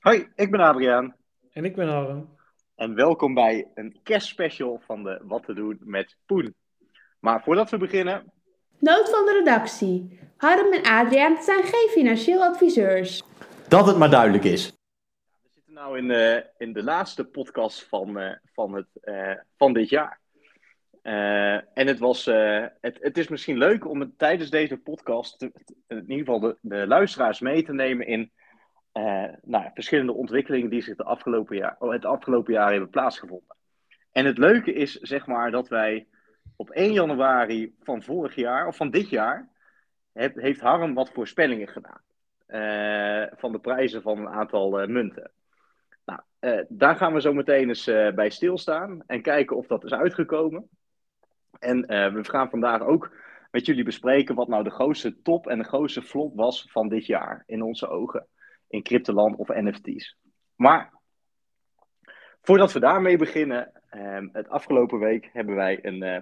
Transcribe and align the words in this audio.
Hoi, 0.00 0.28
ik 0.34 0.50
ben 0.50 0.60
Adriaan 0.60 1.14
En 1.52 1.64
ik 1.64 1.74
ben 1.74 1.88
Harm. 1.88 2.36
en 2.74 2.94
welkom 2.94 3.34
bij 3.34 3.68
een 3.74 3.96
kerstspecial 4.02 4.80
van 4.86 5.02
de 5.02 5.20
Wat 5.22 5.44
te 5.44 5.54
doen 5.54 5.78
met 5.80 6.16
Poen. 6.26 6.54
Maar 7.18 7.42
voordat 7.42 7.70
we 7.70 7.76
beginnen, 7.76 8.32
Noot 8.78 9.10
van 9.10 9.24
de 9.24 9.32
redactie. 9.32 10.18
Harm 10.36 10.72
en 10.72 10.82
Adriaan 10.82 11.42
zijn 11.42 11.62
geen 11.62 11.88
financieel 11.90 12.42
adviseurs. 12.42 13.22
Dat 13.68 13.86
het 13.86 13.96
maar 13.96 14.10
duidelijk 14.10 14.44
is. 14.44 14.72
we 15.42 15.48
zitten 15.54 15.74
nu 15.92 15.96
in, 15.98 16.08
de- 16.08 16.50
in 16.58 16.72
de 16.72 16.82
laatste 16.82 17.24
podcast 17.24 17.82
van, 17.88 18.18
eh, 18.18 18.36
van, 18.52 18.74
het, 18.74 18.86
eh, 19.00 19.32
van 19.56 19.72
dit 19.72 19.88
jaar. 19.88 20.20
Eh, 21.02 21.54
en 21.54 21.86
het, 21.86 21.98
was, 21.98 22.26
eh, 22.26 22.64
het, 22.80 22.98
het 23.00 23.18
is 23.18 23.28
misschien 23.28 23.58
leuk 23.58 23.88
om 23.88 24.00
het, 24.00 24.18
tijdens 24.18 24.50
deze 24.50 24.76
podcast 24.76 25.38
te- 25.38 25.52
in 25.88 26.00
ieder 26.10 26.16
geval 26.18 26.40
de, 26.40 26.56
de 26.60 26.86
luisteraars 26.86 27.40
mee 27.40 27.62
te 27.64 27.72
nemen 27.72 28.06
in 28.06 28.20
eh, 28.34 28.39
nou, 28.92 29.64
ja, 29.64 29.70
verschillende 29.74 30.12
ontwikkelingen 30.12 30.70
die 30.70 30.82
zich 30.82 30.96
de 30.96 31.04
afgelopen 31.04 31.56
jaar, 31.56 31.76
oh, 31.78 31.92
het 31.92 32.04
afgelopen 32.04 32.52
jaar 32.52 32.70
hebben 32.70 32.90
plaatsgevonden. 32.90 33.56
En 34.12 34.24
het 34.24 34.38
leuke 34.38 34.72
is, 34.72 34.92
zeg 34.94 35.26
maar, 35.26 35.50
dat 35.50 35.68
wij 35.68 36.08
op 36.56 36.70
1 36.70 36.92
januari 36.92 37.74
van 37.80 38.02
vorig 38.02 38.34
jaar, 38.34 38.66
of 38.66 38.76
van 38.76 38.90
dit 38.90 39.08
jaar, 39.08 39.48
heeft 40.12 40.60
Harm 40.60 40.94
wat 40.94 41.10
voorspellingen 41.12 41.68
gedaan. 41.68 42.00
eh, 42.46 43.26
van 43.38 43.52
de 43.52 43.58
prijzen 43.60 44.02
van 44.02 44.18
een 44.18 44.28
aantal 44.28 44.80
eh, 44.80 44.88
munten. 44.88 45.30
Nou, 46.04 46.20
eh, 46.38 46.64
daar 46.68 46.96
gaan 46.96 47.12
we 47.14 47.20
zo 47.20 47.32
meteen 47.32 47.68
eens 47.68 47.86
eh, 47.86 48.12
bij 48.14 48.30
stilstaan 48.30 49.02
en 49.06 49.22
kijken 49.22 49.56
of 49.56 49.66
dat 49.66 49.84
is 49.84 49.92
uitgekomen. 49.92 50.68
En 51.58 51.86
eh, 51.86 52.12
we 52.12 52.24
gaan 52.24 52.50
vandaag 52.50 52.80
ook 52.82 53.16
met 53.50 53.66
jullie 53.66 53.84
bespreken 53.84 54.34
wat 54.34 54.48
nou 54.48 54.64
de 54.64 54.70
grootste 54.70 55.22
top 55.22 55.46
en 55.46 55.58
de 55.58 55.64
grootste 55.64 56.02
flop 56.02 56.36
was 56.36 56.66
van 56.70 56.88
dit 56.88 57.06
jaar 57.06 57.42
in 57.46 57.62
onze 57.62 57.88
ogen. 57.88 58.26
In 58.70 58.82
cryptoland 58.82 59.36
of 59.36 59.48
NFT's. 59.48 60.16
Maar 60.54 60.92
voordat 62.40 62.72
we 62.72 62.80
daarmee 62.80 63.16
beginnen, 63.16 63.82
ehm, 63.88 64.28
het 64.32 64.48
afgelopen 64.48 64.98
week 64.98 65.30
hebben 65.32 65.54
wij 65.54 65.84
een, 65.84 66.02
eh, 66.02 66.20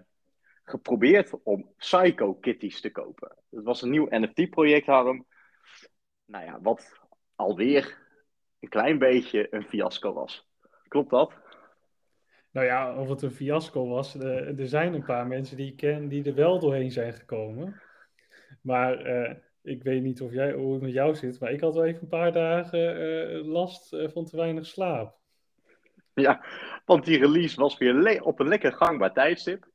geprobeerd 0.65 1.43
om 1.43 1.73
Psycho 1.77 2.35
Kitties 2.35 2.81
te 2.81 2.91
kopen. 2.91 3.37
Dat 3.51 3.65
was 3.65 3.83
een 3.83 3.91
nieuw 3.91 4.07
NFT-project, 4.11 4.87
Harm. 4.87 5.27
Nou 6.25 6.45
ja, 6.45 6.61
wat 6.61 7.01
alweer 7.35 7.99
een 8.61 8.69
klein 8.69 8.99
beetje 8.99 9.55
een 9.55 9.65
fiasco 9.65 10.13
was. 10.13 10.49
Klopt 10.89 11.11
dat? 11.11 11.33
Nou 12.51 12.67
ja, 12.67 12.97
of 12.97 13.09
het 13.09 13.23
een 13.23 13.31
fiasco 13.31 13.89
was, 13.89 14.17
eh, 14.17 14.59
er 14.59 14.69
zijn 14.69 14.95
een 14.95 15.05
paar 15.05 15.27
mensen 15.27 15.57
die 15.57 15.71
ik 15.71 15.77
ken 15.77 16.09
die 16.09 16.25
er 16.25 16.35
wel 16.35 16.59
doorheen 16.59 16.91
zijn 16.91 17.13
gekomen. 17.13 17.81
Maar 18.61 18.99
eh, 19.01 19.35
ik 19.69 19.83
weet 19.83 20.03
niet 20.03 20.21
of 20.21 20.33
jij, 20.33 20.53
hoe 20.53 20.73
het 20.73 20.83
met 20.83 20.93
jou 20.93 21.15
zit, 21.15 21.41
maar 21.41 21.53
ik 21.53 21.61
had 21.61 21.75
wel 21.75 21.85
even 21.85 22.03
een 22.03 22.09
paar 22.09 22.33
dagen 22.33 22.97
eh, 22.97 23.47
last 23.47 23.93
eh, 23.93 24.09
van 24.09 24.25
te 24.25 24.37
weinig 24.37 24.67
slaap. 24.67 25.17
Ja, 26.15 26.45
want 26.85 27.05
die 27.05 27.19
release 27.19 27.61
was 27.61 27.79
weer 27.79 28.23
op 28.23 28.41
een 28.41 28.49
lekker 28.49 28.73
gangbaar 28.73 29.13
tijdstip. 29.13 29.69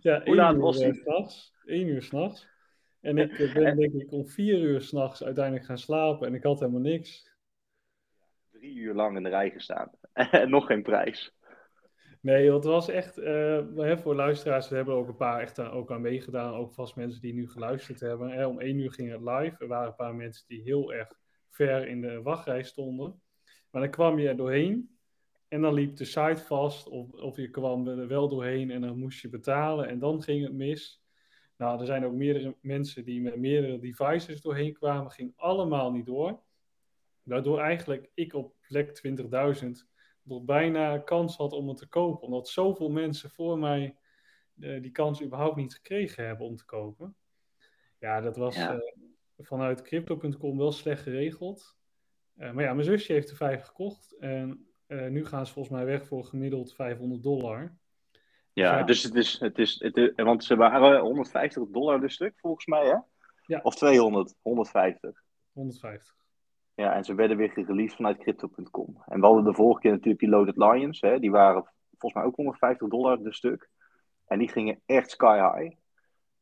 Ja, 0.00 0.22
Hoe 0.24 0.34
laat 0.34 0.52
één 0.52 0.60
was 0.60 0.80
uur 0.80 0.86
eh, 0.86 0.92
die? 0.92 1.00
s'nachts. 1.00 1.54
Één 1.64 1.86
uur 1.86 2.02
s'nachts. 2.02 2.48
En 3.00 3.18
ik 3.18 3.52
ben 3.54 3.76
denk 3.76 3.92
ik 3.92 4.12
om 4.12 4.26
vier 4.26 4.58
uur 4.58 4.80
s'nachts 4.80 5.24
uiteindelijk 5.24 5.64
gaan 5.64 5.78
slapen 5.78 6.26
en 6.26 6.34
ik 6.34 6.42
had 6.42 6.60
helemaal 6.60 6.80
niks. 6.80 7.36
Drie 8.50 8.74
uur 8.74 8.94
lang 8.94 9.16
in 9.16 9.22
de 9.22 9.28
rij 9.28 9.50
gestaan. 9.50 9.90
En 10.12 10.50
nog 10.50 10.66
geen 10.66 10.82
prijs. 10.82 11.32
Nee, 12.20 12.52
het 12.52 12.64
was 12.64 12.88
echt, 12.88 13.18
eh, 13.18 13.60
hè, 13.76 13.98
voor 13.98 14.14
luisteraars, 14.14 14.68
we 14.68 14.76
hebben 14.76 14.94
ook 14.94 15.08
een 15.08 15.16
paar 15.16 15.40
echt 15.40 15.58
aan, 15.58 15.70
ook 15.70 15.92
aan 15.92 16.00
meegedaan. 16.00 16.54
Ook 16.54 16.72
vast 16.72 16.96
mensen 16.96 17.20
die 17.20 17.34
nu 17.34 17.48
geluisterd 17.48 18.00
hebben. 18.00 18.46
Om 18.46 18.60
één 18.60 18.78
uur 18.78 18.92
ging 18.92 19.10
het 19.10 19.20
live. 19.20 19.56
Er 19.58 19.66
waren 19.66 19.88
een 19.88 19.94
paar 19.94 20.14
mensen 20.14 20.44
die 20.48 20.62
heel 20.62 20.92
erg 20.92 21.18
ver 21.48 21.88
in 21.88 22.00
de 22.00 22.22
wachtrij 22.22 22.62
stonden. 22.62 23.22
Maar 23.70 23.82
dan 23.82 23.90
kwam 23.90 24.18
je 24.18 24.28
er 24.28 24.36
doorheen 24.36 24.98
en 25.48 25.60
dan 25.60 25.74
liep 25.74 25.96
de 25.96 26.04
site 26.04 26.42
vast. 26.46 26.88
Of, 26.88 27.12
of 27.12 27.36
je 27.36 27.50
kwam 27.50 27.88
er 27.88 28.08
wel 28.08 28.28
doorheen 28.28 28.70
en 28.70 28.80
dan 28.80 28.98
moest 28.98 29.20
je 29.20 29.28
betalen 29.28 29.88
en 29.88 29.98
dan 29.98 30.22
ging 30.22 30.42
het 30.42 30.52
mis. 30.52 31.02
Nou, 31.56 31.80
er 31.80 31.86
zijn 31.86 32.04
ook 32.04 32.12
meerdere 32.12 32.56
mensen 32.60 33.04
die 33.04 33.20
met 33.20 33.36
meerdere 33.36 33.78
devices 33.78 34.40
doorheen 34.40 34.72
kwamen. 34.72 35.10
Ging 35.10 35.32
allemaal 35.36 35.92
niet 35.92 36.06
door. 36.06 36.40
Waardoor 37.22 37.58
eigenlijk 37.58 38.10
ik 38.14 38.34
op 38.34 38.54
plek 38.68 39.00
20.000 39.06 39.68
nog 40.28 40.42
bijna 40.44 40.98
kans 40.98 41.36
had 41.36 41.52
om 41.52 41.68
het 41.68 41.76
te 41.76 41.88
kopen. 41.88 42.22
Omdat 42.26 42.48
zoveel 42.48 42.90
mensen 42.90 43.30
voor 43.30 43.58
mij 43.58 43.96
eh, 44.60 44.82
die 44.82 44.90
kans 44.90 45.22
überhaupt 45.22 45.56
niet 45.56 45.74
gekregen 45.74 46.26
hebben 46.26 46.46
om 46.46 46.56
te 46.56 46.64
kopen. 46.64 47.16
Ja, 47.98 48.20
dat 48.20 48.36
was 48.36 48.56
Ja. 48.56 48.72
eh, 48.74 48.78
vanuit 49.38 49.82
crypto.com 49.82 50.58
wel 50.58 50.72
slecht 50.72 51.02
geregeld. 51.02 51.76
Eh, 52.36 52.52
maar 52.52 52.64
ja, 52.64 52.72
mijn 52.72 52.86
zusje 52.86 53.12
heeft 53.12 53.30
er 53.30 53.36
vijf 53.36 53.62
gekocht. 53.62 54.16
En 54.18 54.66
eh, 54.86 55.06
nu 55.08 55.26
gaan 55.26 55.46
ze 55.46 55.52
volgens 55.52 55.74
mij 55.74 55.84
weg 55.84 56.06
voor 56.06 56.24
gemiddeld 56.24 56.74
500 56.74 57.22
dollar. 57.22 57.76
Ja, 58.52 58.78
Ja. 58.78 58.82
dus 58.84 59.02
het 59.02 59.14
is, 59.14 59.38
het 59.40 59.58
is, 59.58 59.78
het 59.80 59.96
is- 59.96 60.12
want 60.14 60.44
ze 60.44 60.56
waren 60.56 61.00
150 61.00 61.68
dollar 61.68 62.00
de 62.00 62.08
stuk 62.10 62.38
volgens 62.38 62.66
mij, 62.66 62.86
hè? 62.86 62.96
Ja. 63.46 63.60
Of 63.62 63.74
200, 63.74 64.34
150. 64.42 65.22
150. 65.52 66.16
Ja, 66.78 66.94
en 66.94 67.04
ze 67.04 67.14
werden 67.14 67.36
weer 67.36 67.50
gereleased 67.50 67.96
vanuit 67.96 68.18
crypto.com. 68.18 69.02
En 69.06 69.20
we 69.20 69.26
hadden 69.26 69.44
de 69.44 69.54
vorige 69.54 69.80
keer 69.80 69.90
natuurlijk 69.90 70.20
die 70.20 70.28
Loaded 70.28 70.56
Lions, 70.56 71.00
hè? 71.00 71.18
Die 71.18 71.30
waren 71.30 71.64
volgens 71.90 72.14
mij 72.14 72.24
ook 72.24 72.36
150 72.36 72.88
dollar 72.88 73.22
de 73.22 73.34
stuk. 73.34 73.68
En 74.26 74.38
die 74.38 74.48
gingen 74.48 74.80
echt 74.86 75.10
sky 75.10 75.36
high. 75.36 75.76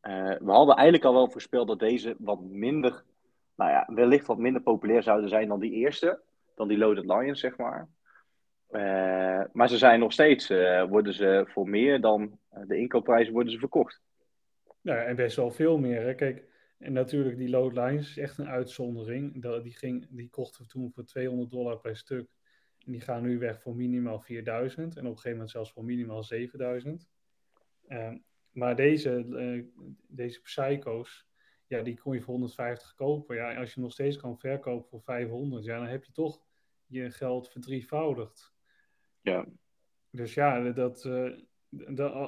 Eh, 0.00 0.38
we 0.38 0.50
hadden 0.50 0.74
eigenlijk 0.74 1.04
al 1.04 1.12
wel 1.12 1.30
voorspeld 1.30 1.68
dat 1.68 1.78
deze 1.78 2.14
wat 2.18 2.40
minder, 2.40 3.04
nou 3.54 3.70
ja, 3.70 3.88
wellicht 3.94 4.26
wat 4.26 4.38
minder 4.38 4.62
populair 4.62 5.02
zouden 5.02 5.28
zijn 5.28 5.48
dan 5.48 5.60
die 5.60 5.72
eerste. 5.72 6.20
Dan 6.54 6.68
die 6.68 6.78
Loaded 6.78 7.04
Lions, 7.04 7.40
zeg 7.40 7.56
maar. 7.56 7.88
Eh, 8.68 9.44
maar 9.52 9.68
ze 9.68 9.78
zijn 9.78 10.00
nog 10.00 10.12
steeds, 10.12 10.50
eh, 10.50 10.84
worden 10.84 11.14
ze 11.14 11.44
voor 11.48 11.68
meer 11.68 12.00
dan 12.00 12.38
de 12.48 12.76
inkoopprijzen 12.76 13.32
worden 13.32 13.52
ze 13.52 13.58
verkocht. 13.58 14.00
Ja, 14.80 14.96
en 14.96 15.16
best 15.16 15.36
wel 15.36 15.50
veel 15.50 15.78
meer. 15.78 16.02
Hè. 16.02 16.14
Kijk, 16.14 16.44
en 16.78 16.92
natuurlijk 16.92 17.36
die 17.36 17.48
load 17.48 17.72
lines 17.72 18.08
is 18.08 18.16
echt 18.16 18.38
een 18.38 18.48
uitzondering. 18.48 19.42
Die, 19.62 19.74
ging, 19.74 20.06
die 20.10 20.28
kochten 20.28 20.62
we 20.62 20.68
toen 20.68 20.92
voor 20.92 21.04
200 21.04 21.50
dollar 21.50 21.80
per 21.80 21.96
stuk. 21.96 22.30
En 22.84 22.92
die 22.92 23.00
gaan 23.00 23.22
nu 23.22 23.38
weg 23.38 23.60
voor 23.60 23.76
minimaal 23.76 24.20
4000. 24.20 24.96
En 24.96 25.02
op 25.02 25.06
een 25.06 25.14
gegeven 25.14 25.30
moment 25.30 25.50
zelfs 25.50 25.72
voor 25.72 25.84
minimaal 25.84 26.24
7000. 26.24 27.08
Ehm, 27.86 28.18
maar 28.50 28.76
deze, 28.76 29.26
eh, 29.36 29.84
deze 30.08 30.40
psycho's, 30.40 31.26
ja, 31.66 31.82
die 31.82 31.98
kon 31.98 32.14
je 32.14 32.20
voor 32.20 32.32
150 32.32 32.94
kopen. 32.94 33.36
Ja, 33.36 33.50
en 33.50 33.56
als 33.56 33.74
je 33.74 33.80
nog 33.80 33.92
steeds 33.92 34.16
kan 34.16 34.38
verkopen 34.38 34.88
voor 34.88 35.02
500, 35.02 35.64
ja, 35.64 35.78
dan 35.78 35.86
heb 35.86 36.04
je 36.04 36.12
toch 36.12 36.46
je 36.86 37.10
geld 37.10 37.50
verdrievoudigd. 37.50 38.54
Ja. 39.20 39.46
Dus 40.10 40.34
ja, 40.34 40.70
dat, 40.70 41.04
eh, 41.04 41.32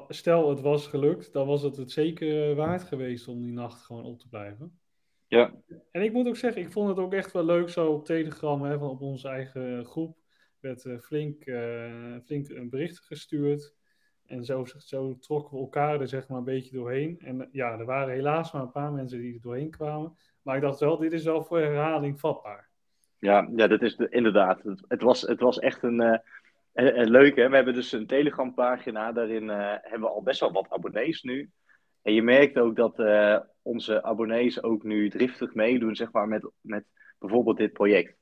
stel 0.08 0.50
het 0.50 0.60
was 0.60 0.86
gelukt, 0.86 1.32
dan 1.32 1.46
was 1.46 1.62
het 1.62 1.76
het 1.76 1.90
zeker 1.90 2.50
eh, 2.50 2.56
waard 2.56 2.82
geweest 2.82 3.28
om 3.28 3.40
die 3.40 3.52
nacht 3.52 3.82
gewoon 3.82 4.04
op 4.04 4.18
te 4.18 4.28
blijven. 4.28 4.78
Ja. 5.26 5.54
En 5.90 6.02
ik 6.02 6.12
moet 6.12 6.26
ook 6.26 6.36
zeggen, 6.36 6.62
ik 6.62 6.72
vond 6.72 6.88
het 6.88 6.98
ook 6.98 7.12
echt 7.12 7.32
wel 7.32 7.44
leuk 7.44 7.68
zo 7.68 7.92
op 7.92 8.04
Telegram, 8.04 8.62
hè, 8.62 8.78
van 8.78 8.88
op 8.88 9.00
onze 9.00 9.28
eigen 9.28 9.84
groep, 9.84 10.18
werd 10.60 10.84
eh, 10.84 10.98
flink, 10.98 11.44
eh, 11.44 12.16
flink 12.24 12.48
een 12.48 12.70
bericht 12.70 12.98
gestuurd. 13.00 13.76
En 14.26 14.44
zo, 14.44 14.64
zo 14.78 15.18
trokken 15.18 15.56
we 15.56 15.62
elkaar 15.62 16.00
er 16.00 16.08
zeg 16.08 16.28
maar 16.28 16.38
een 16.38 16.44
beetje 16.44 16.76
doorheen. 16.76 17.18
En 17.20 17.48
ja, 17.52 17.78
er 17.78 17.84
waren 17.84 18.14
helaas 18.14 18.52
maar 18.52 18.62
een 18.62 18.70
paar 18.70 18.92
mensen 18.92 19.20
die 19.20 19.34
er 19.34 19.40
doorheen 19.40 19.70
kwamen. 19.70 20.16
Maar 20.42 20.56
ik 20.56 20.62
dacht 20.62 20.80
wel, 20.80 20.98
dit 20.98 21.12
is 21.12 21.24
wel 21.24 21.44
voor 21.44 21.58
herhaling 21.58 22.20
vatbaar. 22.20 22.68
Ja, 23.18 23.48
ja 23.56 23.66
dat 23.66 23.82
is 23.82 23.96
de, 23.96 24.08
inderdaad. 24.08 24.62
Het, 24.62 24.84
het, 24.88 25.02
was, 25.02 25.22
het 25.22 25.40
was 25.40 25.58
echt 25.58 25.82
een, 25.82 26.20
eh, 26.78 26.86
een, 26.86 27.00
een 27.00 27.10
leuke. 27.10 27.48
We 27.48 27.56
hebben 27.56 27.74
dus 27.74 27.92
een 27.92 28.06
Telegram 28.06 28.54
pagina. 28.54 29.12
Daarin 29.12 29.50
eh, 29.50 29.74
hebben 29.80 30.08
we 30.08 30.14
al 30.14 30.22
best 30.22 30.40
wel 30.40 30.52
wat 30.52 30.70
abonnees 30.70 31.22
nu. 31.22 31.50
En 32.02 32.14
je 32.14 32.22
merkt 32.22 32.58
ook 32.58 32.76
dat 32.76 32.98
eh, 32.98 33.38
onze 33.62 34.02
abonnees 34.02 34.62
ook 34.62 34.82
nu 34.82 35.10
driftig 35.10 35.54
meedoen, 35.54 35.96
zeg 35.96 36.12
maar, 36.12 36.28
met, 36.28 36.50
met 36.60 36.84
bijvoorbeeld 37.18 37.56
dit 37.56 37.72
project. 37.72 38.16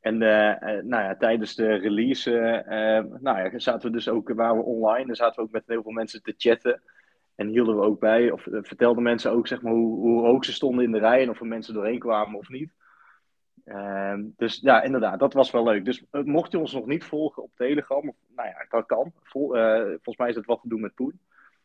En 0.00 0.22
eh, 0.22 0.50
eh, 0.50 0.84
nou 0.84 1.02
ja, 1.02 1.16
tijdens 1.16 1.54
de 1.54 1.74
release 1.74 2.38
eh, 2.38 3.04
nou 3.20 3.38
ja, 3.38 3.58
zaten 3.58 3.90
we 3.90 3.96
dus 3.96 4.08
ook, 4.08 4.32
waren 4.32 4.56
we 4.56 4.62
online. 4.62 5.06
Dan 5.06 5.16
zaten 5.16 5.36
we 5.36 5.42
ook 5.42 5.52
met 5.52 5.62
heel 5.66 5.82
veel 5.82 5.92
mensen 5.92 6.22
te 6.22 6.34
chatten. 6.36 6.82
En 7.34 7.48
hielden 7.48 7.76
we 7.76 7.82
ook 7.82 8.00
bij, 8.00 8.30
of 8.30 8.46
eh, 8.46 8.58
vertelden 8.62 9.02
mensen 9.02 9.30
ook 9.30 9.46
zeg 9.46 9.62
maar, 9.62 9.72
hoe, 9.72 9.98
hoe 9.98 10.26
hoog 10.26 10.44
ze 10.44 10.52
stonden 10.52 10.84
in 10.84 10.92
de 10.92 10.98
rij 10.98 11.22
en 11.22 11.30
of 11.30 11.40
er 11.40 11.46
mensen 11.46 11.74
doorheen 11.74 11.98
kwamen 11.98 12.38
of 12.38 12.48
niet. 12.48 12.72
Ehm, 13.68 14.22
dus 14.36 14.60
ja, 14.60 14.82
inderdaad, 14.82 15.18
dat 15.18 15.32
was 15.32 15.50
wel 15.50 15.64
leuk. 15.64 15.84
Dus 15.84 16.04
eh, 16.10 16.22
mocht 16.22 16.52
je 16.52 16.58
ons 16.58 16.72
nog 16.72 16.86
niet 16.86 17.04
volgen 17.04 17.42
op 17.42 17.50
Telegram, 17.54 18.08
of, 18.08 18.14
nou 18.36 18.48
ja, 18.48 18.66
dat 18.68 18.86
kan. 18.86 19.12
Vol, 19.22 19.56
eh, 19.56 19.82
volgens 19.84 20.16
mij 20.16 20.28
is 20.28 20.34
het 20.34 20.46
wat 20.46 20.60
te 20.62 20.68
doen 20.68 20.80
met 20.80 20.94
Poen. 20.94 21.20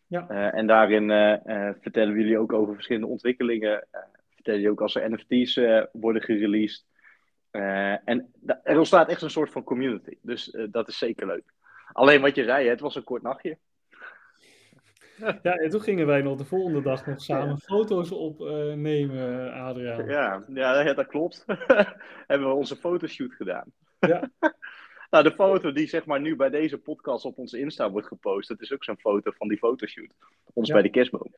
Ja. 0.07 0.27
Eh, 0.29 0.57
en 0.57 0.67
daarin 0.67 1.07
vertellen 1.81 2.13
we 2.13 2.19
jullie 2.19 2.37
ook 2.37 2.53
over 2.53 2.73
verschillende 2.73 3.07
ontwikkelingen. 3.07 3.87
Vertellen 4.33 4.59
jullie 4.59 4.71
ook 4.75 4.81
als 4.81 4.95
er 4.95 5.11
NFT's 5.11 5.59
worden 5.91 6.21
gereleased. 6.21 6.85
En 7.51 8.33
er 8.63 8.77
ontstaat 8.77 9.09
echt 9.09 9.21
een 9.21 9.29
soort 9.29 9.51
van 9.51 9.63
community. 9.63 10.17
Dus 10.21 10.57
dat 10.69 10.87
is 10.87 10.97
zeker 10.97 11.27
leuk. 11.27 11.53
Alleen 11.91 12.21
wat 12.21 12.35
je 12.35 12.43
zei, 12.43 12.67
het 12.67 12.79
was 12.79 12.95
een 12.95 13.03
kort 13.03 13.21
nachtje. 13.21 13.57
Ja, 15.43 15.53
en 15.55 15.69
toen 15.69 15.81
gingen 15.81 16.05
wij 16.07 16.21
nog 16.21 16.37
de 16.37 16.45
volgende 16.45 16.81
dag 16.81 17.05
nog 17.05 17.21
samen 17.21 17.59
foto's 17.59 18.11
opnemen, 18.11 19.53
Adriaan. 19.53 20.07
Ja, 20.07 20.43
ja, 20.53 20.93
dat 20.93 21.07
klopt. 21.07 21.43
Hebben 22.27 22.47
we 22.47 22.53
onze 22.53 22.75
fotoshoot 22.75 23.33
gedaan. 23.33 23.71
Ja. 23.99 24.29
nou, 25.11 25.23
de 25.23 25.31
foto 25.31 25.71
die 25.71 25.87
zeg 25.87 26.05
maar 26.05 26.21
nu 26.21 26.35
bij 26.35 26.49
deze 26.49 26.77
podcast 26.77 27.25
op 27.25 27.37
onze 27.37 27.59
Insta 27.59 27.91
wordt 27.91 28.07
gepost, 28.07 28.47
dat 28.47 28.61
is 28.61 28.73
ook 28.73 28.83
zo'n 28.83 28.99
foto 28.99 29.31
van 29.31 29.47
die 29.47 29.57
fotoshoot. 29.57 30.13
Ons 30.53 30.67
Ja. 30.67 30.73
bij 30.73 30.83
de 30.83 30.89
kerstboom. 30.89 31.33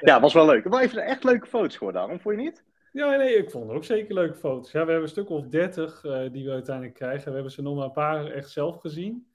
Ja, 0.00 0.20
was 0.20 0.34
wel 0.34 0.46
leuk. 0.46 0.68
Maar 0.68 0.82
even 0.82 1.04
echt 1.04 1.24
leuke 1.24 1.46
foto's 1.46 1.76
geworden, 1.76 2.00
daarom 2.00 2.20
vond 2.20 2.36
je 2.36 2.42
niet? 2.42 2.64
Ja, 2.92 3.16
nee, 3.16 3.34
ik 3.36 3.50
vond 3.50 3.66
het 3.66 3.76
ook 3.76 3.84
zeker 3.84 4.14
leuke 4.14 4.34
foto's. 4.34 4.72
Ja, 4.72 4.80
we 4.84 4.90
hebben 4.90 5.02
een 5.02 5.08
stuk 5.08 5.28
of 5.30 5.46
dertig 5.46 6.04
eh, 6.04 6.32
die 6.32 6.44
we 6.44 6.50
uiteindelijk 6.50 6.94
krijgen. 6.94 7.26
We 7.28 7.34
hebben 7.34 7.52
ze 7.52 7.62
nog 7.62 7.74
maar 7.76 7.84
een 7.84 7.92
paar 7.92 8.26
echt 8.26 8.50
zelf 8.50 8.80
gezien. 8.80 9.29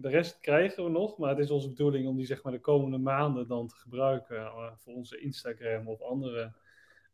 De 0.00 0.08
rest 0.08 0.40
krijgen 0.40 0.84
we 0.84 0.90
nog, 0.90 1.18
maar 1.18 1.30
het 1.30 1.38
is 1.38 1.50
onze 1.50 1.68
bedoeling 1.68 2.06
om 2.08 2.16
die 2.16 2.26
zeg 2.26 2.42
maar 2.42 2.52
de 2.52 2.60
komende 2.60 2.98
maanden 2.98 3.48
dan 3.48 3.66
te 3.66 3.74
gebruiken 3.76 4.36
eh, 4.36 4.72
voor 4.76 4.94
onze 4.94 5.18
Instagram 5.18 5.88
of 5.88 6.02
andere 6.02 6.52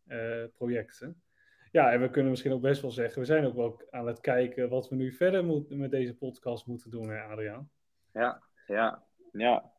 eh, 0.06 0.44
projecten. 0.56 1.22
Ja, 1.70 1.92
en 1.92 2.00
we 2.00 2.10
kunnen 2.10 2.30
misschien 2.30 2.52
ook 2.52 2.60
best 2.60 2.82
wel 2.82 2.90
zeggen, 2.90 3.20
we 3.20 3.26
zijn 3.26 3.46
ook 3.46 3.54
wel 3.54 3.82
aan 3.90 4.06
het 4.06 4.20
kijken 4.20 4.68
wat 4.68 4.88
we 4.88 4.96
nu 4.96 5.12
verder 5.12 5.44
moet, 5.44 5.70
met 5.70 5.90
deze 5.90 6.16
podcast 6.16 6.66
moeten 6.66 6.90
doen, 6.90 7.08
hè, 7.08 7.22
Adriaan. 7.22 7.70
Ja, 8.12 8.42
ja, 8.66 9.02
ja. 9.32 9.72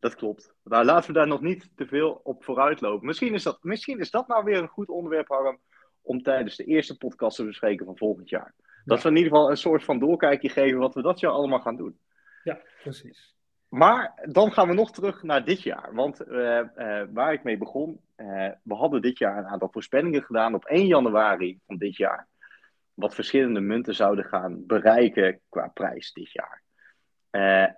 Dat 0.00 0.14
klopt. 0.14 0.54
Nou, 0.64 0.84
laten 0.84 1.06
we 1.06 1.12
daar 1.18 1.26
nog 1.26 1.40
niet 1.40 1.70
te 1.76 1.86
veel 1.86 2.20
op 2.22 2.44
vooruit 2.44 2.80
lopen. 2.80 3.06
Misschien 3.06 3.34
is 3.34 3.42
dat, 3.42 3.58
misschien 3.62 3.98
is 3.98 4.10
dat 4.10 4.28
nou 4.28 4.44
weer 4.44 4.58
een 4.58 4.68
goed 4.68 4.88
onderwerp, 4.88 5.28
Harm, 5.28 5.58
om 6.02 6.22
tijdens 6.22 6.56
de 6.56 6.64
eerste 6.64 6.96
podcast 6.96 7.36
te 7.36 7.44
bespreken 7.44 7.86
van 7.86 7.96
volgend 7.96 8.28
jaar. 8.28 8.54
Dat 8.84 8.96
Ja. 8.96 9.02
we 9.02 9.10
in 9.10 9.16
ieder 9.16 9.32
geval 9.32 9.50
een 9.50 9.56
soort 9.56 9.84
van 9.84 9.98
doorkijkje 9.98 10.48
geven 10.48 10.78
wat 10.78 10.94
we 10.94 11.02
dat 11.02 11.20
jaar 11.20 11.32
allemaal 11.32 11.60
gaan 11.60 11.76
doen. 11.76 11.98
Ja, 12.44 12.60
precies. 12.82 13.34
Maar 13.72 14.12
dan 14.24 14.52
gaan 14.52 14.68
we 14.68 14.74
nog 14.74 14.92
terug 14.92 15.22
naar 15.22 15.44
dit 15.44 15.62
jaar. 15.62 15.94
Want 15.94 16.20
eh, 16.20 16.58
eh, 16.58 17.08
waar 17.12 17.32
ik 17.32 17.42
mee 17.42 17.56
begon, 17.56 18.00
eh, 18.14 18.50
we 18.62 18.74
hadden 18.74 19.02
dit 19.02 19.18
jaar 19.18 19.38
een 19.38 19.46
aantal 19.46 19.68
voorspellingen 19.72 20.22
gedaan 20.22 20.54
op 20.54 20.64
1 20.64 20.86
januari 20.86 21.58
van 21.66 21.76
dit 21.76 21.96
jaar. 21.96 22.28
Wat 22.94 23.14
verschillende 23.14 23.60
munten 23.60 23.94
zouden 23.94 24.24
gaan 24.24 24.66
bereiken 24.66 25.40
qua 25.48 25.68
prijs 25.68 26.12
dit 26.12 26.32
jaar. 26.32 26.62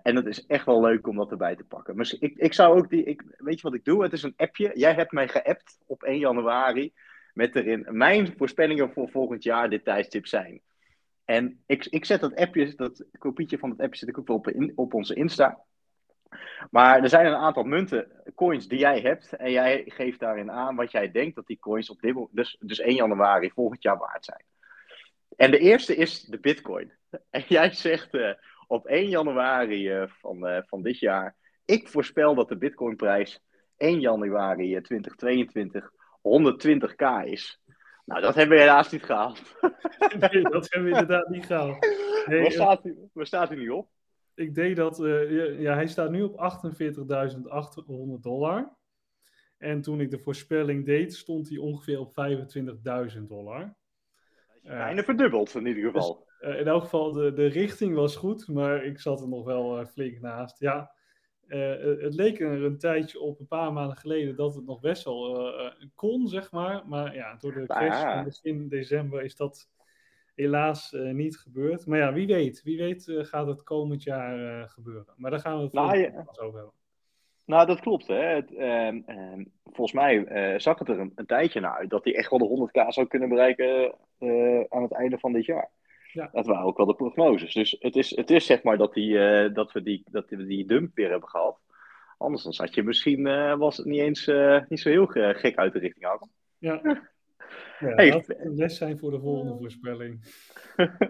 En 0.03 0.17
het 0.17 0.27
is 0.27 0.47
echt 0.47 0.67
wel 0.67 0.81
leuk 0.81 1.07
om 1.07 1.17
dat 1.17 1.31
erbij 1.31 1.57
te 1.57 1.65
pakken. 1.65 1.97
Maar 1.97 2.15
ik, 2.19 2.37
ik 2.37 2.53
zou 2.53 2.79
ook 2.79 2.91
die, 2.91 3.05
ik, 3.05 3.23
weet 3.37 3.57
je 3.57 3.63
wat 3.63 3.75
ik 3.75 3.85
doe? 3.85 4.03
Het 4.03 4.13
is 4.13 4.23
een 4.23 4.35
appje. 4.37 4.71
Jij 4.75 4.95
hebt 4.95 5.13
mij 5.13 5.29
geappt 5.29 5.79
op 5.87 6.03
1 6.03 6.19
januari. 6.19 6.93
Met 7.33 7.57
erin 7.57 7.87
mijn 7.91 8.35
voorspellingen 8.37 8.93
voor 8.93 9.11
volgend 9.11 9.43
jaar 9.43 9.71
dit 9.71 9.85
tijdstip 9.85 10.27
zijn. 10.27 10.61
En 11.25 11.63
ik, 11.67 11.87
ik 11.87 12.05
zet 12.05 12.21
dat 12.21 12.35
appje, 12.37 12.75
dat 12.75 13.05
kopietje 13.19 13.59
van 13.59 13.71
het 13.71 13.81
appje 13.81 13.99
zet 13.99 14.09
ik 14.09 14.19
ook 14.19 14.27
wel 14.27 14.37
op, 14.37 14.73
op 14.75 14.95
onze 14.95 15.15
Insta. 15.15 15.65
Maar 16.71 17.03
er 17.03 17.09
zijn 17.09 17.27
een 17.27 17.35
aantal 17.35 17.63
munten, 17.63 18.11
coins 18.35 18.69
die 18.69 18.79
jij 18.79 19.01
hebt. 19.01 19.33
En 19.33 19.51
jij 19.51 19.83
geeft 19.87 20.21
daarin 20.21 20.51
aan 20.51 20.77
wat 20.77 20.91
jij 20.91 21.11
denkt 21.11 21.35
dat 21.35 21.47
die 21.47 21.59
coins 21.59 21.91
op 21.91 22.01
dit 22.01 22.15
moment, 22.15 22.37
dus, 22.37 22.57
dus 22.61 22.79
1 22.79 22.95
januari 22.95 23.51
volgend 23.51 23.83
jaar 23.83 23.99
waard 23.99 24.25
zijn. 24.25 24.45
En 25.37 25.51
de 25.51 25.59
eerste 25.59 25.97
is 25.97 26.23
de 26.23 26.39
Bitcoin. 26.39 26.93
En 27.31 27.45
jij 27.49 27.73
zegt 27.73 28.15
eh, 28.15 28.31
op 28.67 28.87
1 28.87 29.09
januari 29.09 29.91
eh, 29.91 30.09
van, 30.09 30.47
eh, 30.47 30.63
van 30.67 30.83
dit 30.83 30.99
jaar. 30.99 31.37
Ik 31.65 31.89
voorspel 31.89 32.35
dat 32.35 32.49
de 32.49 32.57
Bitcoinprijs 32.57 33.41
1 33.77 34.01
januari 34.01 34.75
eh, 34.75 34.83
2022 34.83 35.93
120k 36.23 37.25
is. 37.25 37.61
Nou, 38.05 38.21
dat 38.21 38.35
hebben 38.35 38.57
we 38.57 38.63
helaas 38.63 38.91
niet 38.91 39.05
gehaald. 39.05 39.41
Nee, 40.31 40.43
dat 40.43 40.67
hebben 40.73 40.91
we 40.91 40.99
inderdaad 40.99 41.29
niet 41.29 41.47
gehaald. 41.47 41.81
Nee, 42.27 42.39
Waar 42.39 42.47
eh, 42.47 42.53
staat, 42.53 42.83
hij- 42.83 42.97
waar 43.13 43.27
staat 43.27 43.49
hij 43.49 43.57
nu 43.59 43.69
op? 43.69 43.89
Ik 44.35 44.55
deed 44.55 44.77
dat, 44.77 45.05
eh, 45.05 45.61
ja, 45.61 45.75
hij 45.75 45.87
staat 45.87 46.11
nu 46.11 46.23
op 46.23 46.37
48.800 46.37 48.23
dollar. 48.23 48.77
En 49.59 49.81
toen 49.81 50.01
ik 50.01 50.11
de 50.11 50.19
voorspelling 50.19 50.85
deed, 50.87 51.15
stond 51.15 51.49
hij 51.49 51.59
ongeveer 51.59 52.01
op 52.01 52.13
25.000 53.17 53.29
dollar. 53.29 53.75
Bijna 54.63 55.03
verdubbeld 55.03 55.55
in 55.55 55.67
ieder 55.67 55.85
geval. 55.85 56.27
Eh, 56.39 56.61
in 56.61 56.67
elk 56.67 56.83
geval, 56.83 57.13
de, 57.13 57.33
de 57.33 57.47
richting 57.47 57.95
was 57.95 58.17
goed, 58.17 58.49
maar 58.49 58.85
ik 58.85 59.01
zat 59.01 59.21
er 59.21 59.29
nog 59.29 59.45
wel 59.45 59.87
flink 59.87 60.21
naast. 60.21 60.59
Ja, 60.61 60.93
eh, 61.49 61.69
het 61.69 62.01
het 62.01 62.15
leek 62.15 62.41
er 62.41 62.65
een 62.65 62.79
tijdje 62.79 63.21
op, 63.21 63.41
een 63.41 63.47
paar 63.47 63.73
maanden 63.73 63.97
geleden, 63.97 64.37
dat 64.37 64.55
het 64.55 64.67
nog 64.67 64.81
best 64.81 65.05
wel 65.05 65.49
eh, 65.59 65.73
kon, 65.95 66.29
zeg 66.29 66.51
maar. 66.51 66.83
Maar 66.87 67.15
ja, 67.15 67.37
door 67.39 67.53
de 67.53 67.67
crash 67.67 68.03
van 68.03 68.25
begin 68.25 68.69
december 68.69 69.23
is 69.23 69.37
dat 69.37 69.69
helaas 70.35 70.95
eh, 70.95 71.11
niet 71.11 71.37
gebeurd. 71.37 71.87
Maar 71.87 71.99
ja, 71.99 72.13
wie 72.13 72.27
weet. 72.27 72.63
Wie 72.63 72.79
weet 72.79 73.09
eh, 73.09 73.25
gaat 73.25 73.47
het 73.47 73.63
komend 73.63 74.03
jaar 74.03 74.61
eh, 74.63 74.69
gebeuren. 74.69 75.15
Maar 75.17 75.31
daar 75.31 75.41
gaan 75.41 75.57
we 75.57 75.63
het 75.63 75.73
Nou, 75.73 75.99
ja. 75.99 76.25
over 76.37 76.55
hebben. 76.55 76.73
Nou, 77.45 77.67
dat 77.67 77.81
klopt. 77.81 78.07
Hè. 78.07 78.15
Het, 78.15 78.55
ehm, 78.55 79.01
ehm, 79.07 79.45
volgens 79.65 79.93
mij 79.93 80.25
eh, 80.25 80.59
zag 80.59 80.79
het 80.79 80.89
er 80.89 81.01
een, 81.01 81.13
een 81.15 81.27
tijdje 81.27 81.61
naar 81.61 81.77
uit 81.77 81.91
dat 81.91 82.05
hij 82.05 82.15
echt 82.15 82.31
wel 82.31 82.39
de 82.39 82.69
100k 82.69 82.89
zou 82.89 83.07
kunnen 83.07 83.29
bereiken 83.29 83.95
eh, 84.19 84.65
aan 84.69 84.83
het 84.83 84.93
einde 84.93 85.19
van 85.19 85.33
dit 85.33 85.45
jaar. 85.45 85.71
Ja. 86.15 86.29
Dat 86.33 86.47
waren 86.47 86.65
ook 86.65 86.77
wel 86.77 86.87
de 86.87 86.95
prognoses. 86.95 87.55
Dus 87.55 87.77
het 87.79 87.97
is, 87.97 88.17
het 88.17 88.31
is 88.31 88.47
zeg 88.47 88.63
maar 88.63 88.77
dat, 88.79 88.95
die, 88.95 89.19
eh, 89.19 89.55
dat, 89.55 89.73
we 89.73 89.83
die, 89.83 90.05
dat 90.11 90.29
we 90.31 90.47
die 90.47 90.67
dump 90.67 90.95
weer 90.95 91.11
hebben 91.11 91.29
gehad. 91.29 91.61
Anders 92.19 92.43
dan 92.43 92.53
zat 92.53 92.75
je 92.75 92.83
misschien, 92.83 93.27
eh, 93.27 93.57
was 93.57 93.77
het 93.77 93.87
niet 93.87 94.01
eens 94.01 94.27
eh, 94.27 94.61
niet 94.69 94.81
zo 94.81 94.89
heel 94.89 95.07
ge- 95.07 95.35
gek 95.37 95.57
uit 95.57 95.73
de 95.73 95.79
richting 95.79 96.07
af. 96.07 96.21
Ja. 96.59 96.81
Ja, 96.83 97.89
Hey. 97.95 98.11
dat 98.11 98.29
moet 98.29 98.39
een 98.39 98.55
les 98.55 98.77
zijn 98.77 98.99
voor 98.99 99.11
de 99.11 99.21
volgende 99.21 99.57
voorspelling. 99.59 100.21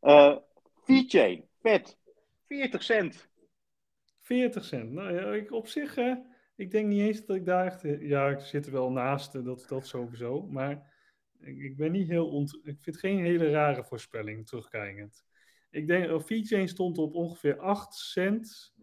Eh 0.00 0.36
VeChain, 0.84 1.44
vet, 1.62 1.98
40 2.46 2.82
cent. 2.82 3.28
40 4.20 4.64
cent. 4.64 4.92
Nou 4.92 5.14
ja, 5.14 5.32
ik, 5.32 5.52
op 5.52 5.66
zich, 5.66 5.94
hè, 5.94 6.14
ik 6.56 6.70
denk 6.70 6.86
niet 6.86 7.00
eens 7.00 7.26
dat 7.26 7.36
ik 7.36 7.44
daar 7.46 7.66
echt... 7.66 7.82
Ja, 8.00 8.28
ik 8.28 8.38
zit 8.40 8.66
er 8.66 8.72
wel 8.72 8.90
naast, 8.90 9.44
dat, 9.44 9.66
dat 9.68 9.86
sowieso. 9.86 10.42
Maar 10.50 10.93
ik, 11.46 11.76
ben 11.76 11.92
niet 11.92 12.08
heel... 12.08 12.28
Ont, 12.28 12.54
ik 12.54 12.62
vind 12.62 12.84
het 12.84 12.98
geen 12.98 13.18
hele 13.18 13.50
rare 13.50 13.84
voorspelling, 13.84 14.46
terugkijkend. 14.46 15.24
Ik 15.70 15.86
denk, 15.86 16.06
uh, 16.06 16.20
VeChain 16.20 16.68
stond 16.68 16.98
op 16.98 17.14
ongeveer 17.14 17.58
8 17.58 17.94
cent. 17.94 18.74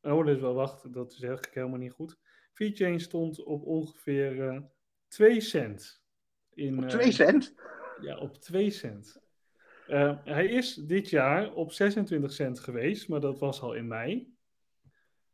Oh, 0.00 0.26
dat 0.26 0.34
is 0.34 0.40
wel, 0.40 0.54
wacht, 0.54 0.92
dat 0.92 1.12
is 1.12 1.22
eigenlijk 1.22 1.54
helemaal 1.54 1.78
niet 1.78 1.92
goed. 1.92 2.18
VeChain 2.52 3.00
stond 3.00 3.42
op 3.42 3.64
ongeveer 3.64 4.48
eh 4.48 4.60
2 5.14 5.40
cent. 5.40 6.02
In, 6.54 6.78
Op 6.78 6.84
eh, 6.84 6.90
2 6.90 7.12
cent? 7.12 7.54
Ja, 8.00 8.18
op 8.18 8.36
2 8.36 8.70
cent. 8.70 9.22
Eh, 9.86 10.16
hij 10.24 10.46
is 10.46 10.74
dit 10.74 11.10
jaar 11.10 11.52
op 11.52 11.72
26 11.72 12.32
cent 12.32 12.60
geweest, 12.60 13.08
maar 13.08 13.20
dat 13.20 13.38
was 13.38 13.60
al 13.60 13.74
in 13.74 13.86
mei. 13.86 14.34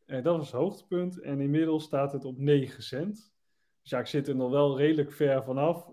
Eh, 0.07 0.23
dat 0.23 0.37
was 0.37 0.47
het 0.47 0.61
hoogtepunt. 0.61 1.21
En 1.21 1.41
inmiddels 1.41 1.85
staat 1.85 2.13
het 2.13 2.25
op 2.25 2.39
9 2.39 2.83
cent. 2.83 3.33
Dus 3.83 3.91
ja, 3.91 3.99
ik 3.99 4.07
zit 4.07 4.29
er 4.29 4.37
nog 4.37 4.51
wel 4.51 4.79
redelijk 4.79 5.13
ver 5.13 5.45
vanaf. 5.45 5.87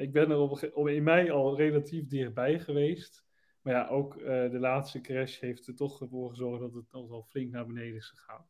Ik 0.00 0.12
ben 0.12 0.30
er 0.30 0.38
op, 0.38 0.88
in 0.88 1.02
mei 1.02 1.30
al 1.30 1.56
relatief 1.56 2.06
dichtbij 2.06 2.58
geweest. 2.58 3.24
Maar 3.62 3.74
ja, 3.74 3.88
ook 3.88 4.16
eh, 4.16 4.50
de 4.50 4.58
laatste 4.58 5.00
crash 5.00 5.40
heeft 5.40 5.66
er 5.66 5.74
toch 5.74 6.02
voor 6.10 6.30
gezorgd 6.30 6.60
dat 6.60 6.74
het 6.74 6.92
nog 6.92 7.08
wel 7.08 7.26
flink 7.28 7.50
naar 7.50 7.66
beneden 7.66 7.96
is 7.96 8.08
gegaan. 8.08 8.46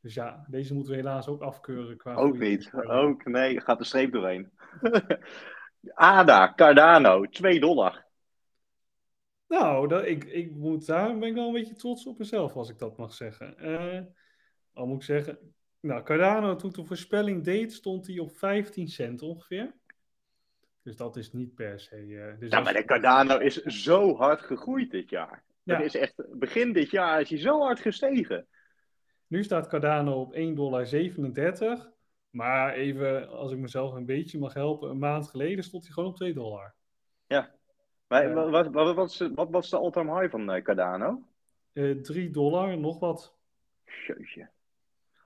Dus 0.00 0.14
ja, 0.14 0.46
deze 0.48 0.74
moeten 0.74 0.92
we 0.92 0.98
helaas 0.98 1.28
ook 1.28 1.42
afkeuren. 1.42 1.96
Qua 1.96 2.14
Ook 2.14 2.38
niet. 2.38 2.70
Ook, 2.72 3.24
nee, 3.24 3.60
gaat 3.60 3.78
de 3.78 3.84
streep 3.84 4.12
doorheen. 4.12 4.50
ADA, 5.94 6.52
Cardano, 6.54 7.24
2 7.24 7.60
dollar. 7.60 8.06
Nou, 9.48 9.88
dat, 9.88 10.06
ik, 10.06 10.24
ik 10.24 10.54
moet, 10.54 10.86
daar 10.86 11.18
ben 11.18 11.28
ik 11.28 11.34
wel 11.34 11.46
een 11.46 11.52
beetje 11.52 11.74
trots 11.74 12.06
op 12.06 12.18
mezelf, 12.18 12.56
als 12.56 12.70
ik 12.70 12.78
dat 12.78 12.96
mag 12.96 13.14
zeggen. 13.14 13.58
Eh 13.58 14.00
al 14.74 14.86
moet 14.86 14.96
ik 14.96 15.02
zeggen, 15.02 15.38
nou, 15.80 16.02
Cardano, 16.02 16.56
toen 16.56 16.70
de 16.70 16.84
voorspelling 16.84 17.44
deed, 17.44 17.72
stond 17.72 18.06
hij 18.06 18.18
op 18.18 18.36
15 18.36 18.88
cent 18.88 19.22
ongeveer. 19.22 19.74
Dus 20.84 20.96
dat 20.96 21.16
is 21.16 21.32
niet 21.32 21.54
per 21.54 21.80
se. 21.80 21.96
eh, 21.96 22.40
dus 22.40 22.50
Ja, 22.50 22.60
maar 22.60 22.72
de 22.72 22.84
Cardano 22.84 23.38
is 23.38 23.62
zo 23.62 24.16
hard 24.16 24.40
gegroeid 24.40 24.90
dit 24.90 25.08
jaar. 25.10 25.42
Ja. 25.62 25.76
Het 25.76 25.84
is 25.84 25.94
echt, 25.96 26.14
begin 26.38 26.72
dit 26.72 26.90
jaar 26.90 27.20
is 27.20 27.28
hij 27.30 27.38
zo 27.38 27.60
hard 27.60 27.80
gestegen. 27.80 28.46
Nu 29.26 29.44
staat 29.44 29.68
Cardano 29.68 30.20
op 30.20 30.34
1,37 30.34 30.54
dollar. 30.54 31.92
Maar 32.30 32.72
even, 32.72 33.28
als 33.28 33.52
ik 33.52 33.58
mezelf 33.58 33.92
een 33.94 34.06
beetje 34.06 34.38
mag 34.38 34.54
helpen, 34.54 34.90
een 34.90 34.98
maand 34.98 35.28
geleden 35.28 35.64
stond 35.64 35.84
hij 35.84 35.92
gewoon 35.92 36.08
op 36.08 36.16
2 36.16 36.32
dollar. 36.34 36.74
Maar, 38.06 38.28
Ja. 38.28 38.32
wat, 38.34 38.50
wat, 38.50 38.66
wat, 38.72 38.94
wat, 38.94 39.10
is 39.10 39.16
de- 39.16 39.34
wat 39.34 39.50
was 39.50 39.70
de 39.70 39.76
all-time 39.76 40.18
high 40.20 40.30
van 40.30 40.50
eh, 40.52 40.62
Cardano? 40.62 41.22
Eh 41.72 41.90
3 41.90 42.30
dollar, 42.30 42.78
nog 42.78 42.98
wat. 42.98 43.34
Jeetje. 44.06 44.48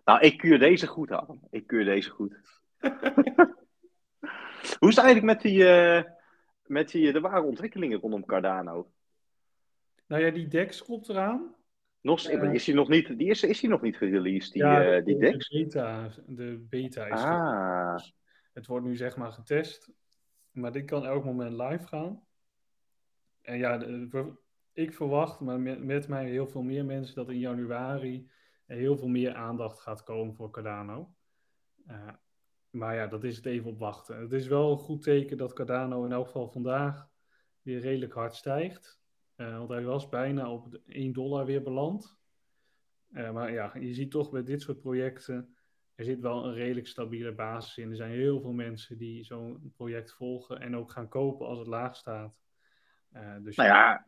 Nou, 0.04 0.20
ik 0.20 0.38
keur 0.38 0.58
deze 0.58 0.86
goed 0.86 1.10
aan. 1.12 1.40
Ik 1.50 1.66
keur 1.66 1.84
deze 1.84 2.10
goed. 2.10 2.34
Hoe 4.78 4.88
is 4.88 4.96
het 4.96 5.04
eigenlijk 5.04 5.24
met 5.24 5.40
die, 5.40 5.68
eh, 5.68 6.02
met 6.66 6.88
die, 6.90 7.12
er 7.12 7.20
waren 7.20 7.44
ontwikkelingen 7.44 7.98
rondom 8.00 8.24
Cardano? 8.24 8.90
Nou 10.06 10.24
ja, 10.24 10.30
die 10.30 10.48
DEX 10.48 10.82
komt 10.82 11.08
eraan. 11.08 11.54
Nog, 12.00 12.22
Eh. 12.24 12.52
is 12.52 12.64
die 12.64 12.74
nog 12.74 12.88
niet, 12.88 13.18
die 13.18 13.28
is, 13.30 13.42
is 13.42 13.60
die 13.60 13.70
nog 13.70 13.82
niet 13.82 13.96
gereleased, 13.96 14.52
die, 14.52 14.62
ja, 14.62 14.84
eh, 14.96 15.04
die 15.04 15.14
de, 15.18 15.20
DEX? 15.30 15.48
de 15.48 15.58
beta, 15.58 16.10
de 16.26 16.66
beta 16.68 17.06
is 17.06 17.20
Ah, 17.20 17.96
Het 18.52 18.66
wordt 18.66 18.86
nu 18.86 18.96
zeg 18.96 19.16
maar 19.16 19.32
getest. 19.32 19.90
Maar 20.50 20.72
dit 20.72 20.84
kan 20.84 21.06
elk 21.06 21.24
moment 21.24 21.50
live 21.60 21.86
gaan. 21.86 22.22
En 23.42 23.58
ja, 23.58 23.78
de- 23.78 24.32
ik 24.72 24.94
verwacht, 24.94 25.40
maar 25.40 25.60
met, 25.60 25.84
met 25.84 26.08
mij 26.08 26.28
heel 26.28 26.46
veel 26.46 26.62
meer 26.62 26.84
mensen, 26.84 27.14
dat 27.14 27.28
in 27.28 27.38
januari 27.38 28.30
heel 28.66 28.96
veel 28.96 29.08
meer 29.08 29.34
aandacht 29.34 29.80
gaat 29.80 30.02
komen 30.02 30.34
voor 30.34 30.50
Cardano. 30.50 31.14
Eh, 31.86 32.08
maar 32.70 32.94
ja, 32.94 33.06
dat 33.06 33.24
is 33.24 33.36
het 33.36 33.46
even 33.46 33.70
op 33.70 33.78
wachten. 33.78 34.20
Het 34.20 34.32
is 34.32 34.46
wel 34.46 34.70
een 34.70 34.78
goed 34.78 35.02
teken 35.02 35.36
dat 35.36 35.52
Cardano 35.52 36.04
in 36.04 36.12
elk 36.12 36.26
geval 36.26 36.48
vandaag 36.48 37.08
weer 37.62 37.80
redelijk 37.80 38.12
hard 38.12 38.34
stijgt. 38.34 39.00
want 39.36 39.68
hij 39.68 39.84
was 39.84 40.08
bijna 40.08 40.52
op 40.52 40.78
1 40.86 41.12
dollar 41.12 41.46
weer 41.46 41.62
beland. 41.62 42.18
maar 43.08 43.52
ja, 43.52 43.72
je 43.78 43.94
ziet 43.94 44.10
toch 44.10 44.30
bij 44.30 44.42
dit 44.42 44.62
soort 44.62 44.80
projecten, 44.80 45.56
er 45.98 46.04
zit 46.04 46.20
wel 46.20 46.44
een 46.44 46.54
redelijk 46.54 46.86
stabiele 46.86 47.34
basis 47.34 47.76
in. 47.76 47.90
Er 47.90 47.96
zijn 47.96 48.10
heel 48.10 48.40
veel 48.40 48.52
mensen 48.52 48.98
die 48.98 49.24
zo'n 49.24 49.72
project 49.76 50.12
volgen 50.12 50.60
en 50.60 50.76
ook 50.76 50.90
gaan 50.90 51.08
kopen 51.08 51.46
als 51.46 51.58
het 51.58 51.66
laag 51.66 51.96
staat. 51.96 52.40
dus 53.42 53.56
nou 53.56 53.68
ja, 53.68 54.06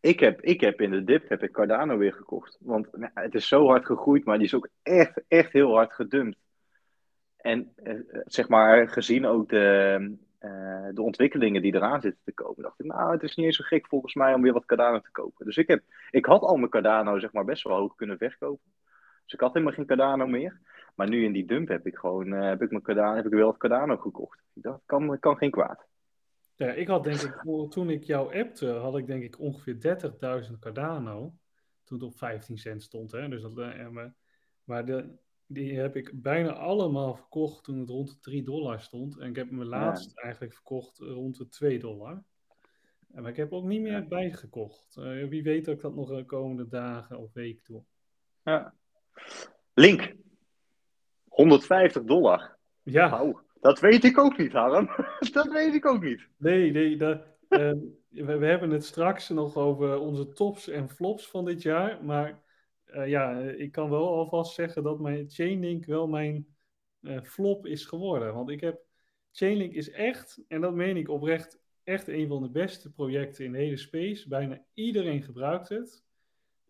ik 0.00 0.20
heb, 0.20 0.40
ik 0.40 0.60
heb 0.60 0.80
in 0.80 0.90
de 0.90 1.04
dip 1.04 1.28
heb 1.28 1.42
ik 1.42 1.52
Cardano 1.52 1.96
weer 1.96 2.12
gekocht. 2.12 2.58
Want 2.60 2.96
nou, 2.96 3.10
het 3.14 3.34
is 3.34 3.48
zo 3.48 3.66
hard 3.66 3.86
gegroeid, 3.86 4.24
maar 4.24 4.36
die 4.36 4.46
is 4.46 4.54
ook 4.54 4.68
echt, 4.82 5.22
echt 5.28 5.52
heel 5.52 5.74
hard 5.74 5.92
gedumpt. 5.92 6.38
En 7.44 7.72
eh, 7.76 7.94
zeg 8.24 8.48
maar, 8.48 8.88
gezien 8.88 9.26
ook 9.26 9.48
de, 9.48 9.98
uh, 10.40 10.88
de 10.92 11.02
ontwikkelingen 11.02 11.62
die 11.62 11.74
eraan 11.74 12.00
zitten 12.00 12.20
te 12.24 12.32
komen, 12.32 12.62
dacht 12.62 12.80
ik, 12.80 12.86
nou, 12.86 13.12
het 13.12 13.22
is 13.22 13.34
niet 13.34 13.46
eens 13.46 13.56
zo 13.56 13.64
gek 13.66 13.86
volgens 13.86 14.14
mij 14.14 14.34
om 14.34 14.42
weer 14.42 14.52
wat 14.52 14.64
Cardano 14.64 15.00
te 15.00 15.10
kopen. 15.10 15.46
Dus 15.46 15.56
ik, 15.56 15.68
heb, 15.68 15.82
ik 16.10 16.26
had 16.26 16.42
al 16.42 16.56
mijn 16.56 16.70
Cardano 16.70 17.18
zeg 17.18 17.32
maar, 17.32 17.44
best 17.44 17.62
wel 17.62 17.76
hoog 17.76 17.94
kunnen 17.94 18.18
verkopen. 18.18 18.72
Dus 19.24 19.32
ik 19.32 19.40
had 19.40 19.52
helemaal 19.52 19.74
geen 19.74 19.86
Cardano 19.86 20.26
meer. 20.26 20.60
Maar 20.94 21.08
nu 21.08 21.24
in 21.24 21.32
die 21.32 21.46
dump 21.46 21.68
heb 21.68 21.86
ik 21.86 21.96
gewoon 21.96 22.32
uh, 22.32 22.48
heb 22.48 22.62
ik 22.62 22.70
mijn 22.70 22.82
Cardano, 22.82 23.16
heb 23.16 23.26
ik 23.26 23.32
wel 23.32 23.46
wat 23.46 23.56
Cardano 23.56 23.96
gekocht. 23.96 24.42
Dacht, 24.52 24.80
kan, 24.86 25.18
kan 25.18 25.36
geen 25.36 25.50
kwaad. 25.50 25.86
Ja, 26.56 26.72
ik 26.72 26.88
had 26.88 27.04
denk 27.04 27.20
ik, 27.20 27.42
toen 27.70 27.90
ik 27.90 28.04
jou 28.04 28.40
appte, 28.40 28.68
had 28.68 28.96
ik 28.96 29.06
denk 29.06 29.22
ik 29.22 29.40
ongeveer 29.40 29.98
30.000 30.50 30.58
Cardano. 30.58 31.34
Toen 31.84 31.98
het 31.98 32.06
op 32.06 32.16
15 32.16 32.58
cent 32.58 32.82
stond. 32.82 33.12
Hè? 33.12 33.28
Dus 33.28 33.42
dat, 33.42 33.58
eh, 33.58 33.88
maar 34.64 34.84
de, 34.84 35.16
die 35.54 35.78
heb 35.78 35.96
ik 35.96 36.22
bijna 36.22 36.52
allemaal 36.52 37.14
verkocht 37.14 37.64
toen 37.64 37.78
het 37.78 37.88
rond 37.88 38.08
de 38.08 38.18
3 38.20 38.42
dollar 38.42 38.80
stond. 38.80 39.18
En 39.18 39.28
ik 39.28 39.36
heb 39.36 39.50
me 39.50 39.64
laatst 39.64 40.18
eigenlijk 40.18 40.54
verkocht 40.54 40.98
rond 40.98 41.36
de 41.36 41.48
2 41.48 41.78
dollar. 41.78 42.22
Maar 43.08 43.30
ik 43.30 43.36
heb 43.36 43.52
ook 43.52 43.64
niet 43.64 43.80
meer 43.80 44.08
bijgekocht. 44.08 44.96
Uh, 44.98 45.28
wie 45.28 45.42
weet 45.42 45.64
dat 45.64 45.74
ik 45.74 45.80
dat 45.80 45.94
nog 45.94 46.08
de 46.08 46.24
komende 46.24 46.68
dagen 46.68 47.18
of 47.18 47.32
week 47.32 47.64
doe. 47.64 47.82
Ja. 48.42 48.74
Link. 49.74 50.14
150 51.28 52.02
dollar. 52.02 52.56
Ja. 52.82 53.34
Dat 53.60 53.80
weet 53.80 54.04
ik 54.04 54.18
ook 54.18 54.38
niet, 54.38 54.52
Harm. 54.52 54.90
dat 55.32 55.52
weet 55.52 55.74
ik 55.74 55.86
ook 55.86 56.02
niet. 56.02 56.28
Nee, 56.36 56.70
nee. 56.70 56.96
Dat, 56.96 57.22
uh, 57.48 57.72
we, 58.08 58.38
we, 58.38 58.46
hebben 58.46 58.70
het 58.70 58.84
straks 58.84 59.28
nog 59.28 59.56
over 59.56 59.98
onze 59.98 60.32
tops 60.32 60.68
en 60.68 60.88
flops 60.88 61.28
van 61.28 61.44
dit 61.44 61.62
jaar. 61.62 62.04
Maar 62.04 62.42
uh, 62.96 63.08
ja, 63.08 63.38
ik 63.38 63.72
kan 63.72 63.90
wel 63.90 64.08
alvast 64.08 64.54
zeggen 64.54 64.82
dat 64.82 65.00
mijn 65.00 65.30
Chainlink 65.30 65.84
wel 65.84 66.08
mijn 66.08 66.46
uh, 67.00 67.20
flop 67.22 67.66
is 67.66 67.84
geworden. 67.84 68.34
Want 68.34 68.50
ik 68.50 68.60
heb. 68.60 68.82
Chainlink 69.32 69.72
is 69.72 69.90
echt, 69.90 70.44
en 70.48 70.60
dat 70.60 70.74
meen 70.74 70.96
ik 70.96 71.08
oprecht, 71.08 71.60
echt 71.84 72.08
een 72.08 72.28
van 72.28 72.42
de 72.42 72.50
beste 72.50 72.92
projecten 72.92 73.44
in 73.44 73.52
de 73.52 73.58
hele 73.58 73.76
space. 73.76 74.28
Bijna 74.28 74.64
iedereen 74.74 75.22
gebruikt 75.22 75.68
het. 75.68 76.04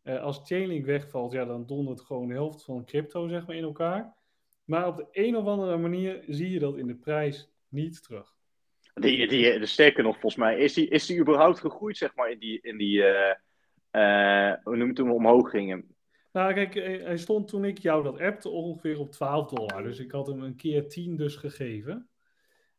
Als 0.05 0.41
Chainlink 0.45 0.85
wegvalt, 0.85 1.33
ja, 1.33 1.45
dan 1.45 1.67
dondert 1.67 2.01
gewoon 2.01 2.29
de 2.29 2.35
helft 2.35 2.65
van 2.65 2.85
crypto 2.85 3.29
zeg 3.29 3.47
maar, 3.47 3.57
in 3.57 3.63
elkaar. 3.63 4.17
Maar 4.65 4.87
op 4.87 4.97
de 4.97 5.07
een 5.13 5.37
of 5.37 5.47
andere 5.47 5.77
manier 5.77 6.25
zie 6.27 6.51
je 6.51 6.59
dat 6.59 6.77
in 6.77 6.87
de 6.87 6.97
prijs 6.97 7.51
niet 7.69 8.03
terug. 8.03 8.35
Die, 8.95 9.29
die, 9.29 9.59
de 9.59 9.67
sterker 9.67 10.03
nog, 10.03 10.13
volgens 10.13 10.37
mij, 10.37 10.59
is 10.59 10.75
die, 10.75 10.89
is 10.89 11.07
die 11.07 11.21
überhaupt 11.21 11.59
gegroeid, 11.59 11.97
zeg 11.97 12.15
maar, 12.15 12.31
in 12.31 12.39
die, 12.39 12.59
in 12.63 12.77
die 12.77 12.99
uh, 12.99 13.35
uh, 13.93 14.53
hoe 14.63 14.87
het, 14.87 15.01
omhoog 15.01 15.51
gingen? 15.51 15.94
Nou, 16.35 16.55
kijk, 16.55 16.75
hij 16.75 17.17
stond 17.17 17.49
toen 17.49 17.65
ik 17.65 17.79
jou 17.79 18.03
dat 18.03 18.21
appte 18.21 18.49
ongeveer 18.49 18.99
op 18.99 19.11
12 19.11 19.49
dollar. 19.49 19.83
Dus 19.83 19.99
ik 19.99 20.11
had 20.11 20.27
hem 20.27 20.43
een 20.43 20.57
keer 20.57 20.89
10 20.89 21.17
dus 21.17 21.37
gegeven. 21.37 22.09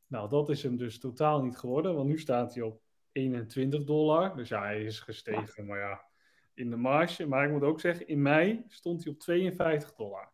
Nou, 0.07 0.29
dat 0.29 0.49
is 0.49 0.63
hem 0.63 0.77
dus 0.77 0.99
totaal 0.99 1.43
niet 1.43 1.57
geworden, 1.57 1.95
want 1.95 2.07
nu 2.07 2.19
staat 2.19 2.53
hij 2.53 2.63
op 2.63 2.81
21 3.11 3.83
dollar. 3.83 4.35
Dus 4.35 4.49
ja, 4.49 4.61
hij 4.61 4.83
is 4.83 4.99
gestegen, 4.99 5.65
maar 5.65 5.79
ja, 5.79 6.05
in 6.53 6.69
de 6.69 6.75
marge. 6.75 7.27
Maar 7.27 7.45
ik 7.45 7.51
moet 7.51 7.63
ook 7.63 7.79
zeggen, 7.79 8.07
in 8.07 8.21
mei 8.21 8.63
stond 8.67 9.03
hij 9.03 9.13
op 9.13 9.19
52 9.19 9.93
dollar. 9.93 10.31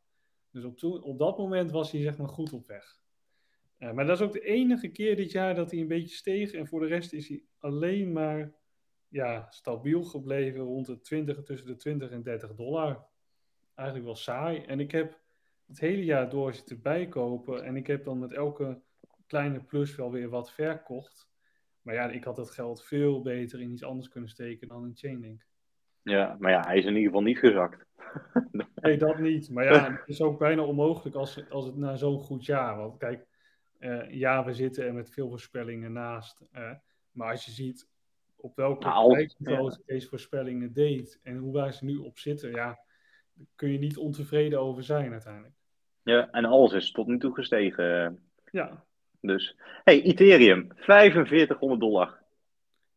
Dus 0.52 0.64
op, 0.64 1.04
op 1.04 1.20
dat 1.20 1.38
moment 1.38 1.72
was 1.72 1.92
hij 1.92 2.02
zeg 2.02 2.18
maar 2.18 2.30
goed 2.30 2.54
op 2.54 2.68
weg. 2.68 3.02
Uh, 3.80 3.92
maar 3.92 4.06
dat 4.06 4.20
is 4.20 4.26
ook 4.26 4.34
de 4.34 4.44
enige 4.44 4.88
keer 4.88 5.16
dit 5.16 5.32
jaar 5.32 5.56
dat 5.56 5.72
hij 5.72 5.80
een 5.80 5.88
beetje 5.88 6.16
steeg. 6.16 6.54
En 6.54 6.68
voor 6.68 6.80
de 6.80 6.88
rest 6.88 7.14
is 7.14 7.28
hij 7.28 7.44
alleen 7.60 8.12
maar 8.12 8.54
ja, 9.08 9.48
stabiel 9.50 10.04
gebleven 10.04 10.62
rond 10.62 10.86
de 10.86 11.00
20, 11.00 11.44
tussen 11.44 11.68
de 11.68 11.76
20 11.76 12.10
en 12.10 12.22
30 12.22 12.56
dollar. 12.56 13.10
Eigenlijk 13.76 14.08
wel 14.08 14.16
saai. 14.16 14.62
En 14.62 14.80
ik 14.80 14.92
heb 14.92 15.20
het 15.68 15.80
hele 15.80 16.04
jaar 16.04 16.30
door 16.30 16.54
zitten 16.54 16.82
bijkopen. 16.82 17.64
En 17.64 17.76
ik 17.76 17.88
heb 17.88 18.04
dan 18.04 18.20
met 18.20 18.34
elke 18.34 18.82
kleine 19.28 19.60
plus 19.60 19.96
wel 19.96 20.12
weer 20.12 20.30
wat 20.30 20.52
verkocht. 20.52 21.30
Maar 21.82 21.94
ja, 21.96 22.10
ik 22.10 22.24
had 22.24 22.36
dat 22.36 22.52
geld 22.52 22.84
veel 22.84 23.22
beter 23.22 23.62
in 23.62 23.72
iets 23.72 23.84
anders 23.84 24.10
kunnen 24.10 24.30
steken 24.30 24.68
dan 24.68 24.86
in 24.86 24.96
Chainlink. 24.96 25.46
Ja, 26.02 26.36
maar 26.40 26.52
ja, 26.52 26.66
hij 26.66 26.78
is 26.78 26.84
in 26.84 26.90
ieder 26.90 27.06
geval 27.06 27.22
niet 27.22 27.38
gezakt. 27.38 27.86
nee, 28.76 28.98
dat 28.98 29.20
niet. 29.20 29.50
Maar 29.50 29.64
ja, 29.64 29.92
het 29.92 30.08
is 30.08 30.22
ook 30.22 30.40
bijna 30.40 30.64
onmogelijk 30.64 31.16
als, 31.16 31.50
als 31.50 31.66
het 31.66 31.78
na 31.78 31.96
zo'n 31.96 32.20
goed 32.20 32.46
jaar. 32.46 32.78
Want 32.78 32.98
kijk, 32.98 33.28
uh, 33.80 34.12
ja, 34.12 34.46
we 34.46 34.54
zitten 34.54 34.86
er 34.86 34.94
met 34.94 35.10
veel 35.10 35.30
voorspellingen 35.30 35.92
naast. 35.92 36.42
Uh, 36.54 36.72
maar 37.12 37.32
als 37.32 37.46
je 37.46 37.52
ziet 37.52 37.90
op 38.36 38.56
welke 38.56 38.88
nou, 38.88 39.30
ja. 39.38 39.78
deze 39.86 40.08
voorspellingen 40.08 40.74
deed 40.74 41.20
en 41.24 41.38
hoe 41.38 41.54
wij 41.54 41.72
ze 41.72 41.86
nu 41.86 41.98
op 41.98 42.18
zitten, 42.18 42.52
ja, 42.52 42.80
kun 43.56 43.72
je 43.72 43.80
niet 43.80 43.98
ontevreden 43.98 44.60
over 44.60 44.84
zijn 44.84 45.12
uiteindelijk. 45.12 45.54
Ja, 46.04 46.30
en 46.32 46.46
alles 46.46 46.74
is 46.74 46.92
tot 46.92 47.08
nu 47.08 47.18
toe 47.18 47.34
gestegen. 47.34 48.20
Ja. 48.52 48.86
Dus, 49.20 49.56
hey, 49.84 50.02
Ethereum, 50.02 50.68
4500 50.76 51.82
dollar. 51.82 52.20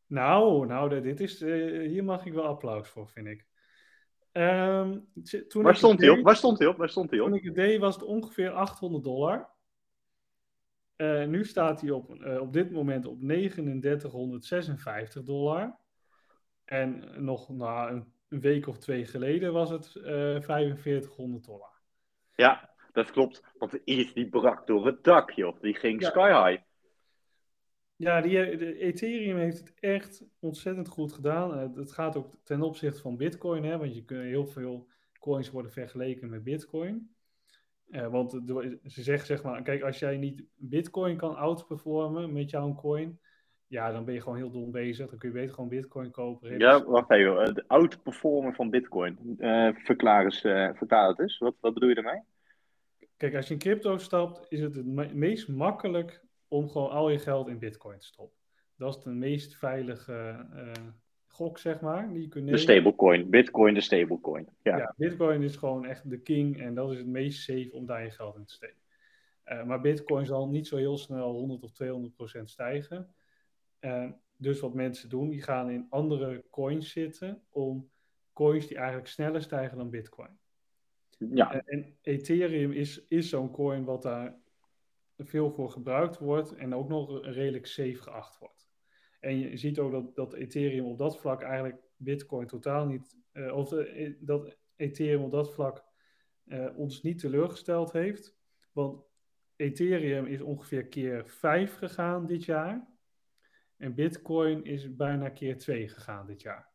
Nou, 0.07 0.67
nou, 0.67 1.01
dit 1.01 1.21
is, 1.21 1.43
uh, 1.43 1.89
hier 1.89 2.05
mag 2.05 2.27
ik 2.27 2.33
wel 2.33 2.45
applaus 2.45 2.89
voor, 2.89 3.09
vind 3.09 3.27
ik. 3.27 3.47
Um, 4.33 5.07
toen 5.49 5.63
Waar 5.63 5.77
stond 5.77 6.01
hij 6.01 6.09
op? 6.09 6.23
Waar 6.23 6.37
stond 6.37 6.59
hij 6.59 6.69
op? 6.69 6.77
Waar 6.77 6.89
stond 6.89 7.11
hij 7.11 7.21
op? 7.21 7.27
Toen 7.27 7.37
ik 7.37 7.45
het 7.45 7.55
deed 7.55 7.81
was 7.81 7.95
het 7.95 8.05
ongeveer 8.05 8.51
800 8.51 9.05
dollar. 9.05 9.53
Uh, 10.97 11.27
nu 11.27 11.45
staat 11.45 11.81
hij 11.81 11.91
op, 11.91 12.15
uh, 12.15 12.41
op 12.41 12.53
dit 12.53 12.71
moment 12.71 13.07
op 13.07 13.21
3956 13.21 15.23
dollar. 15.23 15.79
En 16.65 17.05
nog 17.25 17.49
na 17.49 17.89
een, 17.89 18.13
een, 18.35 18.41
week 18.41 18.67
of 18.67 18.79
twee 18.79 19.07
geleden 19.07 19.53
was 19.53 19.71
het 19.71 19.91
4500 19.93 21.45
dollar. 21.45 21.73
Ja, 22.35 22.71
dat 22.93 23.11
klopt. 23.11 23.43
Want 23.59 23.71
de 23.71 23.81
ETH 23.85 24.15
die 24.15 24.29
brak 24.29 24.67
door 24.67 24.87
het 24.87 25.05
dak, 25.05 25.31
joh. 25.31 25.61
Die 25.61 25.75
ging 25.75 26.01
ja. 26.01 26.09
sky 26.09 26.51
high. 26.51 26.63
Ja, 27.97 28.21
die, 28.21 28.57
de 28.57 28.79
Ethereum 28.79 29.37
heeft 29.37 29.59
het 29.59 29.75
echt 29.81 30.25
ontzettend 30.39 30.89
goed 30.89 31.13
gedaan. 31.13 31.59
Uh, 31.59 31.77
het 31.77 31.93
gaat 31.93 32.17
ook 32.17 32.35
ten 32.43 32.63
opzichte 32.63 33.01
van 33.01 33.17
Bitcoin, 33.17 33.65
hè, 33.65 33.79
want 33.79 33.95
je 33.95 34.05
kunt 34.05 34.23
heel 34.23 34.47
veel 34.47 34.89
coins 35.19 35.51
worden 35.51 35.73
vergeleken 35.73 36.31
met 36.31 36.45
Bitcoin. 36.45 37.15
Uh, 37.89 38.07
want 38.07 38.31
ze 38.85 39.03
zeggen 39.03 39.27
zeg 39.27 39.43
maar, 39.43 39.63
kijk, 39.63 39.83
als 39.83 39.99
jij 39.99 40.17
niet 40.17 40.45
Bitcoin 40.55 41.17
kan 41.17 41.37
outperformen 41.37 42.33
met 42.33 42.51
jouw 42.51 42.75
coin, 42.75 43.21
ja, 43.75 43.93
dan 43.93 44.05
ben 44.05 44.15
je 44.15 44.21
gewoon 44.21 44.37
heel 44.37 44.51
dom 44.51 44.71
bezig. 44.71 45.11
Dan 45.11 45.19
kun 45.19 45.29
je 45.29 45.35
beter 45.35 45.55
gewoon 45.55 45.69
Bitcoin 45.69 46.11
kopen. 46.11 46.59
Ja, 46.59 46.85
wacht 46.85 47.11
even. 47.11 47.37
Het 47.37 47.59
eh, 47.59 47.65
outperformen 47.67 48.55
van 48.55 48.71
Bitcoin. 48.71 49.37
Uh, 49.39 49.69
verklaar, 49.75 50.25
eens, 50.25 50.41
verklaar 50.75 51.09
het 51.09 51.21
eens. 51.21 51.39
Wat, 51.39 51.55
wat 51.61 51.75
bedoel 51.75 51.89
je 51.89 51.95
ermee? 51.95 52.21
Kijk, 53.17 53.35
als 53.35 53.47
je 53.47 53.53
in 53.53 53.61
crypto 53.61 53.99
stapt, 53.99 54.47
is 54.49 54.61
het 54.61 54.75
het 54.75 55.15
meest 55.15 55.49
makkelijk 55.49 56.25
om 56.49 56.69
gewoon 56.69 56.91
al 56.91 57.11
je 57.11 57.19
geld 57.19 57.49
in 57.49 57.59
Bitcoin 57.59 57.99
te 57.99 58.07
stoppen. 58.07 58.39
Dat 58.77 58.97
is 58.97 59.03
de 59.03 59.11
meest 59.11 59.57
veilige 59.57 60.47
uh, 60.55 60.71
gok, 61.27 61.59
zeg 61.59 61.81
maar. 61.81 62.13
Die 62.13 62.23
je 62.23 62.29
kunt 62.29 62.49
de 62.49 62.57
stablecoin. 62.57 63.31
Bitcoin, 63.31 63.75
de 63.75 63.81
stablecoin. 63.81 64.49
Ja. 64.63 64.77
ja, 64.77 64.95
Bitcoin 64.97 65.43
is 65.43 65.57
gewoon 65.57 65.85
echt 65.85 66.11
de 66.11 66.19
king 66.19 66.61
en 66.61 66.75
dat 66.75 66.93
is 66.93 66.99
het 66.99 67.07
meest 67.07 67.43
safe 67.43 67.69
om 67.73 67.87
daar 67.87 68.03
je 68.03 68.11
geld 68.11 68.37
in 68.37 68.45
te 68.45 68.55
steken. 68.55 68.83
Uh, 69.47 69.65
maar 69.65 69.81
Bitcoin 69.81 70.27
zal 70.27 70.49
niet 70.49 70.67
zo 70.67 70.77
heel 70.77 70.99
snel 70.99 71.33
100 71.33 71.63
of 71.63 71.73
200 71.73 72.15
procent 72.15 72.51
stijgen. 72.51 73.15
Dus 74.37 74.61
wat 74.61 74.75
mensen 74.75 75.09
doen, 75.09 75.29
die 75.29 75.43
gaan 75.43 75.71
in 75.71 75.87
andere 75.89 76.45
coins 76.51 76.91
zitten 76.91 77.43
om 77.51 77.91
coins 78.33 78.67
die 78.67 78.77
eigenlijk 78.77 79.09
sneller 79.09 79.43
stijgen 79.43 79.79
dan 79.79 79.91
Bitcoin. 79.91 80.39
Ja. 81.19 81.63
en 81.65 81.97
Ethereum 82.03 82.73
is, 82.73 83.07
is 83.09 83.29
zo'n 83.29 83.51
coin 83.51 83.85
wat 83.85 84.03
daar 84.03 84.39
veel 85.19 85.51
voor 85.51 85.71
gebruikt 85.71 86.19
wordt 86.19 86.55
en 86.55 86.75
ook 86.75 86.89
nog 86.89 87.25
redelijk 87.25 87.67
safe 87.67 87.95
geacht 88.03 88.39
wordt. 88.39 88.69
En 89.21 89.39
je 89.39 89.57
ziet 89.57 89.79
ook 89.79 89.93
dat, 89.93 90.15
dat 90.15 90.33
Ethereum 90.33 90.85
op 90.85 90.99
dat 90.99 91.19
vlak 91.21 91.43
eigenlijk 91.43 91.83
Bitcoin 91.97 92.47
totaal 92.47 92.87
niet, 92.87 93.19
uh, 93.33 93.57
of 93.57 93.69
de, 93.69 94.17
dat 94.21 94.57
Ethereum 94.77 95.23
op 95.23 95.31
dat 95.31 95.53
vlak 95.53 95.85
uh, 96.47 96.79
ons 96.79 97.03
niet 97.03 97.19
teleurgesteld 97.19 97.93
heeft. 97.93 98.37
Want 98.73 99.03
Ethereum 99.57 100.27
is 100.27 100.41
ongeveer 100.41 100.87
keer 100.87 101.29
5 101.29 101.77
gegaan 101.77 102.27
dit 102.27 102.45
jaar. 102.45 102.94
En 103.85 103.95
Bitcoin 103.95 104.65
is 104.65 104.97
bijna 104.97 105.29
keer 105.29 105.59
2 105.59 105.89
gegaan 105.89 106.27
dit 106.27 106.43
jaar. 106.43 106.69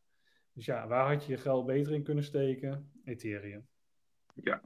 Dus 0.53 0.65
ja, 0.65 0.87
waar 0.87 1.13
had 1.13 1.25
je 1.25 1.31
je 1.31 1.37
geld 1.37 1.65
beter 1.65 1.93
in 1.93 2.03
kunnen 2.03 2.23
steken? 2.23 2.91
Ethereum. 3.05 3.67
Ja, 4.33 4.61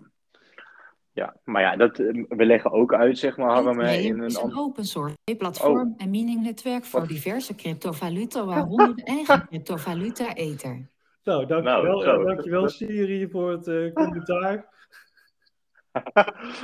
Ja, 1.11 1.35
maar 1.43 1.61
ja, 1.61 1.75
dat, 1.75 1.99
eh, 1.99 2.23
we 2.27 2.45
leggen 2.45 2.71
ook 2.71 2.93
uit, 2.93 3.17
zeg 3.17 3.37
maar, 3.37 3.49
Harm, 3.49 3.79
hè, 3.79 3.91
in 3.93 4.19
een 4.19 4.25
is 4.25 4.35
een 4.35 4.57
open 4.57 4.85
source 4.85 5.15
platform 5.37 5.93
en 5.97 6.09
miningnetwerk 6.09 6.83
voor 6.85 6.99
Wat? 6.99 7.09
diverse 7.09 7.55
cryptovaluta, 7.55 8.45
waaronder 8.45 8.95
de 8.95 9.03
eigen 9.03 9.45
cryptovaluta 9.47 10.33
Ether. 10.35 10.89
Nou, 11.23 11.45
dankjewel, 11.45 12.01
Nou, 12.01 12.03
zo. 12.03 12.23
dankjewel 12.23 12.67
Siri 12.69 13.29
voor 13.29 13.51
het 13.51 13.67
eh, 13.67 13.93
commentaar. 14.03 14.69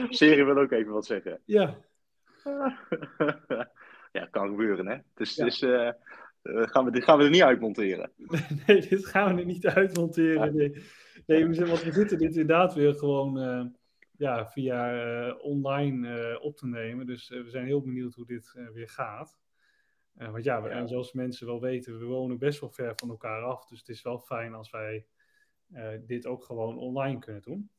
Siri 0.10 0.44
wil 0.44 0.58
ook 0.58 0.72
even 0.72 0.92
wat 0.94 1.06
zeggen. 1.06 1.42
Ja, 1.46 1.78
ja, 4.12 4.26
kan 4.26 4.50
gebeuren, 4.50 4.88
hè? 4.88 4.98
Dus, 5.14 5.36
Ja. 5.36 5.44
dus 5.44 5.62
eh, 5.62 5.88
eh, 5.88 5.94
gaan, 6.42 6.86
we, 6.86 6.92
dit 6.92 7.04
gaan 7.04 7.18
we 7.18 7.24
er 7.24 7.30
niet 7.30 7.42
uitmonteren. 7.42 8.12
nee, 8.68 8.82
dit 8.82 9.06
gaan 9.06 9.36
we 9.36 9.42
er 9.42 9.48
niet 9.48 9.68
uitmonteren. 9.68 10.56
Nee, 10.56 10.74
nee 11.26 11.46
want 11.46 11.84
we 11.84 11.92
zitten 11.92 12.18
dit 12.18 12.30
inderdaad 12.30 12.74
weer 12.74 12.94
gewoon 12.94 13.40
eh, 13.40 13.66
ja, 14.18 14.48
via 14.48 15.34
online 15.34 16.40
op 16.40 16.58
te 16.58 16.68
nemen. 16.68 17.06
Dus 17.06 17.30
we 17.30 17.50
zijn 17.50 17.66
heel 17.66 17.82
benieuwd 17.82 18.14
hoe 18.14 18.26
dit 18.26 18.54
weer 18.74 18.90
gaat. 18.90 19.38
Want 20.14 20.44
ja, 20.44 20.62
we, 20.62 20.70
en 20.70 20.88
zoals 20.88 21.14
mensen 21.14 21.48
wel 21.48 21.62
weten, 21.62 22.00
we 22.00 22.06
wonen 22.06 22.38
best 22.38 22.60
wel 22.60 22.70
ver 22.70 22.94
van 22.96 23.10
elkaar 23.10 23.42
af. 23.42 23.66
Dus 23.66 23.80
het 23.80 23.90
is 23.90 24.02
wel 24.02 24.20
fijn 24.20 24.54
als 24.54 24.70
wij 24.70 25.06
dit 26.06 26.26
ook 26.26 26.44
gewoon 26.44 26.78
online 26.78 27.20
kunnen 27.20 27.42
doen. 27.42 27.70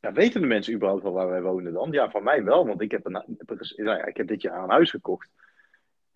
Ja, 0.00 0.12
weten 0.12 0.40
de 0.40 0.46
mensen 0.46 0.74
überhaupt 0.74 1.02
wel 1.02 1.12
waar 1.12 1.28
wij 1.28 1.42
wonen 1.42 1.72
dan? 1.72 1.92
Ja, 1.92 2.10
van 2.10 2.22
mij 2.22 2.44
wel, 2.44 2.66
want 2.66 2.80
ik 2.80 2.90
heb, 2.90 3.06
een, 3.06 3.38
ik 4.06 4.16
heb 4.16 4.28
dit 4.28 4.42
jaar 4.42 4.62
een 4.62 4.70
huis 4.70 4.90
gekocht. 4.90 5.30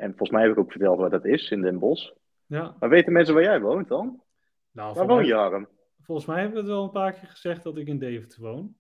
En 0.01 0.09
volgens 0.09 0.31
mij 0.31 0.43
heb 0.43 0.53
ik 0.53 0.59
ook 0.59 0.71
verteld 0.71 0.99
waar 0.99 1.11
dat 1.11 1.25
is, 1.25 1.51
in 1.51 1.63
Den 1.63 1.79
Bosch. 1.79 2.11
Ja, 2.47 2.77
Maar 2.81 2.89
weten 2.89 3.13
mensen 3.13 3.35
waar 3.35 3.43
jij 3.43 3.61
woont 3.61 3.89
dan? 3.89 4.23
nou, 4.71 4.95
Waar 4.95 5.07
woon 5.07 5.25
je, 5.25 5.67
volgens 6.01 6.27
mij 6.27 6.41
hebben 6.41 6.55
we 6.55 6.61
het 6.63 6.71
wel 6.73 6.85
een 6.85 6.91
paar 6.91 7.13
keer 7.13 7.29
gezegd 7.29 7.63
dat 7.63 7.77
ik 7.77 7.87
in 7.87 7.99
Deventer 7.99 8.41
woon. 8.41 8.75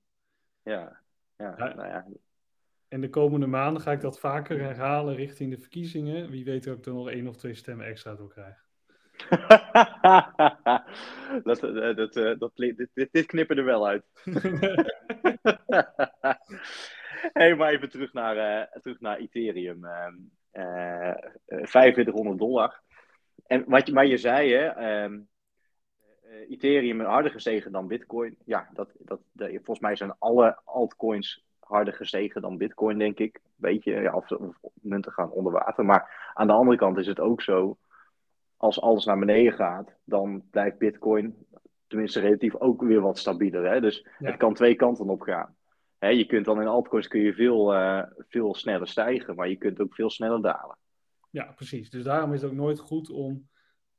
Ja, 0.62 1.00
ja, 1.36 1.54
Ja. 1.58 1.74
nou 1.74 1.88
ja. 1.88 2.06
En 2.88 3.00
de 3.00 3.10
komende 3.10 3.46
maanden 3.46 3.82
ga 3.82 3.92
ik 3.92 4.00
dat 4.00 4.20
vaker 4.20 4.60
herhalen 4.60 5.14
richting 5.14 5.50
de 5.50 5.58
verkiezingen. 5.58 6.30
Wie 6.30 6.44
weet 6.44 6.64
dat 6.64 6.78
ik 6.78 6.86
er 6.86 6.92
nog 6.92 7.10
één 7.10 7.26
of 7.26 7.36
twee 7.36 7.54
stemmen 7.54 7.86
extra 7.86 8.14
door 8.14 8.28
krijg. 8.28 8.68
dat, 11.44 11.62
eh, 11.62 11.96
dat, 11.96 12.16
eh, 12.16 12.38
dat, 12.38 12.52
dit, 12.54 13.08
dit, 13.10 13.26
knippen 13.26 13.58
er 13.58 13.64
wel 13.64 13.86
uit. 13.86 14.04
hey, 17.32 17.54
maar 17.54 17.72
even 17.72 17.90
terug 17.90 18.12
naar, 18.12 18.36
eh, 18.36 18.80
terug 18.80 19.00
naar 19.00 19.18
Ethereum. 19.18 19.84
Ehm, 19.84 19.94
eh, 19.94 20.04
eh, 20.04 20.12
2500 20.52 22.38
dollar. 22.38 22.80
En 23.46 23.64
wat 23.66 23.86
je, 23.86 23.92
maar 23.92 24.06
je 24.06 24.16
zei, 24.16 24.52
hè, 24.52 24.66
ehm, 24.66 25.18
eh, 26.22 26.50
Ethereum 26.50 27.00
is 27.00 27.06
harder 27.06 27.30
gestegen 27.30 27.72
dan 27.72 27.86
Bitcoin. 27.86 28.36
Ja, 28.44 28.68
dat, 28.72 28.90
dat, 28.98 29.20
de- 29.32 29.50
volgens 29.52 29.78
mij 29.80 29.96
zijn 29.96 30.14
alle 30.18 30.58
altcoins 30.64 31.44
harder 31.58 31.94
gestegen 31.94 32.42
dan 32.42 32.56
Bitcoin, 32.56 32.98
denk 32.98 33.18
ik. 33.18 33.40
Beetje, 33.56 33.92
ja, 33.92 34.14
of, 34.14 34.30
of 34.30 34.56
munten 34.74 35.12
gaan 35.12 35.30
onder 35.30 35.52
water. 35.52 35.84
Maar 35.84 36.30
aan 36.34 36.46
de 36.46 36.52
andere 36.52 36.76
kant 36.76 36.98
is 36.98 37.06
het 37.06 37.20
ook 37.20 37.42
zo, 37.42 37.76
als 38.56 38.80
alles 38.80 39.04
naar 39.04 39.18
beneden 39.18 39.52
gaat, 39.52 39.94
dan 40.04 40.42
blijft 40.50 40.78
Bitcoin, 40.78 41.46
tenminste 41.86 42.20
relatief, 42.20 42.54
ook 42.56 42.82
weer 42.82 43.00
wat 43.00 43.18
stabieler. 43.18 43.70
Hè? 43.70 43.80
Dus 43.80 44.06
Ja. 44.18 44.26
het 44.30 44.36
kan 44.36 44.54
twee 44.54 44.74
kanten 44.74 45.08
op 45.08 45.20
gaan. 45.20 45.54
Je 46.08 46.26
kunt 46.26 46.44
dan 46.44 46.60
in 46.60 46.66
altcoins 46.66 47.08
kun 47.08 47.20
je 47.20 47.32
veel, 47.34 47.74
eh, 47.74 48.02
veel 48.28 48.54
sneller 48.54 48.88
stijgen, 48.88 49.34
maar 49.34 49.48
je 49.48 49.56
kunt 49.56 49.80
ook 49.80 49.94
veel 49.94 50.10
sneller 50.10 50.42
dalen. 50.42 50.78
Ja, 51.30 51.52
precies. 51.52 51.90
Dus 51.90 52.04
daarom 52.04 52.32
is 52.32 52.42
het 52.42 52.50
ook 52.50 52.56
nooit 52.56 52.78
goed 52.78 53.10
om 53.10 53.48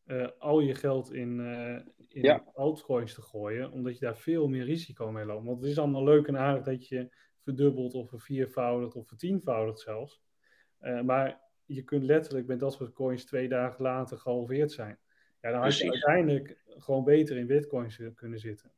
eh, 0.03 0.27
al 0.37 0.59
je 0.59 0.75
geld 0.75 1.13
in, 1.13 1.39
eh, 1.39 1.75
in 2.07 2.21
Ja. 2.21 2.43
altcoins 2.53 3.13
te 3.13 3.21
gooien, 3.21 3.71
omdat 3.71 3.93
je 3.93 4.05
daar 4.05 4.17
veel 4.17 4.47
meer 4.47 4.63
risico 4.63 5.11
mee 5.11 5.25
loopt. 5.25 5.45
Want 5.45 5.61
het 5.61 5.69
is 5.71 5.77
allemaal 5.77 6.03
leuk 6.03 6.27
en 6.27 6.37
aardig 6.37 6.63
dat 6.63 6.87
je 6.87 7.15
verdubbelt 7.43 7.93
of 7.93 8.09
verviervoudigt 8.09 8.95
of 8.95 9.07
vertienvoudigt 9.07 9.79
zelfs. 9.79 10.21
Maar 11.03 11.41
je 11.65 11.83
kunt 11.83 12.03
letterlijk 12.03 12.47
met 12.47 12.59
dat 12.59 12.73
soort 12.73 12.93
coins 12.93 13.25
twee 13.25 13.47
dagen 13.49 13.81
later 13.83 14.17
gehalveerd 14.17 14.71
zijn. 14.71 14.99
Ja, 15.41 15.51
dan 15.51 15.61
had 15.61 15.77
je 15.77 15.85
Precies. 15.85 16.03
uiteindelijk 16.05 16.63
gewoon 16.65 17.03
beter 17.03 17.37
in 17.37 17.47
bitcoins 17.47 17.99
kunnen 18.15 18.39
zitten. 18.39 18.71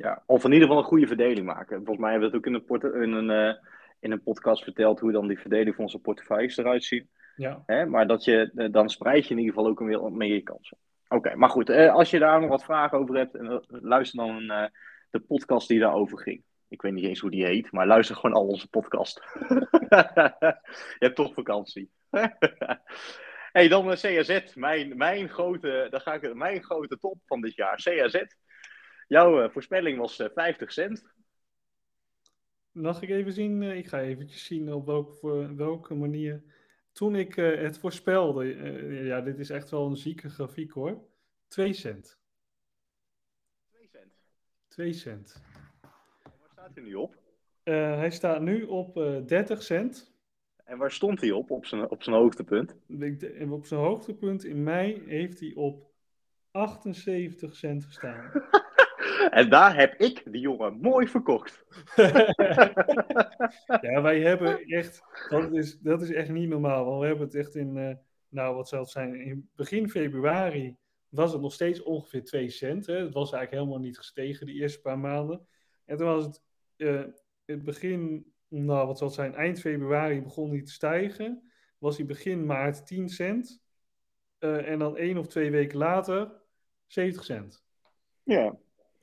Ja, 0.00 0.22
of 0.26 0.44
in 0.44 0.52
ieder 0.52 0.66
geval 0.66 0.82
een 0.82 0.88
goede 0.88 1.06
verdeling 1.06 1.46
maken. 1.46 1.76
Volgens 1.76 1.98
mij 1.98 2.10
hebben 2.10 2.30
we 2.30 2.36
het 2.36 2.46
ook 2.46 2.52
in 2.52 2.92
een, 2.92 3.02
in 3.02 3.12
een, 3.12 3.30
eh, 3.30 3.54
in 4.00 4.12
een 4.12 4.22
podcast 4.22 4.62
verteld 4.62 5.00
hoe 5.00 5.12
dan 5.12 5.28
die 5.28 5.38
verdeling 5.38 5.74
van 5.74 5.84
onze 5.84 5.98
portefeuilles 5.98 6.56
eruit 6.56 6.84
zien. 6.84 7.08
Ja, 7.36 7.62
Hè? 7.66 7.86
Maar 7.86 8.06
dat 8.06 8.24
je, 8.24 8.50
eh, 8.54 8.72
dan 8.72 8.88
spreid 8.88 9.24
je 9.26 9.30
in 9.30 9.38
ieder 9.40 9.54
geval 9.54 9.70
ook 9.70 9.80
weer 9.80 10.12
meer 10.12 10.34
je 10.34 10.42
kansen. 10.42 10.78
Oké, 11.08 11.34
maar 11.36 11.48
goed. 11.48 11.68
eh, 11.68 11.92
als 11.92 12.10
je 12.10 12.18
daar 12.18 12.40
nog 12.40 12.48
wat 12.48 12.64
vragen 12.64 12.98
over 12.98 13.16
hebt, 13.16 13.36
luister 13.66 14.18
dan 14.18 14.46
de 15.10 15.20
podcast 15.20 15.68
die 15.68 15.80
daarover 15.80 16.18
ging. 16.18 16.42
Ik 16.68 16.82
weet 16.82 16.92
niet 16.92 17.04
eens 17.04 17.20
hoe 17.20 17.30
die 17.30 17.44
heet, 17.44 17.72
maar 17.72 17.86
luister 17.86 18.16
gewoon 18.16 18.36
al 18.36 18.46
onze 18.46 18.68
podcast. 18.68 19.22
je 20.98 20.98
hebt 20.98 21.16
toch 21.16 21.34
vakantie. 21.34 21.90
hey, 23.52 23.68
dan 23.68 23.86
CAZ. 23.86 24.54
Mijn, 24.54 24.96
mijn, 24.96 25.28
grote, 25.28 25.86
dan 25.90 26.00
ga 26.00 26.14
ik, 26.14 26.34
mijn 26.34 26.62
grote 26.62 26.98
top 26.98 27.18
van 27.26 27.40
dit 27.40 27.54
jaar. 27.54 27.80
CAZ. 27.82 28.24
Jouw 29.10 29.42
eh, 29.42 29.50
voorspelling 29.50 29.98
was 29.98 30.18
eh, 30.18 30.28
50 30.34 30.72
cent. 30.72 31.04
Mag 32.70 33.02
ik 33.02 33.08
even 33.08 33.32
zien? 33.32 33.62
Eh, 33.62 33.76
ik 33.76 33.88
ga 33.88 34.00
eventjes 34.00 34.44
zien 34.44 34.72
op 34.72 34.86
welke, 34.86 35.54
welke 35.54 35.94
manier. 35.94 36.42
Toen 36.92 37.16
ik 37.16 37.36
eh, 37.36 37.60
het 37.60 37.78
voorspelde, 37.78 38.54
eh, 38.54 39.06
ja, 39.06 39.20
dit 39.20 39.38
is 39.38 39.50
echt 39.50 39.70
wel 39.70 39.86
een 39.86 39.96
zieke 39.96 40.28
grafiek 40.28 40.72
hoor. 40.72 41.04
2 41.48 41.72
cent. 41.72 42.18
2 43.70 43.88
cent. 43.92 44.12
2 44.68 44.92
cent. 44.92 45.42
Waar 46.22 46.50
staat 46.52 46.74
hij 46.74 46.82
nu 46.84 46.94
op? 46.94 47.16
Eh, 47.62 47.96
hij 47.96 48.10
staat 48.10 48.40
nu 48.40 48.62
op 48.62 48.96
eh 48.96 49.26
30 49.26 49.62
cent. 49.62 50.12
En 50.64 50.78
waar 50.78 50.92
stond 50.92 51.20
hij 51.20 51.30
op, 51.30 51.50
op 51.50 51.66
zijn, 51.66 51.90
op 51.90 52.02
zijn 52.02 52.16
hoogtepunt? 52.16 52.76
Op 53.50 53.66
zijn 53.66 53.80
hoogtepunt 53.80 54.44
in 54.44 54.62
mei 54.62 55.02
heeft 55.06 55.40
hij 55.40 55.52
op 55.54 55.90
78 56.50 57.56
cent 57.56 57.84
gestaan. 57.84 58.30
En 59.30 59.50
daar 59.50 59.76
heb 59.76 59.94
ik 59.94 60.22
die 60.32 60.40
jongen 60.40 60.80
mooi 60.80 61.08
verkocht. 61.08 61.64
ja, 63.86 64.02
wij 64.02 64.20
hebben 64.20 64.64
echt, 64.64 65.02
dat 65.28 65.52
is, 65.52 65.78
dat 65.78 66.02
is 66.02 66.12
echt 66.12 66.28
niet 66.28 66.48
normaal. 66.48 66.84
Want 66.84 67.00
we 67.00 67.06
hebben 67.06 67.26
het 67.26 67.34
echt 67.34 67.54
in, 67.54 67.76
eh, 67.76 67.94
nou 68.28 68.54
wat 68.54 68.68
zal 68.68 68.80
het 68.80 68.90
zijn, 68.90 69.14
in 69.14 69.50
begin 69.54 69.90
februari 69.90 70.76
was 71.08 71.32
het 71.32 71.40
nog 71.40 71.52
steeds 71.52 71.82
ongeveer 71.82 72.24
2 72.24 72.50
cent. 72.50 72.86
Hè? 72.86 72.94
Het 72.94 73.14
was 73.14 73.32
eigenlijk 73.32 73.62
helemaal 73.62 73.86
niet 73.86 73.98
gestegen 73.98 74.46
die 74.46 74.60
eerste 74.60 74.80
paar 74.80 74.98
maanden. 74.98 75.46
En 75.84 75.96
toen 75.96 76.06
was 76.06 76.24
het, 76.24 76.42
eh, 76.76 77.04
het 77.44 77.64
begin, 77.64 78.32
nou 78.48 78.86
wat 78.86 78.98
zal 78.98 79.06
het 79.06 79.16
zijn, 79.16 79.34
eind 79.34 79.60
februari 79.60 80.22
begon 80.22 80.50
hij 80.50 80.62
te 80.62 80.72
stijgen. 80.72 81.50
Was 81.78 81.96
hij 81.96 82.06
begin 82.06 82.46
maart 82.46 82.86
10 82.86 83.08
cent. 83.08 83.62
Eh, 84.38 84.68
en 84.68 84.78
dan 84.78 84.96
één 84.96 85.18
of 85.18 85.26
twee 85.26 85.50
weken 85.50 85.78
later 85.78 86.32
70 86.86 87.24
cent. 87.24 87.64
Ja. 88.22 88.58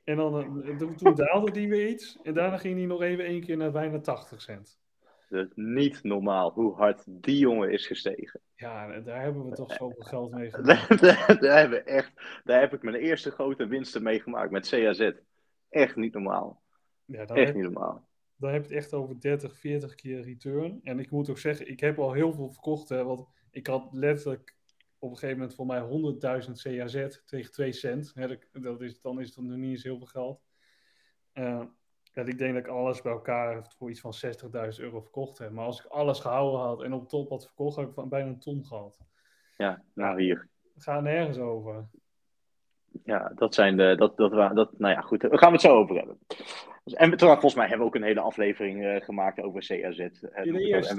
En 0.08 0.16
dan, 0.16 0.62
eh, 0.64 0.76
toen- 0.76 0.96
toen 0.96 1.14
daalde 1.14 1.50
die 1.50 1.68
weer 1.68 1.88
iets. 1.88 2.18
En 2.22 2.34
daarna 2.34 2.56
ging 2.56 2.76
hij 2.76 2.86
nog 2.86 3.02
even 3.02 3.24
één 3.24 3.40
keer 3.40 3.56
naar 3.56 3.70
bijna 3.72 4.00
80 4.00 4.40
cent. 4.42 4.78
Dat 5.28 5.46
is 5.46 5.52
niet 5.54 6.02
normaal 6.02 6.50
hoe 6.52 6.74
hard 6.74 7.02
die 7.06 7.38
jongen 7.38 7.70
is 7.72 7.86
gestegen. 7.86 8.40
Ja, 8.54 9.00
daar 9.00 9.22
hebben 9.22 9.44
we 9.48 9.54
toch 9.54 9.72
zoveel 9.72 10.02
geld 10.04 10.30
mee 10.30 10.50
gedaan. 10.54 10.86
daar, 10.88 11.00
daar, 11.00 11.38
daar 11.40 11.58
hebben 11.58 11.86
echt, 11.86 12.12
daar 12.44 12.60
heb 12.60 12.72
ik 12.74 12.82
mijn 12.82 12.96
eerste 12.96 13.30
grote 13.30 13.66
winsten 13.66 14.02
mee 14.02 14.20
gemaakt 14.20 14.50
met 14.50 14.68
CAZ. 14.68 15.10
Echt 15.68 15.96
niet 15.96 16.12
normaal. 16.12 16.62
Ja, 17.04 17.18
Echt 17.20 17.30
heb, 17.46 17.54
niet 17.54 17.64
normaal. 17.64 18.08
dan 18.36 18.52
heb 18.52 18.62
je 18.64 18.68
het 18.74 18.76
echt 18.84 18.92
over 18.94 19.20
30, 19.20 19.58
40 19.58 19.94
keer 19.94 20.20
return. 20.22 20.80
En 20.82 20.98
ik 20.98 21.10
moet 21.10 21.30
ook 21.30 21.38
zeggen, 21.38 21.68
ik 21.68 21.80
heb 21.80 21.98
al 21.98 22.12
heel 22.12 22.32
veel 22.32 22.50
verkocht. 22.50 22.88
Hè, 22.88 23.04
want 23.04 23.26
ik 23.50 23.66
had 23.66 23.88
letterlijk 23.92 24.56
op 24.98 25.10
een 25.10 25.16
gegeven 25.16 25.38
moment 25.38 25.56
voor 25.56 25.66
mij 25.66 25.80
100.000 26.46 26.52
CAZ 26.62 27.20
tegen 27.24 27.52
2 27.52 27.72
cent. 27.72 28.12
Hè, 28.14 28.28
dat, 28.28 28.38
dat 28.52 28.80
is, 28.80 29.00
dan 29.00 29.20
is 29.20 29.26
het 29.26 29.44
nog 29.44 29.56
niet 29.56 29.70
eens 29.70 29.82
heel 29.82 29.98
veel 29.98 30.06
geld. 30.06 30.42
En 31.32 32.26
ik 32.26 32.38
denk 32.38 32.54
dat 32.54 32.64
ik 32.64 32.70
alles 32.70 33.02
bij 33.02 33.12
elkaar 33.12 33.74
voor 33.76 33.90
iets 33.90 34.00
van 34.00 34.14
60.000 34.26 34.80
euro 34.80 35.00
verkocht 35.00 35.38
heb. 35.38 35.50
Maar 35.50 35.64
als 35.64 35.84
ik 35.84 35.86
alles 35.86 36.20
gehouden 36.20 36.60
had 36.60 36.82
en 36.82 36.92
op 36.92 37.08
top 37.08 37.30
had 37.30 37.44
verkocht, 37.44 37.76
had 37.76 37.88
ik 37.88 37.94
van 37.94 38.08
bijna 38.08 38.28
een 38.28 38.38
ton 38.38 38.64
gehad. 38.64 38.98
Ja, 39.56 39.82
nou 39.94 40.22
hier. 40.22 40.48
Het 40.74 40.82
gaat 40.82 41.02
nergens 41.02 41.38
over. 41.38 41.88
Ja, 43.04 43.32
dat 43.34 43.54
zijn 43.54 43.76
de. 43.76 43.94
Dat, 43.96 44.16
dat, 44.16 44.32
wa- 44.32 44.52
dat, 44.52 44.78
nou 44.78 44.94
ja, 44.94 45.00
goed. 45.00 45.20
Daar 45.20 45.38
gaan 45.38 45.48
we 45.48 45.54
het 45.54 45.64
zo 45.64 45.76
over 45.76 45.96
hebben. 45.96 46.18
Dus, 46.84 46.94
en 46.94 47.16
toen, 47.16 47.28
volgens 47.28 47.54
mij 47.54 47.66
hebben 47.68 47.86
we 47.86 47.92
ook 47.92 48.00
een 48.00 48.08
hele 48.08 48.20
aflevering 48.20 48.84
eh, 48.84 49.04
gemaakt 49.04 49.40
over 49.40 49.66
CAZ. 49.66 49.98
En, 49.98 50.12
de. 50.52 50.92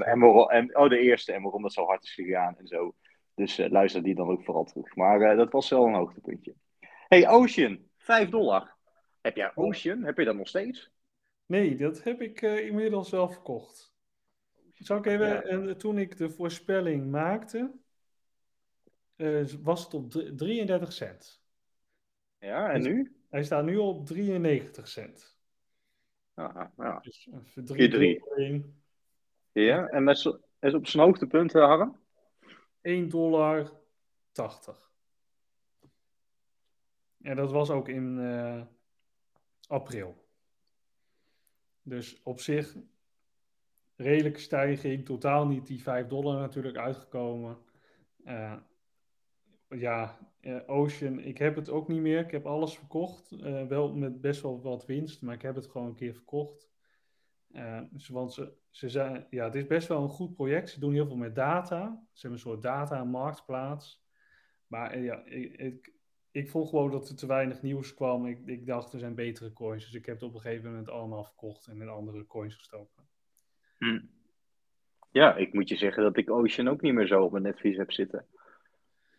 en, 0.50 0.76
oh, 0.76 0.88
de 0.88 0.98
eerste. 0.98 1.32
En 1.32 1.42
waarom 1.42 1.62
dat 1.62 1.72
zo 1.72 1.86
hard 1.86 2.02
is 2.02 2.14
gegaan 2.14 2.58
en 2.58 2.66
zo. 2.66 2.94
Dus 3.40 3.58
eh, 3.58 3.70
luister 3.70 4.02
die 4.02 4.14
dan 4.14 4.28
ook 4.28 4.44
vooral 4.44 4.64
terug. 4.64 4.94
Maar 4.96 5.20
eh, 5.20 5.36
dat 5.36 5.52
was 5.52 5.68
wel 5.70 5.86
een 5.86 5.94
hoogtepuntje. 5.94 6.54
Hey, 7.08 7.28
Ocean, 7.28 7.88
5 7.96 8.28
dollar. 8.28 8.76
Heb 9.20 9.36
jij 9.36 9.52
Ocean? 9.54 10.02
Heb 10.02 10.18
je 10.18 10.24
dat 10.24 10.36
nog 10.36 10.48
steeds? 10.48 10.90
Nee, 11.46 11.76
dat 11.76 12.02
heb 12.02 12.20
ik 12.20 12.42
eh, 12.42 12.66
inmiddels 12.66 13.10
wel 13.10 13.28
verkocht. 13.28 13.94
Zal 14.74 14.96
ik 14.98 15.06
even, 15.06 15.26
Ja. 15.28 15.42
eh, 15.42 15.70
toen 15.70 15.98
ik 15.98 16.16
de 16.16 16.30
voorspelling 16.30 17.10
maakte, 17.10 17.70
was 19.62 19.84
het 19.84 19.94
op 19.94 20.10
dr- 20.10 20.34
33 20.34 20.92
cent. 20.92 21.42
Ja, 22.38 22.70
en 22.70 22.82
nu? 22.82 23.16
Hij 23.30 23.44
staat 23.44 23.64
nu 23.64 23.76
op 23.76 24.06
93 24.06 24.88
cent. 24.88 25.38
Ja, 26.34 26.72
ja. 26.76 26.98
Dus 27.00 27.28
een 27.32 27.44
4-3. 27.46 27.46
verdriebling. 27.52 28.64
ja. 29.52 29.86
En 29.86 30.04
met 30.04 30.16
is 30.60 30.74
op 30.74 30.86
zijn 30.86 31.04
hoogtepunt, 31.04 31.52
Harm? 31.52 31.99
1 32.80 33.08
dollar 33.08 33.72
80. 34.32 34.90
En 37.22 37.36
dat 37.36 37.50
was 37.50 37.70
ook 37.70 37.88
in 37.88 38.18
eh, 38.18 38.62
april. 39.66 40.28
Dus 41.82 42.22
op 42.22 42.40
zich 42.40 42.76
redelijke 43.96 44.40
stijging, 44.40 45.04
totaal 45.04 45.46
niet 45.46 45.66
die 45.66 45.82
5 45.82 46.06
dollar 46.06 46.40
natuurlijk 46.40 46.76
uitgekomen. 46.76 47.58
Eh, 48.24 48.56
ja, 49.68 50.18
eh, 50.40 50.60
Ocean, 50.66 51.18
ik 51.18 51.38
heb 51.38 51.56
het 51.56 51.68
ook 51.68 51.88
niet 51.88 52.00
meer. 52.00 52.20
Ik 52.20 52.30
heb 52.30 52.46
alles 52.46 52.76
verkocht. 52.78 53.30
wel 53.68 53.94
met 53.94 54.20
best 54.20 54.42
wel 54.42 54.62
wat 54.62 54.86
winst, 54.86 55.22
maar 55.22 55.34
ik 55.34 55.42
heb 55.42 55.54
het 55.54 55.66
gewoon 55.66 55.86
een 55.86 55.94
keer 55.94 56.14
verkocht. 56.14 56.68
Want 58.08 58.32
ze, 58.32 58.52
ze 58.70 58.88
zijn, 58.88 59.26
ja, 59.30 59.44
het 59.44 59.54
is 59.54 59.66
best 59.66 59.88
wel 59.88 60.02
een 60.02 60.08
goed 60.08 60.34
project. 60.34 60.70
Ze 60.70 60.80
doen 60.80 60.92
heel 60.92 61.06
veel 61.06 61.16
met 61.16 61.34
data. 61.34 62.02
Ze 62.12 62.20
hebben 62.20 62.38
een 62.38 62.44
soort 62.44 62.62
data-marktplaats. 62.62 64.04
Maar 64.66 64.90
eh, 64.90 65.04
ja, 65.04 65.24
ik, 65.24 65.56
ik, 65.56 65.92
ik 66.30 66.50
vond 66.50 66.68
gewoon 66.68 66.90
dat 66.90 67.08
er 67.08 67.16
te 67.16 67.26
weinig 67.26 67.62
nieuws 67.62 67.94
kwam. 67.94 68.26
Ik, 68.26 68.46
ik 68.46 68.66
dacht, 68.66 68.92
er 68.92 68.98
zijn 68.98 69.14
betere 69.14 69.52
coins. 69.52 69.84
Dus 69.84 69.94
ik 69.94 70.06
heb 70.06 70.14
het 70.14 70.24
op 70.24 70.34
een 70.34 70.40
gegeven 70.40 70.70
moment 70.70 70.88
allemaal 70.88 71.24
verkocht 71.24 71.66
en 71.66 71.80
in 71.80 71.88
andere 71.88 72.26
coins 72.26 72.54
gestoken. 72.54 73.08
Hm. 73.78 74.00
Ja, 75.10 75.36
ik 75.36 75.52
moet 75.52 75.68
je 75.68 75.76
zeggen 75.76 76.02
dat 76.02 76.16
ik 76.16 76.30
Ocean 76.30 76.68
ook 76.68 76.80
niet 76.80 76.94
meer 76.94 77.06
zo 77.06 77.22
op 77.22 77.30
mijn 77.30 77.42
netvlies 77.42 77.76
heb 77.76 77.92
zitten. 77.92 78.26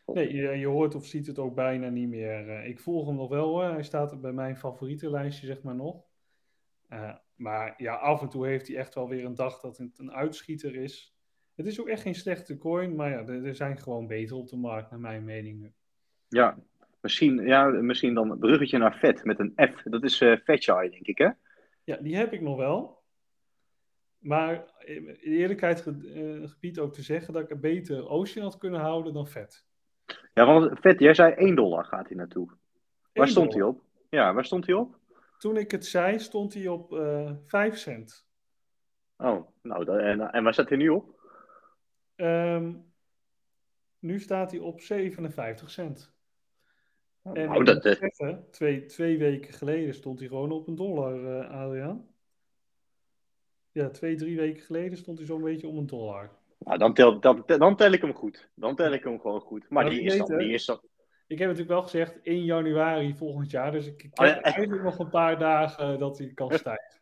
Nee, 0.05 0.33
je, 0.33 0.49
je 0.49 0.67
hoort 0.67 0.95
of 0.95 1.05
ziet 1.05 1.27
het 1.27 1.39
ook 1.39 1.55
bijna 1.55 1.89
niet 1.89 2.09
meer. 2.09 2.49
Eh, 2.49 2.67
ik 2.67 2.79
volg 2.79 3.07
hem 3.07 3.15
nog 3.15 3.29
wel 3.29 3.47
hoor. 3.47 3.63
Hij 3.63 3.83
staat 3.83 4.21
bij 4.21 4.33
mijn 4.33 4.57
favorietenlijstje, 4.57 5.47
zeg 5.47 5.61
maar 5.61 5.75
nog. 5.75 6.03
Eh, 6.87 7.15
maar 7.41 7.73
ja, 7.77 7.95
af 7.95 8.21
en 8.21 8.29
toe 8.29 8.47
heeft 8.47 8.67
hij 8.67 8.77
echt 8.77 8.95
wel 8.95 9.09
weer 9.09 9.25
een 9.25 9.35
dag 9.35 9.59
dat 9.59 9.77
het 9.77 9.99
een 9.99 10.11
uitschieter 10.11 10.75
is. 10.75 11.15
Het 11.55 11.65
is 11.65 11.81
ook 11.81 11.87
echt 11.87 12.01
geen 12.01 12.15
slechte 12.15 12.57
coin, 12.57 12.95
maar 12.95 13.09
ja, 13.09 13.17
er, 13.17 13.45
er 13.45 13.55
zijn 13.55 13.77
gewoon 13.77 14.07
beter 14.07 14.35
op 14.35 14.47
de 14.47 14.57
markt, 14.57 14.89
naar 14.89 14.99
mijn 14.99 15.23
mening. 15.23 15.71
Ja, 16.27 16.57
misschien, 17.01 17.45
ja, 17.45 17.65
misschien 17.65 18.13
dan 18.13 18.31
een 18.31 18.39
bruggetje 18.39 18.77
naar 18.77 18.97
vet 18.97 19.23
met 19.23 19.39
een 19.39 19.53
F. 19.55 19.83
Dat 19.83 20.03
is 20.03 20.21
eh 20.21 20.37
Fatchai, 20.37 20.89
denk 20.89 21.05
ik, 21.05 21.17
hè? 21.17 21.29
Ja, 21.83 21.97
die 21.97 22.15
heb 22.15 22.33
ik 22.33 22.41
nog 22.41 22.57
wel. 22.57 22.99
Maar 24.17 24.65
in 24.79 25.07
eerlijkheid 25.21 25.87
eh, 25.87 25.93
gebied 26.49 26.79
ook 26.79 26.93
te 26.93 27.01
zeggen 27.01 27.33
dat 27.33 27.43
ik 27.43 27.49
er 27.49 27.59
beter 27.59 28.09
Ocean 28.09 28.45
had 28.45 28.57
kunnen 28.57 28.79
houden 28.79 29.13
dan 29.13 29.27
vet. 29.27 29.65
Ja, 30.33 30.45
want 30.45 30.79
vet, 30.79 30.99
jij 30.99 31.13
zei 31.13 31.33
1 31.33 31.55
dollar 31.55 31.85
gaat 31.85 32.07
hij 32.07 32.17
naartoe. 32.17 32.47
Waar 33.13 33.25
1 33.25 33.27
stond 33.27 33.53
hij 33.53 33.61
op? 33.61 33.81
Ja, 34.09 34.33
waar 34.33 34.45
stond 34.45 34.65
hij 34.65 34.75
op? 34.75 34.99
Toen 35.41 35.57
ik 35.57 35.71
het 35.71 35.85
zei, 35.85 36.19
stond 36.19 36.53
hij 36.53 36.67
op 36.67 36.93
eh 36.93 37.31
5 37.45 37.77
cent. 37.77 38.27
Oh, 39.17 39.47
nou, 39.61 39.85
dat- 39.85 39.99
en, 39.99 40.31
en 40.31 40.43
waar 40.43 40.53
staat 40.53 40.69
hij 40.69 40.77
nu 40.77 40.89
op? 40.89 41.19
Ehm, 42.15 42.73
nu 43.99 44.19
staat 44.19 44.51
hij 44.51 44.59
op 44.59 44.81
57 44.81 45.69
cent. 45.71 46.13
En 47.23 47.33
nou, 47.33 47.59
ik 47.59 47.65
dat, 47.65 47.85
eh, 47.85 47.93
zeggen, 47.95 48.47
twee, 48.51 48.85
twee 48.85 49.17
weken 49.17 49.53
geleden 49.53 49.93
stond 49.93 50.19
hij 50.19 50.27
gewoon 50.27 50.51
op 50.51 50.67
een 50.67 50.75
dollar, 50.75 51.39
eh 51.39 51.49
Adriaan. 51.49 52.07
Ja, 53.71 53.89
twee, 53.89 54.15
drie 54.15 54.35
weken 54.37 54.63
geleden 54.63 54.97
stond 54.97 55.17
hij 55.17 55.27
zo'n 55.27 55.41
beetje 55.41 55.67
om 55.67 55.77
een 55.77 55.87
dollar. 55.87 56.29
nou 56.57 56.77
dan, 56.77 56.93
tel, 56.93 57.19
dan, 57.19 57.43
dan 57.45 57.75
tel 57.75 57.91
ik 57.91 58.01
hem 58.01 58.13
goed. 58.13 58.49
Dan 58.55 58.75
tel 58.75 58.91
ik 58.93 59.03
hem 59.03 59.19
gewoon 59.19 59.41
goed. 59.41 59.69
Maar 59.69 59.83
Maar 59.83 59.93
die 59.93 60.01
is, 60.01 60.17
dan, 60.17 60.37
die 60.37 60.53
is 60.53 60.65
dan... 60.65 60.81
Ik 61.31 61.37
heb 61.39 61.47
natuurlijk 61.47 61.69
wel 61.69 61.81
gezegd 61.81 62.21
1 62.21 62.43
januari 62.43 63.15
volgend 63.15 63.51
jaar, 63.51 63.71
dus 63.71 63.85
ik, 63.87 64.03
ik 64.03 64.19
Oh, 64.19 64.25
heb 64.25 64.41
eigenlijk 64.41 64.83
nog 64.83 64.99
een 64.99 65.09
paar 65.09 65.39
dagen 65.39 65.99
dat 65.99 66.17
hij 66.17 66.31
kan 66.33 66.51
stijgen. 66.57 66.99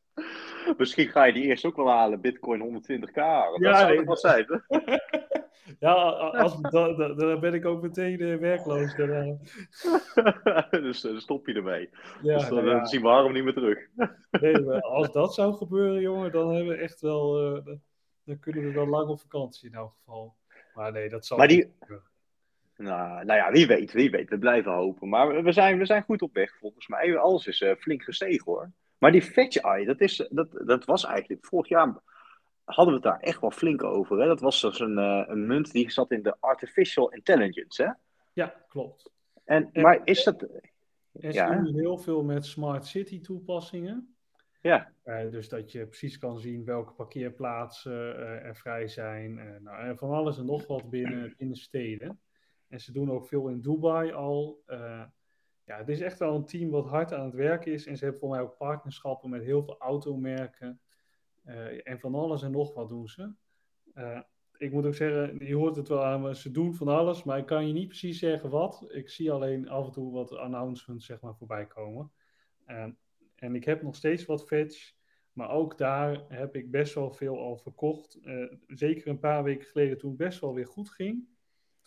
Misschien 0.78 1.08
ga 1.08 1.24
je 1.24 1.34
die 1.34 1.44
eerst 1.44 1.65
ook 1.65 1.76
wel 1.76 1.88
halen, 1.89 2.22
Bitcoin 2.22 2.62
120k. 2.62 3.13
halen. 3.13 3.62
Ja, 3.62 3.70
dat 3.70 3.78
zou 3.78 3.88
nee, 3.88 3.98
toch 3.98 4.06
wat 4.06 4.20
zijn, 4.20 4.46
hè? 4.68 4.98
ja, 5.88 5.94
als, 5.94 6.62
da- 6.62 6.94
da- 6.94 7.13
dan 7.13 7.39
ben 7.39 7.54
ik 7.54 7.65
ook 7.65 7.82
meteen 7.82 8.20
eh, 8.20 8.36
werkloos. 8.36 8.96
Dan, 8.96 9.10
eh, 9.10 9.32
dus 10.84 11.06
eh, 11.06 11.12
dan 11.12 11.22
stop 11.22 11.48
je 11.48 11.54
ermee. 11.54 11.89
ja, 12.22 12.38
dus 12.38 12.48
dan 12.48 12.58
nou 12.58 12.70
eh, 12.70 12.76
ja. 12.78 12.86
zien 12.86 13.02
we 13.02 13.08
Harm 13.08 13.34
niet 13.34 13.44
meer 13.44 13.54
terug. 13.54 13.80
Nee, 14.32 14.60
maar 14.62 14.82
als 14.82 15.12
dat 15.12 15.34
zou 15.34 15.54
gebeuren, 15.54 16.02
jongen, 16.02 16.32
dan 16.32 16.50
hebben 16.56 16.74
we 16.76 16.82
echt 16.82 17.02
wel. 17.02 17.56
eh, 17.56 17.65
dan, 17.65 17.82
dan 18.24 18.39
kunnen 18.39 18.63
we 18.63 18.72
wel 18.72 18.88
lang 18.88 19.08
op 19.10 19.20
vakantie 19.22 19.70
in 19.70 19.76
elk 19.76 19.94
geval. 19.98 20.36
Maar 20.74 20.92
nee, 20.92 21.10
dat 21.10 21.26
zal 21.26 21.38
Maar 21.38 21.48
die- 21.48 21.58
niet. 21.58 22.00
Nou, 22.84 23.26
nou 23.26 23.39
ja, 23.39 23.52
wie 23.52 23.68
weet, 23.68 23.92
wie 23.92 24.10
weet. 24.12 24.30
We 24.30 24.38
blijven 24.38 24.72
hopen. 24.72 25.10
Maar 25.10 25.44
we- 25.44 25.52
zijn, 25.52 25.78
we 25.78 25.86
zijn 25.86 26.04
goed 26.04 26.22
op 26.22 26.34
weg, 26.34 26.58
volgens 26.58 26.88
mij. 26.88 27.18
Alles 27.18 27.48
is 27.48 27.62
eh, 27.62 27.76
flink 27.76 28.04
gestegen, 28.04 28.44
hoor. 28.46 28.72
Maar 28.98 29.12
die 29.12 29.22
Fetch 29.22 29.56
Eye, 29.58 29.86
dat, 29.86 30.02
is, 30.02 30.28
dat, 30.30 30.48
dat 30.65 30.86
was 30.86 31.06
eigenlijk... 31.06 31.46
Vorig 31.46 31.68
jaar 31.68 31.94
hadden 32.63 32.94
we 32.94 33.00
het 33.00 33.04
daar 33.10 33.20
echt 33.20 33.42
wel 33.42 33.52
flink 33.52 33.84
over. 33.84 34.20
Hè? 34.20 34.28
Dat 34.28 34.39
was 34.39 34.62
dus 34.62 34.80
een, 34.80 34.98
eh, 34.98 35.24
een 35.28 35.48
munt 35.48 35.72
die 35.72 35.92
zat 35.92 36.12
in 36.12 36.24
de 36.24 36.36
artificial 36.39 37.12
intelligence, 37.12 37.84
hè? 37.84 37.89
Ja, 38.34 38.54
klopt. 38.68 39.12
En, 39.46 39.70
En- 39.72 39.82
maar 39.82 40.02
is 40.04 40.24
dat... 40.24 40.39
Ze 41.20 41.32
Ja. 41.34 41.56
doen 41.56 41.76
heel 41.76 41.98
veel 41.98 42.24
met 42.24 42.46
smart 42.46 42.86
city 42.86 43.22
toepassingen. 43.22 44.15
Ja, 44.62 44.92
Eh, 45.04 45.30
dus 45.32 45.50
dat 45.50 45.72
je 45.72 45.86
precies 45.86 46.18
kan 46.18 46.39
zien 46.39 46.65
welke 46.65 46.94
parkeerplaatsen 46.94 48.18
er 48.44 48.56
vrij 48.56 48.88
zijn. 48.88 49.34
Nou, 49.63 49.78
en 49.84 49.98
van 49.98 50.10
alles 50.10 50.38
en 50.38 50.46
nog 50.46 50.68
wat 50.68 50.89
binnen, 50.89 51.34
binnen 51.38 51.58
steden. 51.58 52.20
En 52.69 52.82
ze 52.82 52.91
doen 52.91 53.12
ook 53.12 53.27
veel 53.27 53.47
in 53.47 53.62
Dubai 53.62 54.12
al. 54.12 54.62
Eh, 54.65 55.03
ja, 55.63 55.77
het 55.77 55.89
is 55.89 56.01
echt 56.01 56.19
wel 56.19 56.36
een 56.36 56.45
team 56.45 56.69
wat 56.69 56.86
hard 56.86 57.13
aan 57.13 57.25
het 57.25 57.34
werken 57.34 57.71
is. 57.71 57.86
En 57.86 57.97
ze 57.97 58.03
hebben 58.03 58.21
voor 58.21 58.29
mij 58.29 58.41
ook 58.41 58.58
partnerschappen 58.58 59.29
met 59.29 59.43
heel 59.43 59.63
veel 59.63 59.77
automerken. 59.79 60.82
Eh, 61.43 61.88
en 61.88 61.99
van 61.99 62.15
alles 62.15 62.41
en 62.41 62.51
nog 62.51 62.73
wat 62.73 62.89
doen 62.89 63.08
ze. 63.08 63.34
Eh, 63.93 64.21
ik 64.58 64.71
moet 64.71 64.86
ook 64.86 64.95
zeggen, 64.95 65.45
je 65.45 65.55
hoort 65.55 65.75
het 65.75 65.88
wel 65.88 66.05
aan 66.05 66.21
me, 66.21 66.36
ze 66.36 66.51
doen 66.51 66.75
van 66.75 66.88
alles, 66.88 67.23
maar 67.23 67.38
ik 67.38 67.45
kan 67.45 67.67
je 67.67 67.73
niet 67.73 67.88
precies 67.88 68.19
zeggen 68.19 68.49
wat. 68.49 68.86
Ik 68.88 69.10
zie 69.10 69.32
alleen 69.32 69.69
af 69.69 69.86
en 69.86 69.91
toe 69.91 70.12
wat 70.12 70.36
announcements 70.36 71.05
zeg 71.05 71.21
maar, 71.21 71.36
voorbij 71.36 71.67
komen. 71.67 72.12
Eh, 72.65 72.88
en 73.36 73.55
ik 73.55 73.63
heb 73.63 73.82
nog 73.82 73.95
steeds 73.95 74.25
wat 74.25 74.47
fetch, 74.47 74.93
maar 75.34 75.49
ook 75.49 75.77
daar 75.77 76.25
heb 76.27 76.55
ik 76.55 76.71
best 76.71 76.93
wel 76.93 77.12
veel 77.12 77.39
al 77.39 77.58
verkocht. 77.58 78.19
Zeker 78.67 79.08
een 79.08 79.19
paar 79.19 79.43
weken 79.43 79.67
geleden 79.67 79.97
toen 79.97 80.10
het 80.10 80.19
best 80.19 80.39
wel 80.39 80.53
weer 80.53 80.67
goed 80.67 80.89
ging. 80.89 81.27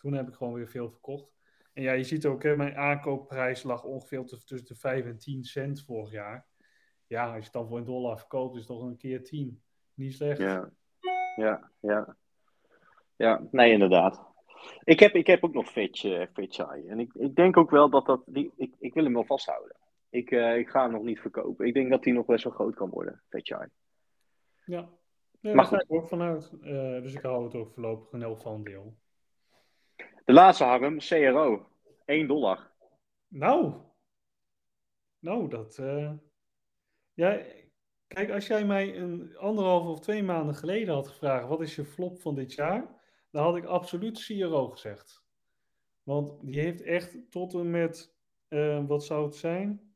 Toen 0.03 0.13
heb 0.13 0.27
ik 0.27 0.33
gewoon 0.33 0.53
weer 0.53 0.67
veel 0.67 0.89
verkocht. 0.89 1.31
En 1.73 1.83
ja, 1.83 1.91
je 1.91 2.03
ziet 2.03 2.25
ook, 2.25 2.43
hè, 2.43 2.55
mijn 2.55 2.75
aankoopprijs 2.75 3.63
lag 3.63 3.83
ongeveer 3.83 4.23
tussen 4.25 4.65
de 4.65 4.75
5 4.75 5.05
en 5.05 5.17
10 5.17 5.43
cent 5.43 5.83
vorig 5.83 6.11
jaar. 6.11 6.47
Ja, 7.07 7.25
als 7.25 7.35
je 7.35 7.43
het 7.43 7.51
dan 7.51 7.67
voor 7.67 7.77
een 7.77 7.85
dollar 7.85 8.17
verkoopt, 8.17 8.53
is 8.53 8.59
het 8.59 8.67
toch 8.67 8.81
een 8.81 8.97
keer 8.97 9.23
10. 9.23 9.61
Niet 9.93 10.13
slecht. 10.13 10.39
ja, 10.39 10.71
ja, 11.35 11.71
ja. 11.79 12.17
Ja, 13.15 13.47
nee, 13.51 13.71
inderdaad. 13.71 14.31
Ik 14.83 14.99
heb, 14.99 15.13
ik 15.13 15.27
heb 15.27 15.43
ook 15.43 15.53
nog 15.53 15.69
Fetch, 15.69 16.03
eh, 16.03 16.67
Eye. 16.69 16.87
En 16.87 16.99
ik, 16.99 17.13
ik 17.13 17.35
denk 17.35 17.57
ook 17.57 17.69
wel 17.69 17.89
dat 17.89 18.05
dat... 18.05 18.23
Die, 18.25 18.51
ik, 18.55 18.75
ik 18.79 18.93
wil 18.93 19.03
hem 19.03 19.13
wel 19.13 19.25
vasthouden. 19.25 19.75
Ik, 20.09 20.31
eh, 20.31 20.57
ik 20.57 20.69
ga 20.69 20.81
hem 20.81 20.91
nog 20.91 21.03
niet 21.03 21.19
verkopen. 21.19 21.65
Ik 21.65 21.73
denk 21.73 21.89
dat 21.89 22.03
hij 22.03 22.13
nog 22.13 22.25
best 22.25 22.43
wel 22.43 22.53
groot 22.53 22.75
kan 22.75 22.89
worden, 22.89 23.23
Fetch 23.29 23.49
Eye. 23.49 23.69
Ja, 24.65 24.89
nee, 25.39 25.55
Maar 25.55 25.69
daar 25.69 25.79
ga 25.79 25.85
ik 25.85 25.93
ook 25.93 26.07
vanuit. 26.07 26.51
Eh, 26.61 27.01
dus 27.01 27.13
ik 27.13 27.21
hou 27.21 27.43
het 27.43 27.55
ook 27.55 27.71
voorlopig 27.71 28.13
in 28.13 28.21
elk 28.21 28.37
geval 28.37 28.55
een 28.55 28.63
deel. 28.63 28.97
De 30.25 30.33
laatste 30.33 30.63
Harm, 30.63 30.97
CRO. 30.99 31.65
1 32.05 32.27
dollar. 32.27 32.71
Nou, 33.27 33.73
nou, 35.19 35.49
dat. 35.49 35.77
eh, 35.77 36.11
Ja, 37.13 37.41
kijk, 38.07 38.29
als 38.31 38.47
jij 38.47 38.65
mij 38.65 38.97
een 38.97 39.37
anderhalf 39.37 39.85
of 39.85 39.99
twee 39.99 40.23
maanden 40.23 40.55
geleden 40.55 40.93
had 40.93 41.07
gevraagd: 41.07 41.47
wat 41.47 41.61
is 41.61 41.75
je 41.75 41.85
flop 41.85 42.21
van 42.21 42.35
dit 42.35 42.53
jaar? 42.53 43.01
Dan 43.31 43.43
had 43.43 43.55
ik 43.55 43.65
absoluut 43.65 44.25
CRO 44.25 44.67
gezegd. 44.69 45.23
Want 46.03 46.45
die 46.45 46.59
heeft 46.59 46.81
echt 46.81 47.31
tot 47.31 47.53
en 47.53 47.69
met, 47.71 48.15
eh, 48.47 48.85
wat 48.87 49.05
zou 49.05 49.25
het 49.25 49.35
zijn? 49.35 49.95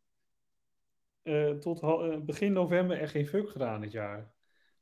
Eh, 1.24 1.52
tot 1.52 1.80
begin 2.26 2.54
november 2.54 3.00
echt 3.00 3.12
geen 3.12 3.28
fuck 3.28 3.50
gedaan 3.50 3.82
dit 3.82 3.92
jaar. 3.92 4.34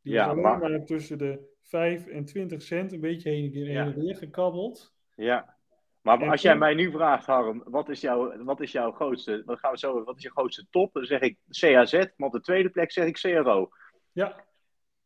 Die 0.02 0.14
Ja, 0.14 0.24
is 0.26 0.30
alleen 0.32 0.42
maar- 0.60 0.86
tussen 0.86 1.18
de 1.18 1.54
5 1.62 2.08
en 2.08 2.26
20 2.26 2.62
cent 2.62 2.92
een 2.92 3.00
beetje 3.00 3.30
heen 3.30 3.46
en 3.46 3.52
weer- 3.52 3.72
Ja. 3.72 3.84
heen 3.84 3.94
en 3.94 4.00
weer 4.00 4.16
gekabbeld. 4.16 4.95
Ja. 5.16 5.56
Maar 6.02 6.22
En 6.22 6.30
als 6.30 6.42
jij 6.42 6.58
mij 6.58 6.74
nu 6.74 6.92
vraagt, 6.92 7.26
Harm, 7.26 7.64
wat 7.66 7.90
is, 7.90 8.02
jouw, 8.02 8.44
wat 8.44 8.62
is 8.62 8.72
jouw 8.72 8.92
grootste, 8.92 9.44
wat 9.46 9.60
gaan 9.60 9.72
we 9.72 9.78
zo, 9.78 10.04
wat 10.04 10.18
is 10.18 10.24
je 10.24 10.32
grootste 10.32 10.68
top? 10.70 10.94
Dan 10.94 11.06
zeg 11.06 11.22
ik 11.22 11.38
CAZ, 11.50 11.94
maar 11.94 12.28
op 12.28 12.34
de 12.34 12.42
tweede 12.42 12.70
plek 12.70 12.92
zeg 12.92 13.06
ik 13.06 13.16
CRO. 13.16 13.70
Ja, 14.12 14.44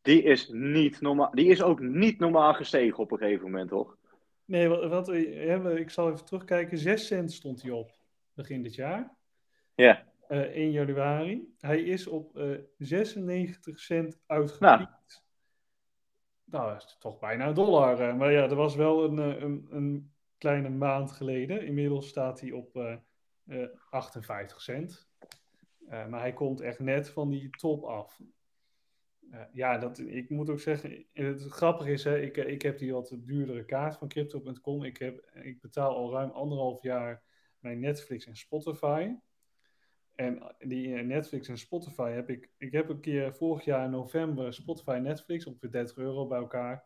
Die 0.02 0.22
is 0.22 0.48
niet 0.48 1.00
normaal, 1.00 1.30
die 1.30 1.46
is 1.48 1.62
ook 1.62 1.80
niet 1.80 2.18
normaal 2.18 2.54
gestegen 2.54 2.98
op 2.98 3.10
een 3.12 3.18
gegeven 3.18 3.44
moment, 3.44 3.70
hoor. 3.70 3.96
Nee, 4.44 4.68
wat, 4.68 5.08
eh, 5.08 5.76
ik 5.76 5.90
zal 5.90 6.10
even 6.10 6.24
terugkijken. 6.24 6.78
6 6.78 7.06
cent 7.06 7.32
stond 7.32 7.62
hij 7.62 7.70
op 7.70 7.90
begin 8.34 8.62
dit 8.62 8.74
jaar. 8.74 9.16
Ja. 9.74 10.04
Eh 10.28 10.38
1 10.56 10.70
januari. 10.70 11.54
Hij 11.60 11.82
is 11.82 12.06
op 12.06 12.36
eh 12.36 12.58
96 12.78 13.78
cent 13.80 14.18
uitgepiekt. 14.26 14.60
Nou, 14.60 14.86
dat 16.50 16.84
is 16.84 16.96
toch 16.98 17.18
bijna 17.18 17.46
een 17.46 17.54
dollar. 17.54 18.00
eh, 18.00 18.16
maar 18.16 18.32
ja, 18.32 18.46
dat 18.46 18.56
was 18.56 18.74
wel 18.74 19.04
een, 19.04 19.18
eh, 19.18 19.42
een, 19.42 19.66
een 19.70 20.12
kleine 20.38 20.68
maand 20.68 21.12
geleden. 21.12 21.66
Inmiddels 21.66 22.08
staat 22.08 22.40
hij 22.40 22.52
op 22.52 22.76
eh, 22.76 22.96
eh, 23.46 23.68
58 23.90 24.60
cent. 24.60 25.08
Maar 25.88 26.20
hij 26.20 26.32
komt 26.32 26.60
echt 26.60 26.78
net 26.78 27.10
van 27.10 27.30
die 27.30 27.50
top 27.50 27.84
af. 27.84 28.20
Ja, 29.52 29.78
dat, 29.78 29.98
ik 29.98 30.30
moet 30.30 30.50
ook 30.50 30.60
zeggen, 30.60 31.06
het 31.12 31.42
grappige 31.42 31.92
is, 31.92 32.04
hè, 32.04 32.20
ik, 32.20 32.36
ik 32.36 32.62
heb 32.62 32.78
die 32.78 32.92
wat 32.92 33.16
duurdere 33.18 33.64
kaart 33.64 33.96
van 33.96 34.08
Crypto.com. 34.08 34.84
Ik, 34.84 34.98
ik 35.42 35.60
betaal 35.60 35.96
al 35.96 36.12
ruim 36.12 36.30
anderhalf 36.30 36.82
jaar 36.82 37.22
mijn 37.58 37.80
Netflix 37.80 38.26
en 38.26 38.36
Spotify. 38.36 39.14
En 40.20 40.54
die 40.58 40.94
eh, 40.94 41.04
Netflix 41.04 41.48
en 41.48 41.58
Spotify 41.58 42.10
heb 42.10 42.30
ik. 42.30 42.50
Ik 42.58 42.72
heb 42.72 42.88
een 42.88 43.00
keer 43.00 43.34
vorig 43.34 43.64
jaar 43.64 43.84
in 43.84 43.90
november 43.90 44.52
Spotify 44.54 44.90
en 44.90 45.02
Netflix 45.02 45.46
ongeveer 45.46 45.70
30 45.70 45.96
euro 45.96 46.26
bij 46.26 46.38
elkaar. 46.38 46.84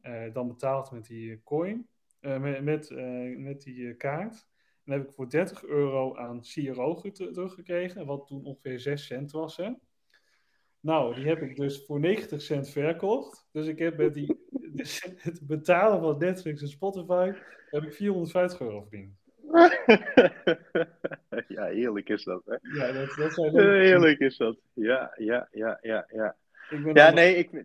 eh, 0.00 0.32
dan 0.32 0.48
betaald 0.48 0.90
met 0.90 1.06
die 1.06 1.42
coin. 1.42 1.88
eh, 2.20 2.40
met, 2.40 2.62
met, 2.64 2.90
eh, 2.90 3.36
met 3.36 3.62
die 3.62 3.94
kaart. 3.94 4.46
En 4.84 4.92
heb 4.92 5.04
ik 5.08 5.12
voor 5.12 5.28
30 5.30 5.64
euro 5.64 6.16
aan 6.16 6.40
CRO 6.42 6.94
ge- 6.94 7.10
teruggekregen. 7.30 8.06
Wat 8.06 8.26
toen 8.26 8.44
ongeveer 8.44 8.80
6 8.80 9.06
cent 9.06 9.30
was. 9.30 9.56
Hè? 9.56 9.70
Nou, 10.80 11.14
die 11.14 11.26
heb 11.26 11.42
ik 11.42 11.56
dus 11.56 11.84
voor 11.86 12.00
90 12.00 12.42
cent 12.42 12.68
verkocht. 12.68 13.48
Dus 13.52 13.66
ik 13.66 13.78
heb 13.78 13.96
met 13.96 14.14
die, 14.14 14.46
het 15.18 15.40
betalen 15.46 16.00
van 16.00 16.18
Netflix 16.18 16.62
en 16.62 16.68
Spotify. 16.68 17.32
heb 17.70 17.82
ik 17.82 17.94
450 17.94 18.60
euro 18.60 18.80
verdiend. 18.80 19.16
ja, 21.48 21.64
heerlijk 21.64 22.08
is 22.08 22.24
dat, 22.24 22.42
hè? 22.44 22.56
Ja, 22.62 22.92
dat, 22.92 23.14
dat 23.16 23.32
zijn 23.32 23.46
Eh, 23.46 23.52
leuke 23.54 23.78
Heerlijk 23.86 24.18
is 24.18 24.36
dat. 24.36 24.56
Ja, 24.72 25.12
ja, 25.16 25.48
ja, 25.52 25.78
ja, 25.82 26.06
ja. 26.12 26.36
Ik 26.70 26.96
Ja, 26.96 27.10
nee, 27.10 27.34
ik, 27.36 27.64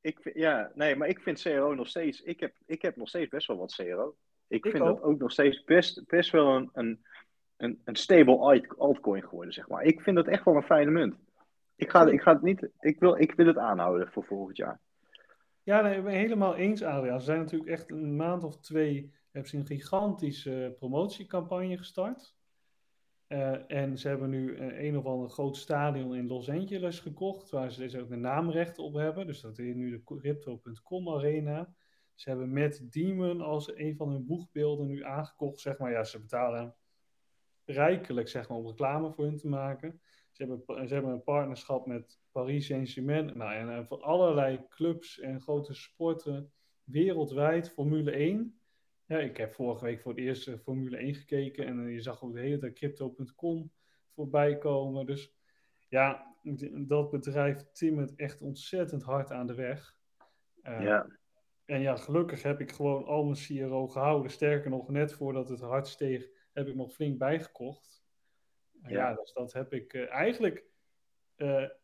ik, 0.00 0.30
ja, 0.34 0.70
nee, 0.74 0.96
maar 0.96 1.08
ik 1.08 1.20
vind 1.20 1.40
CRO 1.42 1.74
nog 1.74 1.88
steeds. 1.88 2.22
Ik 2.22 2.40
heb, 2.40 2.54
ik 2.66 2.82
heb 2.82 2.96
nog 2.96 3.08
steeds 3.08 3.28
best 3.28 3.46
wel 3.46 3.56
wat 3.56 3.74
CRO. 3.74 4.14
Ik, 4.48 4.64
Ik 4.64 4.70
vind 4.70 4.82
ook. 4.84 4.96
dat 4.96 5.02
ook 5.04 5.18
nog 5.18 5.32
steeds 5.32 5.64
best, 5.64 6.06
best 6.06 6.30
wel 6.30 6.56
een, 6.56 6.70
een, 6.72 7.04
een, 7.56 7.80
een 7.84 7.96
stable 7.96 8.36
alt- 8.38 8.78
altcoin 8.78 9.22
geworden, 9.22 9.52
zeg 9.54 9.68
maar. 9.68 9.82
Ik 9.82 10.00
vind 10.00 10.16
dat 10.16 10.26
echt 10.26 10.44
wel 10.44 10.56
een 10.56 10.62
fijne 10.62 10.90
munt. 10.90 11.14
Ik 11.76 11.90
ga, 11.90 12.06
ik 12.06 12.20
ga 12.22 12.32
het 12.32 12.42
niet. 12.42 12.68
Ik 12.80 13.00
wil, 13.00 13.16
ik 13.20 13.32
wil 13.34 13.46
het 13.46 13.58
aanhouden 13.58 14.08
voor 14.12 14.24
volgend 14.24 14.56
jaar. 14.56 14.80
Ja, 15.62 15.80
nee, 15.80 15.96
ik 15.96 16.04
ben 16.04 16.12
helemaal 16.12 16.56
eens, 16.56 16.82
Adriaan. 16.82 17.18
Ze 17.18 17.24
zijn 17.24 17.38
natuurlijk 17.38 17.70
echt 17.70 17.90
een 17.90 18.16
maand 18.16 18.44
of 18.44 18.60
twee. 18.60 19.12
Hebben 19.30 19.50
ze 19.50 19.56
een 19.56 19.66
gigantische 19.66 20.74
promotiecampagne 20.78 21.78
gestart. 21.78 22.38
Eh, 23.26 23.70
en 23.70 23.98
ze 23.98 24.08
hebben 24.08 24.30
nu 24.30 24.56
een, 24.56 24.84
een 24.84 24.98
of 24.98 25.04
ander 25.04 25.28
groot 25.28 25.56
stadion 25.56 26.14
in 26.14 26.26
Los 26.26 26.48
Angeles 26.48 27.00
gekocht. 27.00 27.50
Waar 27.50 27.72
ze 27.72 27.80
dus 27.80 27.96
ook 27.96 28.08
de 28.08 28.16
naamrechten 28.16 28.84
op 28.84 28.94
hebben. 28.94 29.26
Dus 29.26 29.40
dat 29.40 29.58
is 29.58 29.74
nu 29.74 29.90
de 29.90 30.04
Crypto.com 30.04 31.08
Arena. 31.08 31.74
Ze 32.14 32.28
hebben 32.28 32.52
met 32.52 32.92
Demon 32.92 33.40
als 33.40 33.76
een 33.76 33.96
van 33.96 34.10
hun 34.10 34.26
boegbeelden 34.26 34.86
nu 34.86 35.04
aangekocht. 35.04 35.60
Zeg 35.60 35.78
maar, 35.78 35.90
ja, 35.90 36.04
ze 36.04 36.20
betalen 36.20 36.74
rijkelijk 37.64 38.28
zeg 38.28 38.48
maar, 38.48 38.58
om 38.58 38.66
reclame 38.66 39.12
voor 39.12 39.24
hun 39.24 39.36
te 39.36 39.48
maken. 39.48 40.00
Ze 40.30 40.44
hebben, 40.44 40.88
ze 40.88 40.94
hebben 40.94 41.12
een 41.12 41.22
partnerschap 41.22 41.86
met 41.86 42.20
Paris 42.32 42.66
Saint-Germain. 42.66 43.36
Nou, 43.36 43.54
en 43.54 43.76
eh, 43.76 43.86
voor 43.86 44.02
allerlei 44.02 44.66
clubs 44.68 45.18
en 45.18 45.40
grote 45.40 45.74
sporten 45.74 46.52
wereldwijd. 46.84 47.70
Formule 47.70 48.10
1. 48.10 48.59
Ja, 49.10 49.18
ik 49.18 49.36
heb 49.36 49.52
vorige 49.52 49.84
week 49.84 50.00
voor 50.00 50.12
het 50.12 50.20
eerst 50.20 50.48
eh, 50.48 50.58
Formule 50.58 50.96
1 50.96 51.14
gekeken. 51.14 51.66
En 51.66 51.86
eh, 51.86 51.92
je 51.92 52.00
zag 52.00 52.22
ook 52.22 52.32
de 52.32 52.40
hele 52.40 52.58
tijd 52.58 52.74
Crypto.com 52.74 53.72
voorbij 54.14 54.58
komen. 54.58 55.06
Dus 55.06 55.34
ja, 55.88 56.34
dat 56.86 57.10
bedrijf 57.10 57.70
timmert 57.72 58.14
echt 58.14 58.42
ontzettend 58.42 59.02
hard 59.02 59.30
aan 59.30 59.46
de 59.46 59.54
weg. 59.54 59.96
Eh, 60.62 60.82
Ja, 60.82 61.06
en 61.64 61.80
ja, 61.80 61.96
gelukkig 61.96 62.42
heb 62.42 62.60
ik 62.60 62.72
gewoon 62.72 63.04
al 63.04 63.24
mijn 63.24 63.36
CRO 63.36 63.88
gehouden. 63.88 64.30
Sterker 64.30 64.70
nog, 64.70 64.88
net 64.88 65.12
voordat 65.12 65.48
het 65.48 65.60
hard 65.60 65.86
steeg, 65.86 66.28
heb 66.52 66.66
ik 66.66 66.74
nog 66.74 66.92
flink 66.92 67.18
bijgekocht. 67.18 68.04
Ja. 68.82 68.88
ja. 68.88 69.14
dus 69.14 69.32
dat 69.32 69.52
heb 69.52 69.72
ik 69.72 69.94
eigenlijk 69.94 70.64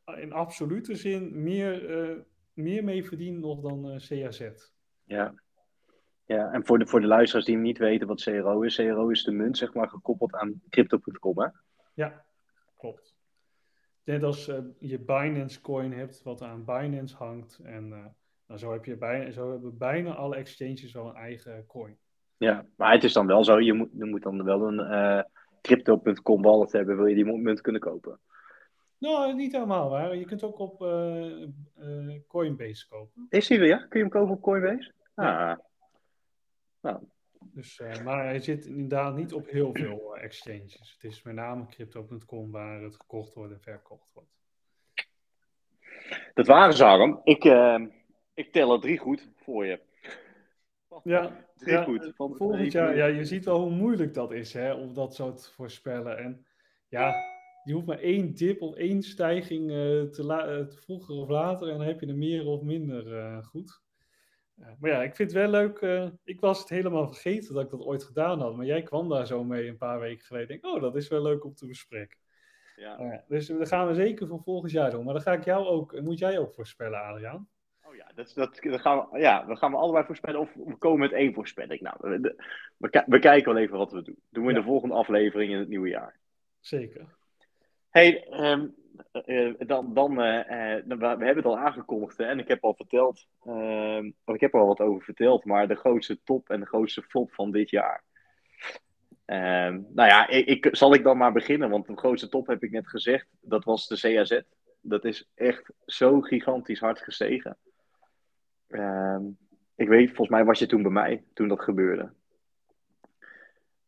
in 0.05 0.33
absolute 0.33 0.95
zin 0.95 1.43
meer, 1.43 2.25
meer 2.53 2.85
mee 2.85 3.05
verdiend 3.05 3.39
nog 3.39 3.61
dan 3.61 4.01
CAZ. 4.09 4.51
ja. 5.05 5.45
Ja, 6.27 6.53
en 6.53 6.67
voor 6.67 6.79
de, 6.79 6.87
voor 6.87 7.01
de 7.01 7.07
luisteraars 7.07 7.47
die 7.47 7.57
niet 7.57 7.79
weten 7.79 8.07
wat 8.07 8.23
CRO 8.23 8.63
is. 8.63 8.77
CRO 8.77 9.09
is 9.09 9.25
de 9.25 9.33
munt, 9.33 9.59
zeg 9.59 9.75
maar, 9.75 9.89
gekoppeld 9.89 10.35
aan 10.35 10.63
crypto.com, 10.71 11.41
hè? 11.41 11.49
Ja, 11.95 12.25
klopt. 12.77 13.17
Net 14.05 14.23
als 14.23 14.49
eh, 14.49 14.59
je 14.79 14.99
Binance 14.99 15.61
coin 15.61 15.93
hebt, 15.93 16.23
wat 16.23 16.43
aan 16.43 16.65
Binance 16.65 17.17
hangt. 17.17 17.61
En 17.63 17.89
nou, 18.47 18.61
zo, 18.61 18.73
heb 18.73 18.85
je 18.85 18.97
bij, 18.97 19.33
zo 19.33 19.51
hebben 19.51 19.79
bijna 19.79 20.15
alle 20.15 20.37
exchanges 20.37 20.93
wel 20.93 21.09
een 21.09 21.15
eigen 21.15 21.67
coin. 21.67 21.99
Ja, 22.37 22.67
maar 22.77 22.93
het 22.93 23.05
is 23.05 23.13
dan 23.13 23.27
wel 23.27 23.45
zo, 23.45 23.61
je 23.61 23.73
moet, 23.73 23.91
je 23.93 24.05
moet 24.05 24.23
dan 24.23 24.45
wel 24.45 24.69
een 24.69 24.81
eh, 24.81 25.23
crypto.com 25.63 26.43
wallet 26.43 26.73
hebben, 26.73 26.97
wil 26.97 27.07
je 27.07 27.15
die 27.15 27.25
munt 27.25 27.61
kunnen 27.61 27.81
kopen. 27.81 28.21
Nou, 28.99 29.35
niet 29.35 29.53
helemaal 29.53 29.91
waar. 29.91 30.17
Je 30.17 30.25
kunt 30.25 30.43
ook 30.43 30.59
op 30.59 30.79
Coinbase 32.27 32.89
kopen. 32.89 33.27
Is 33.29 33.47
die 33.47 33.59
er, 33.59 33.67
ja? 33.67 33.77
Kun 33.77 33.99
je 33.99 33.99
hem 33.99 34.09
kopen 34.09 34.35
op 34.35 34.43
Coinbase? 34.43 34.93
Ja. 35.15 35.61
Nou, 36.87 37.01
Dus, 37.41 37.81
eh, 37.81 38.05
maar 38.05 38.25
hij 38.25 38.39
zit 38.41 38.65
inderdaad 38.67 39.17
niet 39.17 39.33
op 39.33 39.51
heel 39.51 39.73
veel 39.73 40.17
eh, 40.17 40.23
exchanges. 40.25 40.93
Het 41.01 41.05
is 41.13 41.23
met 41.23 41.35
name 41.35 41.67
crypto.com 41.67 42.51
waar 42.51 42.83
het 42.83 42.97
gekocht 42.97 43.35
wordt 43.35 43.53
en 43.53 43.61
verkocht 43.61 44.09
wordt. 44.13 44.31
dat 46.35 46.47
waren 46.47 46.75
ze, 46.75 46.85
Harm. 46.85 47.21
Ik, 47.25 47.45
eh, 47.45 47.81
ik 48.35 48.53
tel 48.53 48.73
er 48.73 48.81
drie 48.81 48.99
goed 48.99 49.29
voor 49.37 49.67
je. 49.67 49.81
Ja, 51.05 51.45
Drie 51.57 51.73
ja, 51.73 51.83
goed. 51.85 52.13
Van 52.15 52.35
volgend 52.37 52.59
drie 52.61 52.73
jaar, 52.73 52.89
goed. 52.89 52.97
ja, 52.97 53.07
je 53.07 53.25
ziet 53.25 53.45
wel 53.45 53.61
hoe 53.61 53.71
moeilijk 53.71 54.15
dat 54.15 54.33
is 54.33 54.53
hè, 54.53 54.73
om 54.75 54.95
dat 54.95 55.15
zo 55.15 55.33
te 55.33 55.51
voorspellen. 55.53 56.19
En 56.19 56.47
ja, 56.89 57.15
je 57.65 57.73
hoeft 57.73 57.87
maar 57.87 57.99
één 57.99 58.35
dip 58.35 58.63
of 58.63 58.75
één 58.75 59.03
stijging 59.03 59.71
eh, 59.71 59.77
te, 60.03 60.23
la- 60.25 60.67
te 60.67 60.77
vroeger 60.81 61.15
of 61.15 61.29
later 61.29 61.69
en 61.69 61.79
dan 61.79 61.87
heb 61.87 62.01
je 62.01 62.07
er 62.07 62.17
meer 62.17 62.47
of 62.47 62.63
minder 62.63 63.17
eh, 63.19 63.43
goed. 63.45 63.85
Eh, 64.61 64.67
maar 64.81 64.91
ja, 64.91 65.03
ik 65.03 65.17
vind 65.17 65.33
het 65.33 65.41
wel 65.41 65.51
leuk. 65.51 65.79
eh, 65.79 66.09
ik 66.25 66.41
was 66.41 66.59
het 66.59 66.69
helemaal 66.69 67.07
vergeten 67.07 67.55
dat 67.55 67.65
ik 67.65 67.71
dat 67.71 67.85
ooit 67.85 68.05
gedaan 68.05 68.41
had. 68.41 68.57
Maar 68.57 68.67
jij 68.67 68.83
kwam 68.83 69.09
daar 69.09 69.27
zo 69.27 69.45
mee 69.45 69.69
een 69.69 69.77
paar 69.77 70.01
weken 70.01 70.25
geleden. 70.25 70.55
Ik 70.55 70.63
denk, 70.63 70.75
oh, 70.75 70.83
dat 70.83 70.97
is 70.97 71.09
wel 71.09 71.23
leuk 71.23 71.45
om 71.45 71.55
te 71.55 71.67
bespreken. 71.67 72.19
Ja. 72.77 72.97
Nou 72.97 73.11
ja, 73.13 73.25
dus 73.29 73.47
dat 73.47 73.69
gaan 73.69 73.87
we 73.87 73.95
zeker 73.95 74.27
voor 74.27 74.41
volgend 74.43 74.73
jaar 74.73 74.91
doen. 74.91 75.05
Maar 75.05 75.15
dan 75.15 75.23
ga 75.23 75.33
ik 75.33 75.45
jou 75.45 75.67
ook, 75.67 76.01
moet 76.01 76.19
jij 76.19 76.39
ook 76.39 76.55
voorspellen, 76.55 77.01
Adriaan. 77.03 77.49
Oh 77.85 77.95
ja, 77.95 78.11
dat, 78.15 78.33
dat, 78.35 78.59
dat 78.61 78.81
gaan 78.81 79.09
we, 79.11 79.19
ja, 79.19 79.45
dan 79.45 79.59
gaan 79.59 79.71
we 79.71 79.77
allebei 79.77 80.05
voorspellen 80.05 80.41
of 80.41 80.55
we 80.55 80.77
komen 80.77 80.99
met 81.01 81.13
één 81.13 81.35
voorspelling. 81.35 81.81
Nou, 81.81 81.97
we, 82.01 82.35
we, 82.77 82.91
ki- 82.91 83.03
we 83.07 83.19
kijken 83.19 83.53
wel 83.55 83.63
even 83.63 83.79
wat 83.79 83.93
we 83.93 84.03
doen. 84.03 84.19
Doen 84.31 84.43
we 84.45 84.49
in 84.51 84.55
Ja. 84.57 84.61
de 84.61 84.67
volgende 84.67 84.95
aflevering 84.95 85.53
in 85.53 85.59
het 85.59 85.69
nieuwe 85.69 85.89
jaar. 85.89 86.19
Zeker. 86.61 87.05
Hey, 87.97 88.25
ehm, 88.25 88.67
eh, 89.13 89.55
dan, 89.59 89.95
dan, 89.95 90.21
eh, 90.21 90.77
eh, 90.77 90.85
we, 90.87 91.07
hebben 91.07 91.37
het 91.37 91.45
al 91.45 91.59
aangekondigd 91.59 92.19
hè, 92.19 92.25
en 92.25 92.39
ik 92.39 92.49
heb 92.49 92.65
al 92.65 92.75
verteld, 92.75 93.27
ehm, 93.45 94.11
of 94.25 94.35
ik 94.35 94.41
heb 94.41 94.55
er 94.55 94.61
al 94.61 94.67
wat 94.67 94.81
over 94.81 95.03
verteld, 95.03 95.45
maar 95.45 95.69
de 95.69 95.75
grootste 95.75 96.19
top 96.25 96.49
en 96.51 96.61
de 96.61 96.67
grootste 96.67 97.03
flop 97.03 97.33
van 97.33 97.51
dit 97.51 97.71
jaar. 97.71 98.05
Ehm, 99.25 99.81
nou 99.95 100.09
ja, 100.09 100.29
ik, 100.29 100.47
ik, 100.47 100.69
zal 100.77 100.95
ik 100.95 101.03
dan 101.03 101.17
maar 101.17 101.33
beginnen, 101.33 101.71
want 101.71 101.87
de 101.87 101.97
grootste 101.97 102.29
top 102.29 102.47
heb 102.47 102.63
ik 102.63 102.71
net 102.71 102.89
gezegd, 102.89 103.27
dat 103.41 103.65
was 103.65 103.89
de 103.89 104.01
CAZ. 104.01 104.41
Dat 104.81 105.05
is 105.05 105.31
echt 105.35 105.73
zo 105.87 106.21
gigantisch 106.21 106.81
hard 106.81 107.01
gestegen. 107.01 107.57
Ik 109.77 109.89
weet, 109.89 110.07
volgens 110.07 110.29
mij 110.29 110.45
was 110.45 110.59
je 110.59 110.67
toen 110.67 110.83
bij 110.83 110.93
mij, 110.93 111.25
toen 111.35 111.49
dat 111.49 111.61
gebeurde. 111.61 112.13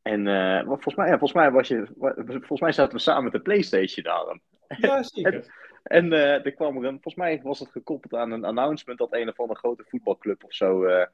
En 0.09 0.27
eh, 0.27 0.66
volgens, 0.66 0.94
mij, 0.94 1.07
ja, 1.07 1.18
volgens, 1.18 1.33
mij 1.33 1.51
was 1.51 1.68
je, 1.68 1.87
volgens 2.25 2.61
mij 2.61 2.73
zaten 2.73 2.97
we 2.97 3.03
samen 3.03 3.23
met 3.23 3.33
de 3.33 3.40
PlayStation 3.40 4.05
daar. 4.05 4.38
Ja, 4.79 5.03
zeker. 5.03 5.66
En 5.83 6.12
eh, 6.12 6.44
er 6.44 6.53
kwam 6.53 6.77
er 6.77 6.85
een, 6.85 6.92
volgens 6.92 7.14
mij 7.14 7.40
was 7.42 7.59
het 7.59 7.71
gekoppeld 7.71 8.14
aan 8.14 8.31
een 8.31 8.44
announcement 8.44 8.99
dat 8.99 9.12
een 9.12 9.29
of 9.29 9.40
andere 9.40 9.59
grote 9.59 9.85
voetbalclub 9.88 10.44
of 10.44 10.55
zo 10.55 10.85
eh, 10.85 11.07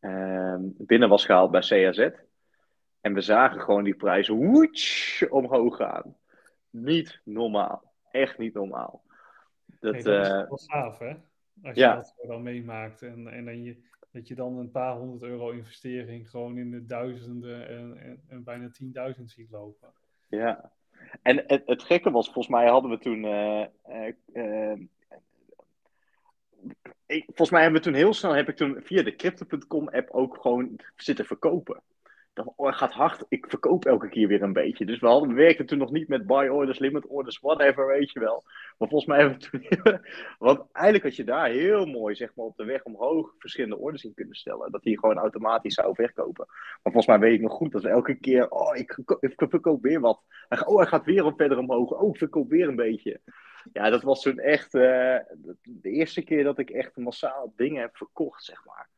eh, 0.00 0.58
binnen 0.60 1.08
was 1.08 1.24
gehaald 1.24 1.50
bij 1.50 1.60
CAZ. 1.60 2.10
En 3.00 3.14
we 3.14 3.20
zagen 3.20 3.60
gewoon 3.60 3.84
die 3.84 3.94
prijzen 3.94 4.34
woetsch, 4.34 5.22
omhoog 5.28 5.76
gaan. 5.76 6.16
Niet 6.70 7.20
normaal. 7.24 7.92
Echt 8.10 8.38
niet 8.38 8.54
normaal. 8.54 9.02
Dat, 9.80 9.92
Nee, 9.92 10.02
dat 10.02 10.26
is 10.26 10.30
wel 10.30 10.60
gaaf, 10.66 10.98
hè? 10.98 11.14
Als 11.62 11.74
je 11.74 11.80
ja. 11.80 11.94
dat 11.94 12.14
zo 12.16 12.28
dan 12.28 12.42
meemaakt. 12.42 13.02
En, 13.02 13.28
en 13.28 13.44
dan 13.44 13.62
je, 13.62 13.76
dat 14.12 14.28
je 14.28 14.34
dan 14.34 14.58
een 14.58 14.70
paar 14.70 14.96
honderd 14.96 15.22
euro 15.22 15.50
investering 15.50 16.30
gewoon 16.30 16.58
in 16.58 16.70
de 16.70 16.86
duizenden 16.86 17.68
en, 17.68 18.20
en, 18.28 18.44
bijna 18.44 18.70
10.000 19.16 19.24
ziet 19.24 19.50
lopen. 19.50 19.92
Ja. 20.28 20.72
En 21.22 21.44
het, 21.46 21.62
het 21.66 21.82
gekke 21.82 22.10
was, 22.10 22.24
volgens 22.24 22.48
mij 22.48 22.68
hadden 22.68 22.90
we 22.90 22.98
toen. 22.98 23.24
eh, 23.24 23.66
eh, 23.82 24.12
eh, 24.32 24.78
volgens 27.26 27.50
mij 27.50 27.62
hebben 27.62 27.80
we 27.80 27.86
toen 27.86 27.96
heel 27.96 28.14
snel, 28.14 28.34
heb 28.34 28.48
ik 28.48 28.56
toen 28.56 28.82
via 28.82 29.02
de 29.02 29.16
Crypto.com 29.16 29.88
app 29.88 30.10
ook 30.10 30.38
gewoon 30.40 30.80
zitten 30.96 31.24
verkopen. 31.24 31.82
Het 32.34 32.74
gaat 32.74 32.92
hard. 32.92 33.24
Ik 33.28 33.46
verkoop 33.48 33.84
elke 33.84 34.08
keer 34.08 34.28
weer 34.28 34.42
een 34.42 34.52
beetje. 34.52 34.86
Dus 34.86 34.98
we, 34.98 35.06
hadden, 35.06 35.28
we 35.28 35.34
werkten 35.34 35.66
toen 35.66 35.78
nog 35.78 35.90
niet 35.90 36.08
met 36.08 36.26
buy 36.26 36.48
orders, 36.48 36.78
limit 36.78 37.06
orders, 37.06 37.38
whatever, 37.38 37.86
weet 37.86 38.12
je 38.12 38.20
wel. 38.20 38.42
Maar 38.78 38.88
volgens 38.88 39.06
mij 39.06 39.18
hebben 39.18 39.38
we 39.38 39.48
toen... 39.48 40.00
Want 40.48 40.62
eigenlijk 40.72 41.04
had 41.04 41.16
je 41.16 41.24
daar 41.24 41.48
heel 41.48 41.86
mooi, 41.86 42.14
zeg 42.14 42.34
maar, 42.34 42.46
op 42.46 42.56
de 42.56 42.64
weg 42.64 42.82
omhoog 42.82 43.34
verschillende 43.38 43.78
orders 43.78 44.04
in 44.04 44.14
kunnen 44.14 44.34
stellen. 44.34 44.72
Dat 44.72 44.82
die 44.82 44.98
gewoon 44.98 45.18
automatisch 45.18 45.74
zou 45.74 45.94
verkopen. 45.94 46.46
Maar 46.48 46.92
volgens 46.92 47.06
mij 47.06 47.18
weet 47.18 47.34
ik 47.34 47.40
nog 47.40 47.52
goed 47.52 47.72
dat 47.72 47.82
we 47.82 47.88
elke 47.88 48.14
keer... 48.14 48.50
Oh, 48.50 48.76
ik, 48.76 48.98
ik 49.20 49.32
verkoop 49.36 49.82
weer 49.82 50.00
wat. 50.00 50.22
Oh, 50.66 50.76
hij 50.76 50.86
gaat 50.86 51.04
weer 51.04 51.24
op 51.24 51.36
verder 51.36 51.58
omhoog. 51.58 51.90
Oh, 51.90 52.08
ik 52.08 52.16
verkoop 52.16 52.48
weer 52.48 52.68
een 52.68 52.76
beetje. 52.76 53.20
Ja, 53.72 53.90
dat 53.90 54.02
was 54.02 54.22
toen 54.22 54.38
echt 54.38 54.74
uh, 54.74 55.18
de 55.62 55.90
eerste 55.90 56.22
keer 56.22 56.44
dat 56.44 56.58
ik 56.58 56.70
echt 56.70 56.96
massaal 56.96 57.52
dingen 57.56 57.80
heb 57.80 57.96
verkocht, 57.96 58.44
zeg 58.44 58.64
maar. 58.64 58.88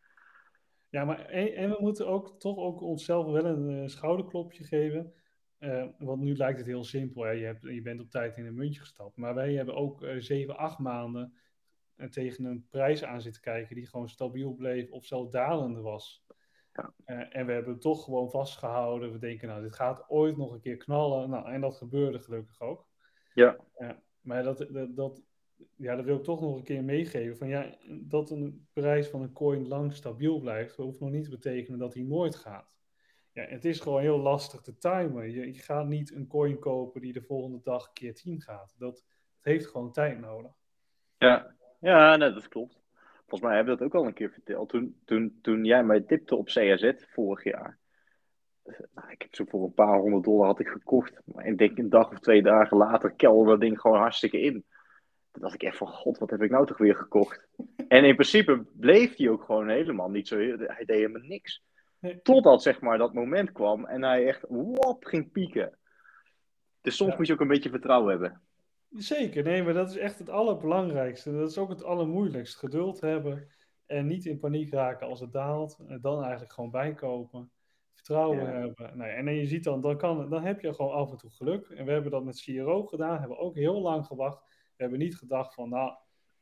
Ja, 0.93 1.05
maar 1.05 1.27
en, 1.27 1.55
en, 1.55 1.71
we 1.71 1.77
moeten 1.81 2.07
ook 2.07 2.41
toch 2.41 2.57
ook 2.57 2.81
onszelf 2.81 3.27
wel 3.27 3.45
een 3.45 3.71
uh, 3.71 3.87
schouderklopje 3.87 4.65
geven. 4.65 5.13
Uh, 5.59 5.87
want 5.99 6.21
nu 6.21 6.37
lijkt 6.37 6.59
het 6.59 6.67
heel 6.67 6.85
simpel. 6.85 7.23
Hè? 7.23 7.31
Je, 7.31 7.45
hebt, 7.45 7.63
je 7.63 7.83
bent 7.83 8.01
op 8.01 8.11
tijd 8.11 8.37
in 8.37 8.47
een 8.47 8.55
muntje 8.55 8.81
gestapt. 8.81 9.17
Maar 9.17 9.35
wij 9.35 9.53
hebben 9.55 9.75
ook 9.75 10.03
uh, 10.03 10.21
7, 10.21 10.57
8 10.57 10.79
maanden 10.79 11.35
tegen 12.11 12.45
een 12.45 12.67
prijs 12.71 13.05
aan 13.05 13.23
zitten 13.23 13.43
kijken 13.43 13.75
die 13.75 13.87
gewoon 13.87 14.09
stabiel 14.09 14.55
bleef 14.55 14.91
of 14.91 15.05
zelfs 15.05 15.31
dalende 15.31 15.81
was. 15.81 16.25
Ja. 16.73 16.95
en 17.29 17.47
we 17.47 17.53
hebben 17.53 17.73
het 17.73 17.83
toch 17.83 18.05
gewoon 18.05 18.31
vastgehouden. 18.31 19.13
We 19.13 19.19
denken, 19.19 19.49
nou, 19.49 19.63
dit 19.63 19.75
gaat 19.75 20.05
ooit 20.09 20.37
nog 20.37 20.53
een 20.53 20.61
keer 20.61 20.77
knallen. 20.77 21.31
Nou, 21.31 21.53
en 21.53 21.61
dat 21.61 21.77
gebeurde 21.77 22.19
gelukkig 22.19 22.61
ook. 22.61 22.87
Ja. 23.35 23.57
maar 24.21 24.43
dat, 24.43 24.67
dat, 24.71 24.97
dat, 24.97 25.23
ja, 25.77 25.97
dat 25.97 26.05
wil 26.05 26.17
ik 26.17 26.25
toch 26.25 26.41
nog 26.41 26.57
een 26.57 26.63
keer 26.63 26.85
meegeven. 26.85 27.37
Van, 27.37 27.49
ja, 27.49 27.77
dat 27.89 28.31
een 28.31 28.67
prijs 28.73 29.09
van 29.09 29.23
een 29.23 29.33
coin 29.33 29.69
lang 29.69 29.93
stabiel 29.93 30.41
blijft, 30.41 30.77
hoeft 30.77 31.01
nog 31.01 31.11
niet 31.11 31.25
te 31.25 31.31
betekenen 31.31 31.79
dat 31.79 31.95
hij 31.95 32.03
nooit 32.03 32.35
gaat. 32.35 32.71
Ja, 33.33 33.45
het 33.45 33.65
is 33.65 33.81
gewoon 33.81 34.01
heel 34.01 34.19
lastig 34.19 34.61
te 34.61 34.79
timen. 34.79 35.31
Je, 35.31 35.53
je 35.53 35.59
gaat 35.59 35.87
niet 35.87 36.15
een 36.15 36.27
coin 36.27 36.59
kopen 36.59 37.01
die 37.01 37.13
de 37.13 37.23
volgende 37.23 37.61
dag 37.63 37.93
keer 37.93 38.15
10 38.15 38.41
gaat. 38.41 38.75
Dat, 38.79 39.05
heeft 39.43 39.67
gewoon 39.67 39.93
tijd 39.93 40.21
nodig. 40.21 40.53
Ja, 41.19 41.55
ja 41.81 42.17
nee, 42.17 42.33
dat 42.33 42.49
klopt. 42.49 42.81
Volgens 43.17 43.41
mij 43.41 43.55
hebben 43.55 43.75
we 43.75 43.79
dat 43.79 43.89
ook 43.89 44.01
al 44.01 44.07
een 44.07 44.15
keer 44.15 44.31
verteld. 44.31 44.69
Toen, 44.69 45.01
toen, 45.05 45.39
toen 45.43 45.65
jij 45.65 45.85
mij 45.85 46.01
tipte 46.01 46.37
op 46.37 46.47
CRZ 46.47 46.93
vorig 46.97 47.45
jaar. 47.45 47.79
Nou, 48.95 49.11
ik 49.11 49.23
heb 49.23 49.35
zo 49.35 49.45
voor 49.45 49.65
een 49.65 49.75
paar 49.75 49.99
honderd 49.99 50.25
dollar 50.25 50.47
had 50.47 50.61
ik 50.61 50.69
gekocht. 50.69 51.21
Maar 51.25 51.47
ik 51.47 51.59
denk 51.59 51.79
een 51.79 51.89
dag 51.89 52.11
of 52.11 52.19
twee 52.19 52.43
dagen 52.43 52.77
later 52.77 53.13
kelderde 53.13 53.51
dat 53.51 53.61
ding 53.61 53.81
gewoon 53.81 53.99
hartstikke 53.99 54.41
in. 54.41 54.65
Toen 55.33 55.43
dacht 55.43 55.55
ik 55.55 55.63
echt 55.63 55.77
van, 55.77 55.87
god, 55.87 56.19
wat 56.19 56.31
heb 56.31 56.43
ik 56.43 56.51
nou 56.51 56.67
toch 56.67 56.79
weer 56.79 56.97
gekocht? 56.97 57.47
En 57.89 58.05
in 58.05 58.15
principe 58.15 58.67
bleef 58.73 59.17
hij 59.17 59.29
ook 59.29 59.45
gewoon 59.45 59.69
helemaal 59.69 60.11
niet 60.11 60.29
zo... 60.29 60.37
Hij 60.37 60.85
deed 60.85 60.97
helemaal 60.97 61.23
niks. 61.23 61.63
Totdat, 62.23 62.63
zeg 62.63 62.81
maar, 62.81 62.99
dat 62.99 63.15
moment 63.15 63.53
kwam 63.53 63.85
en 63.85 64.03
hij 64.03 64.27
echt, 64.27 64.45
wop, 64.49 65.05
ging 65.05 65.33
pieken. 65.33 65.79
Dus 66.81 66.97
soms 66.97 67.17
moet 67.17 67.27
je 67.27 67.33
ook 67.33 67.41
een 67.41 67.49
beetje 67.49 67.71
vertrouwen 67.71 68.11
hebben. 68.11 68.43
Zeker, 68.91 69.43
nee, 69.43 69.63
maar 69.63 69.75
dat 69.75 69.91
is 69.91 69.97
echt 69.97 70.19
het 70.19 70.29
allerbelangrijkste. 70.29 71.33
Dat 71.33 71.51
is 71.51 71.59
ook 71.59 71.69
het 71.69 71.85
allermoeilijkst. 71.85 72.57
Geduld 72.57 73.01
hebben 73.01 73.49
en 73.87 74.07
niet 74.07 74.25
in 74.25 74.39
paniek 74.39 74.73
raken 74.73 75.07
als 75.07 75.21
het 75.21 75.33
daalt. 75.33 75.79
En 75.89 76.01
dan 76.01 76.23
eigenlijk 76.23 76.53
gewoon 76.53 76.71
bijkopen. 76.71 77.51
Vertrouwen 77.95 78.39
ja. 78.39 78.45
hebben. 78.45 78.99
Nee, 78.99 79.11
en 79.11 79.35
je 79.35 79.47
ziet 79.47 79.65
dan, 79.65 79.81
dan, 79.81 79.97
kan, 79.97 80.31
dan 80.31 80.43
heb 80.43 80.61
je 80.61 80.75
gewoon 80.75 80.93
af 80.93 81.11
en 81.11 81.17
toe 81.17 81.31
geluk. 81.31 81.69
En 81.69 81.85
we 81.85 81.93
hebben 81.93 82.11
dat 82.11 82.25
met 82.25 82.43
CRO 82.43 82.83
gedaan, 82.83 83.19
hebben 83.19 83.39
ook 83.39 83.55
heel 83.55 83.81
lang 83.81 84.07
gewacht. 84.07 84.52
We 84.83 84.89
hebben 84.89 85.07
niet 85.07 85.19
gedacht 85.19 85.55
van, 85.55 85.69
nou, 85.69 85.95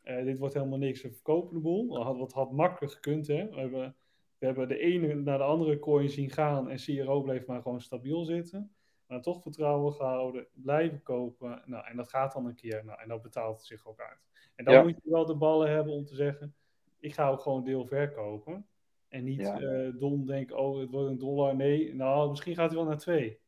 uh, 0.04 0.24
dit 0.24 0.38
wordt 0.38 0.54
helemaal 0.54 0.78
niks, 0.78 1.02
we 1.02 1.12
verkopen 1.12 1.54
de 1.54 1.60
boel. 1.60 1.88
Dat 1.88 2.02
had, 2.02 2.16
wat 2.16 2.32
had 2.32 2.52
makkelijk 2.52 2.92
gekund, 2.92 3.26
hè. 3.26 3.48
We 3.48 3.60
hebben, 3.60 3.96
we 4.38 4.46
hebben 4.46 4.68
de 4.68 4.78
ene 4.78 5.14
naar 5.14 5.38
de 5.38 5.44
andere 5.44 5.78
coin 5.78 6.08
zien 6.08 6.30
gaan 6.30 6.70
en 6.70 6.76
CRO 6.76 7.22
bleef 7.22 7.46
maar 7.46 7.62
gewoon 7.62 7.80
stabiel 7.80 8.24
zitten. 8.24 8.74
Maar 9.06 9.22
toch 9.22 9.42
vertrouwen 9.42 9.92
gehouden, 9.92 10.46
blijven 10.52 11.02
kopen. 11.02 11.62
Nou, 11.64 11.86
en 11.86 11.96
dat 11.96 12.08
gaat 12.08 12.32
dan 12.32 12.46
een 12.46 12.54
keer. 12.54 12.84
Nou, 12.84 13.00
en 13.00 13.08
dat 13.08 13.22
betaalt 13.22 13.62
zich 13.62 13.86
ook 13.86 14.00
uit. 14.00 14.18
En 14.54 14.64
dan 14.64 14.74
ja. 14.74 14.82
moet 14.82 15.00
je 15.02 15.10
wel 15.10 15.26
de 15.26 15.36
ballen 15.36 15.70
hebben 15.70 15.92
om 15.92 16.04
te 16.04 16.14
zeggen, 16.14 16.54
ik 16.98 17.14
ga 17.14 17.28
ook 17.28 17.40
gewoon 17.40 17.64
deel 17.64 17.86
verkopen. 17.86 18.66
En 19.08 19.24
niet 19.24 19.40
ja. 19.40 19.60
uh, 19.60 19.98
dom 19.98 20.26
denken, 20.26 20.58
oh, 20.58 20.80
het 20.80 20.90
wordt 20.90 21.10
een 21.10 21.18
dollar. 21.18 21.56
Nee, 21.56 21.94
nou, 21.94 22.30
misschien 22.30 22.54
gaat 22.54 22.70
hij 22.70 22.78
wel 22.78 22.88
naar 22.88 22.98
twee. 22.98 23.38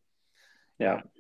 Ja 0.77 1.11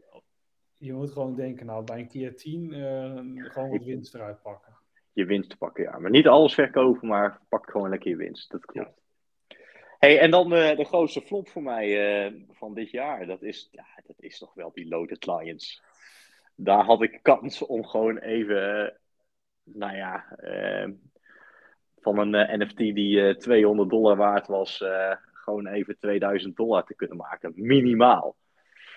je 0.82 0.92
moet 0.92 1.10
gewoon 1.10 1.34
denken, 1.34 1.66
nou, 1.66 1.84
bij 1.84 1.98
een 1.98 2.08
keer 2.08 2.36
10 2.36 2.72
uh, 2.72 3.50
gewoon 3.52 3.70
wat 3.70 3.84
winst 3.84 4.14
eruit 4.14 4.42
pakken. 4.42 4.76
Je 5.12 5.24
winst 5.24 5.58
pakken, 5.58 5.84
ja. 5.84 5.98
Maar 5.98 6.10
niet 6.10 6.26
alles 6.26 6.54
verkopen, 6.54 7.08
maar 7.08 7.40
pak 7.48 7.70
gewoon 7.70 7.88
lekker 7.88 8.10
je 8.10 8.16
winst. 8.16 8.50
Dat 8.50 8.64
klopt. 8.64 9.00
Ja. 9.48 9.56
Hey, 9.98 10.18
en 10.18 10.30
dan 10.30 10.52
uh, 10.52 10.76
de 10.76 10.84
grootste 10.84 11.20
flop 11.20 11.48
voor 11.48 11.62
mij 11.62 12.26
uh, 12.26 12.42
van 12.50 12.74
dit 12.74 12.90
jaar. 12.90 13.26
Dat 13.26 13.42
is, 13.42 13.68
ja, 13.70 13.84
dat 14.06 14.16
is 14.18 14.38
toch 14.38 14.54
wel 14.54 14.72
die 14.72 14.88
Loaded 14.88 15.26
Lions. 15.26 15.82
Daar 16.54 16.84
had 16.84 17.02
ik 17.02 17.18
kans 17.22 17.66
om 17.66 17.84
gewoon 17.84 18.18
even, 18.18 18.96
nou 19.62 19.96
ja, 19.96 20.38
van 22.00 22.18
een 22.18 22.60
NFT 22.60 22.76
die 22.76 23.36
200 23.36 23.90
dollar 23.90 24.16
waard 24.16 24.46
was, 24.46 24.84
gewoon 25.32 25.66
even 25.66 25.98
2000 25.98 26.56
dollar 26.56 26.84
te 26.84 26.94
kunnen 26.94 27.16
maken. 27.16 27.52
Minimaal. 27.54 28.36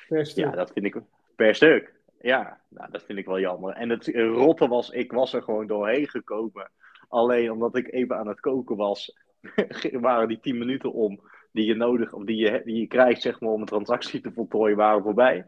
Ja, 0.07 0.49
dat 0.49 0.71
vind 0.71 0.85
ik 0.85 0.95
Per 1.35 1.55
stuk. 1.55 1.93
Ja, 2.19 2.59
nou, 2.69 2.91
dat 2.91 3.03
vind 3.03 3.19
ik 3.19 3.25
wel 3.25 3.39
jammer. 3.39 3.73
En 3.73 3.89
het 3.89 4.07
rotte 4.15 4.67
was, 4.67 4.89
ik 4.89 5.11
was 5.11 5.33
er 5.33 5.41
gewoon 5.41 5.67
doorheen 5.67 6.09
gekomen. 6.09 6.71
Alleen 7.07 7.51
omdat 7.51 7.75
ik 7.75 7.91
even 7.91 8.17
aan 8.17 8.27
het 8.27 8.39
koken 8.39 8.75
was, 8.75 9.17
waren 9.91 10.27
die 10.27 10.39
10 10.39 10.57
minuten 10.57 10.93
om 10.93 11.19
die 11.51 11.65
je 11.65 11.75
nodig, 11.75 12.13
of 12.13 12.23
die 12.23 12.37
je, 12.37 12.61
die 12.65 12.79
je 12.79 12.87
krijgt 12.87 13.21
zeg 13.21 13.39
maar, 13.39 13.49
om 13.49 13.59
een 13.59 13.67
transactie 13.67 14.21
te 14.21 14.31
voltooien, 14.31 14.77
waren 14.77 15.03
voorbij. 15.03 15.45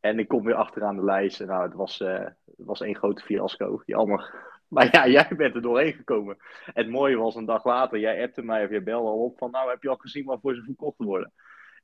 En 0.00 0.18
ik 0.18 0.28
kom 0.28 0.44
weer 0.44 0.54
achteraan 0.54 0.96
de 0.96 1.04
lijst. 1.04 1.46
Nou, 1.46 1.62
het 1.62 1.74
was, 1.74 1.98
het 1.98 2.34
was 2.56 2.80
één 2.80 2.96
grote 2.96 3.22
fiasco. 3.22 3.82
Jammer. 3.86 4.34
Maar 4.68 4.88
ja, 4.92 5.08
jij 5.08 5.28
bent 5.36 5.54
er 5.54 5.62
doorheen 5.62 5.92
gekomen. 5.92 6.36
Het 6.64 6.88
mooie 6.88 7.16
was 7.16 7.34
een 7.34 7.44
dag 7.44 7.64
later, 7.64 7.98
jij 7.98 8.22
appte 8.22 8.42
mij 8.42 8.64
of 8.64 8.70
je 8.70 8.82
belde 8.82 9.08
al 9.08 9.24
op 9.24 9.38
van, 9.38 9.50
nou 9.50 9.70
heb 9.70 9.82
je 9.82 9.88
al 9.88 9.96
gezien 9.96 10.24
waarvoor 10.24 10.54
ze 10.54 10.62
verkocht 10.62 10.98
worden? 10.98 11.32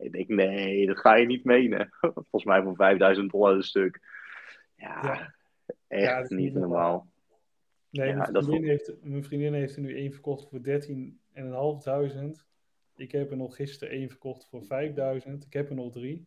Ik 0.02 0.12
denk, 0.12 0.28
nee, 0.28 0.86
dat 0.86 0.98
ga 0.98 1.14
je 1.14 1.26
niet 1.26 1.44
menen. 1.44 1.88
Volgens 2.00 2.44
mij 2.44 2.62
voor 2.62 2.76
5000 2.76 3.30
dollar 3.30 3.54
een 3.54 3.62
stuk. 3.62 4.00
Ja, 4.76 5.04
ja. 5.04 5.34
echt 5.88 6.28
ja, 6.28 6.36
niet 6.36 6.54
normaal. 6.54 7.10
Nee, 7.90 8.08
ja, 8.08 8.28
mijn, 8.30 8.44
vriendin 8.44 8.68
heeft, 8.68 8.92
mijn 9.02 9.24
vriendin 9.24 9.52
heeft 9.52 9.76
er 9.76 9.82
nu 9.82 9.96
één 9.96 10.12
verkocht 10.12 10.48
voor 10.48 10.58
13.500. 10.58 12.50
Ik 12.96 13.12
heb 13.12 13.30
er 13.30 13.36
nog 13.36 13.56
gisteren 13.56 13.94
één 13.94 14.08
verkocht 14.08 14.48
voor 14.48 14.64
5000. 14.64 15.44
Ik 15.44 15.52
heb 15.52 15.68
er 15.68 15.74
nog 15.74 15.92
drie. 15.92 16.26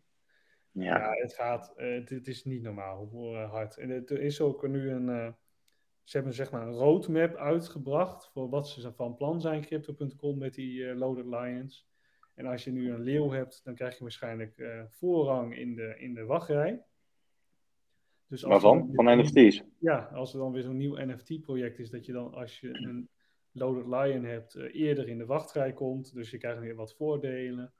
Ja, 0.72 0.98
ja 0.98 1.12
het 1.12 1.34
gaat, 1.34 1.74
uh, 1.78 1.94
het, 1.94 2.10
het, 2.10 2.28
is 2.28 2.44
niet 2.44 2.62
normaal 2.62 3.06
hoe 3.06 3.36
uh, 3.36 3.52
hard. 3.52 3.78
En 3.78 3.90
er 3.90 4.22
is 4.22 4.42
ook 4.42 4.68
nu 4.68 4.90
een, 4.90 5.08
uh, 5.08 5.32
ze 6.04 6.16
hebben 6.18 6.34
zeg 6.34 6.52
maar 6.52 6.68
een 6.68 6.74
roadmap 6.74 7.36
uitgebracht 7.36 8.30
voor 8.34 8.50
wat 8.50 8.70
ze 8.70 8.94
van 8.94 9.16
plan 9.16 9.42
zijn, 9.42 9.62
crypto.com, 9.62 10.38
met 10.38 10.54
die 10.54 10.96
Loaded 10.96 11.26
Lions. 11.26 11.88
En 12.36 12.46
als 12.46 12.64
je 12.64 12.72
nu 12.72 12.92
een 12.92 13.02
leeuw 13.02 13.30
hebt, 13.30 13.62
dan 13.64 13.76
krijg 13.76 13.98
je 13.98 14.04
waarschijnlijk 14.04 14.58
uh, 14.58 14.84
voorrang 14.88 15.58
in 15.58 15.76
de, 15.76 15.96
in 15.98 16.14
de 16.14 16.26
wachtrij. 16.26 16.84
Dus 18.28 18.42
Waarvan? 18.42 18.90
Van 18.94 19.20
NFT's? 19.20 19.64
Ja, 19.80 20.10
als 20.14 20.34
er 20.34 20.40
dan 20.40 20.52
weer 20.52 20.62
zo'n 20.62 20.78
nieuw 20.78 20.96
NFT-project 20.98 21.80
is, 21.80 21.90
dat 21.90 22.06
je 22.06 22.12
dan 22.12 22.34
als 22.34 22.60
je 22.60 22.70
een 22.70 23.10
Loaded 23.52 23.86
Lion 23.86 24.24
hebt, 24.24 24.56
uh, 24.56 24.76
eerder 24.76 25.08
in 25.08 25.18
de 25.18 25.26
wachtrij 25.26 25.74
komt. 25.74 26.14
Dus 26.14 26.32
je 26.32 26.38
krijgt 26.38 26.60
weer 26.60 26.76
wat 26.76 26.96
voordelen. 26.96 27.74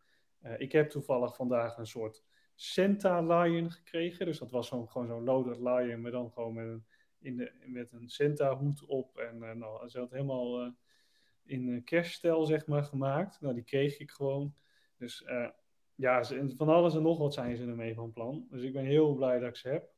Uh, 0.44 0.60
ik 0.60 0.72
heb 0.72 0.90
toevallig 0.90 1.36
vandaag 1.36 1.78
een 1.78 1.88
soort 1.88 2.24
Santa 2.56 3.22
Lion 3.22 3.72
gekregen. 3.72 4.26
Dus 4.26 4.40
dat 4.40 4.52
was 4.52 4.68
zo, 4.68 4.86
gewoon 4.86 5.08
zo'n 5.08 5.24
Loaded 5.24 5.58
Lion, 5.58 6.02
maar 6.02 6.12
dan 6.12 6.32
gewoon 6.32 6.54
met 6.54 6.68
een, 6.68 6.86
in 7.20 7.38
de, 7.38 7.52
met 7.66 7.92
een 7.92 8.10
Santa 8.10 8.58
hoed 8.58 8.86
op. 8.86 9.18
En 9.18 9.58
nou, 9.58 9.90
ze 9.90 10.00
had 10.00 10.12
helemaal 10.12 10.76
in 11.46 11.84
kerststijl, 11.84 12.46
zeg 12.46 12.68
maar, 12.68 12.84
gemaakt. 12.84 13.42
Nou, 13.42 13.54
die 13.54 13.64
kreeg 13.64 14.00
ik 14.00 14.12
gewoon. 14.12 14.56
Dus 14.98 15.24
uh, 15.28 15.50
ja, 15.96 16.24
van 16.58 16.70
alles 16.70 16.96
en 16.96 17.02
nog 17.02 17.18
wat 17.18 17.34
zijn 17.34 17.58
ze 17.58 17.66
ermee 17.66 17.94
van 17.94 18.12
plan. 18.12 18.48
Dus 18.50 18.64
ik 18.64 18.74
ben 18.74 18.86
heel 18.86 19.14
blij 19.14 19.40
dat 19.40 19.50
ik 19.50 19.56
ze 19.56 19.70
heb. 19.70 19.94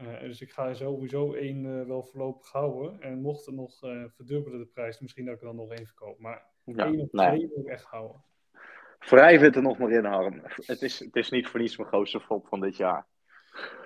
Uh, 0.00 0.20
dus 0.20 0.40
ik 0.40 0.52
ga 0.52 0.68
er 0.68 0.76
sowieso 0.76 1.32
één 1.32 1.64
uh, 1.64 1.86
wel 1.86 2.04
voorlopig 2.04 2.52
houden. 2.52 3.00
En 3.00 3.20
mocht 3.20 3.46
er 3.46 3.52
nog 3.52 3.78
verdubbelen 4.14 4.58
de 4.58 4.66
prijs, 4.66 5.00
misschien 5.00 5.24
dat 5.24 5.34
ik 5.34 5.40
er 5.40 5.46
dan 5.46 5.56
nog 5.56 5.70
één 5.70 5.86
verkoop. 5.86 6.18
Maar 6.18 6.46
ja, 6.64 6.86
één 6.86 7.00
of 7.00 7.08
twee 7.08 7.28
nee. 7.28 7.48
wil 7.48 7.64
ik 7.64 7.66
echt 7.66 7.84
houden. 7.84 8.24
Wrijf 8.98 9.40
het 9.40 9.56
er 9.56 9.62
nog 9.62 9.78
maar 9.78 9.90
in, 9.90 10.04
Harm. 10.04 10.40
Het 10.44 10.82
is, 10.82 10.98
het 10.98 11.16
is 11.16 11.30
niet 11.30 11.48
voor 11.48 11.60
niets 11.60 11.76
mijn 11.76 11.88
grootste 11.88 12.20
flop 12.20 12.46
van 12.46 12.60
dit 12.60 12.76
jaar. 12.76 13.06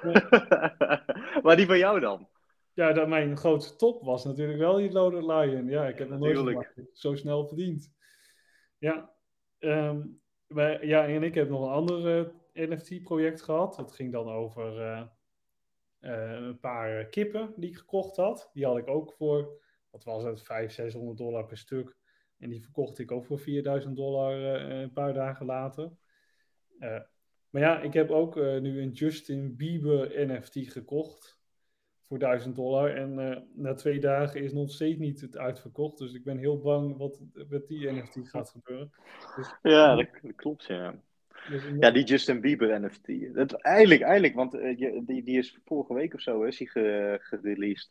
Ja. 0.03 0.75
maar 1.43 1.57
die 1.57 1.67
van 1.67 1.79
jou 1.79 2.01
dan? 2.01 2.29
Ja, 2.77 2.93
dat 2.93 3.09
mijn 3.09 3.37
grootste 3.37 3.77
top 3.77 4.03
was 4.03 4.25
natuurlijk 4.25 4.59
wel 4.59 4.77
die 4.77 4.93
Loaded 4.93 5.23
Lion. 5.23 5.69
Ja, 5.69 5.89
ik 5.89 5.99
heb 5.99 6.09
nog 6.09 6.19
nooit 6.19 6.73
zo 6.93 7.15
snel 7.15 7.47
verdiend. 7.47 7.93
Ja, 8.79 9.15
um, 9.59 10.21
wij, 10.47 10.87
ja, 10.87 11.07
en 11.07 11.23
ik 11.23 11.35
heb 11.35 11.49
nog 11.49 11.63
een 11.63 11.73
ander 11.73 12.33
uh, 12.53 12.69
NFT-project 12.69 13.43
gehad. 13.43 13.77
Dat 13.77 13.93
ging 13.93 14.13
dan 14.13 14.29
over 14.29 14.81
uh, 14.81 15.03
uh, 16.01 16.33
een 16.33 16.61
paar 16.61 17.07
kippen 17.07 17.55
die 17.57 17.71
ik 17.71 17.77
gekocht 17.77 18.17
had. 18.17 18.51
Die 18.53 18.65
had 18.65 18.77
ik 18.77 18.89
ook 18.89 19.13
voor, 19.13 19.63
wat 19.91 20.05
was 20.05 20.23
het, 20.23 20.43
500, 20.43 20.73
600 20.73 21.19
dollar 21.19 21.47
per 21.47 21.59
stuk. 21.59 21.97
En 22.39 22.51
die 22.51 22.63
verkocht 22.63 22.99
ik 22.99 23.13
ook 23.13 23.25
voor 23.25 23.39
4000 23.39 23.97
dollar 23.97 24.35
een 24.71 24.93
paar 24.93 25.15
dagen 25.15 25.47
later. 25.47 25.93
Eh, 26.79 27.01
maar 27.51 27.63
ja, 27.63 27.81
ik 27.81 27.93
heb 27.93 28.11
ook 28.11 28.37
eh, 28.37 28.61
nu 28.61 28.81
een 28.81 28.93
Justin 28.93 29.57
Bieber 29.57 30.27
NFT 30.27 30.73
gekocht 30.73 31.36
voor 32.09 32.19
1000 32.19 32.55
dollar. 32.57 32.95
En 32.95 33.19
eh, 33.19 33.41
na 33.55 33.75
twee 33.75 34.01
dagen 34.01 34.43
is 34.43 34.53
nog 34.53 34.71
steeds 34.71 34.99
niet 34.99 35.21
het 35.21 35.37
uitverkocht. 35.37 35.99
Dus 35.99 36.13
ik 36.15 36.25
ben 36.25 36.39
heel 36.39 36.61
bang 36.61 36.97
wat 36.97 37.21
met 37.49 37.67
die 37.69 37.91
NFT 37.93 38.19
gaat 38.23 38.51
gebeuren. 38.51 38.91
Dus, 39.37 39.55
Ja, 39.63 39.95
dat, 39.97 40.07
dat 40.23 40.35
klopt, 40.35 40.65
ja. 40.65 40.95
dus 41.49 41.63
Ja, 41.81 41.91
die 41.91 42.05
Justin 42.05 42.41
Bieber 42.41 42.81
NFT. 42.81 43.35
Dat, 43.35 43.53
eigenlijk, 43.53 44.01
eigenlijk, 44.01 44.35
want 44.35 44.55
eh, 44.55 44.77
die, 45.07 45.23
die 45.25 45.39
is 45.39 45.59
vorige 45.65 45.95
week 45.95 46.15
of 46.15 46.21
zo 46.21 46.43
is 46.43 46.57
die 46.57 46.69
ge, 46.71 47.19
gereleased. 47.23 47.91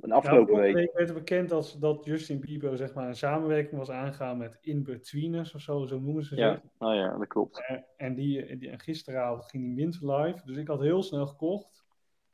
Een 0.00 0.08
Nou, 0.08 0.22
afgelopen 0.22 0.60
week. 0.60 0.74
week 0.74 0.92
werd 0.92 1.08
er 1.08 1.14
bekend 1.14 1.48
dat, 1.48 1.76
dat 1.80 2.04
Justin 2.04 2.40
Bieber 2.40 2.76
zeg 2.76 2.94
maar, 2.94 3.08
een 3.08 3.14
samenwerking 3.16 3.78
was 3.78 3.90
aangegaan 3.90 4.38
met 4.38 4.58
Inbetweeners 4.60 5.54
of 5.54 5.60
zo, 5.60 5.86
zo 5.86 5.98
noemen 6.00 6.24
ze 6.24 6.36
Ja, 6.36 6.52
zich. 6.52 6.62
nou 6.78 6.94
ja, 6.94 7.18
dat 7.18 7.26
klopt. 7.26 7.58
Eh, 7.66 7.76
En, 7.96 8.14
die, 8.14 8.56
die, 8.56 8.70
en 8.70 8.80
gisteravond 8.80 9.44
ging 9.50 9.64
die 9.64 9.74
mint 9.84 9.98
live. 10.00 10.40
Dus 10.44 10.56
ik 10.56 10.68
had 10.68 10.80
heel 10.80 11.02
snel 11.02 11.26
gekocht. 11.26 11.84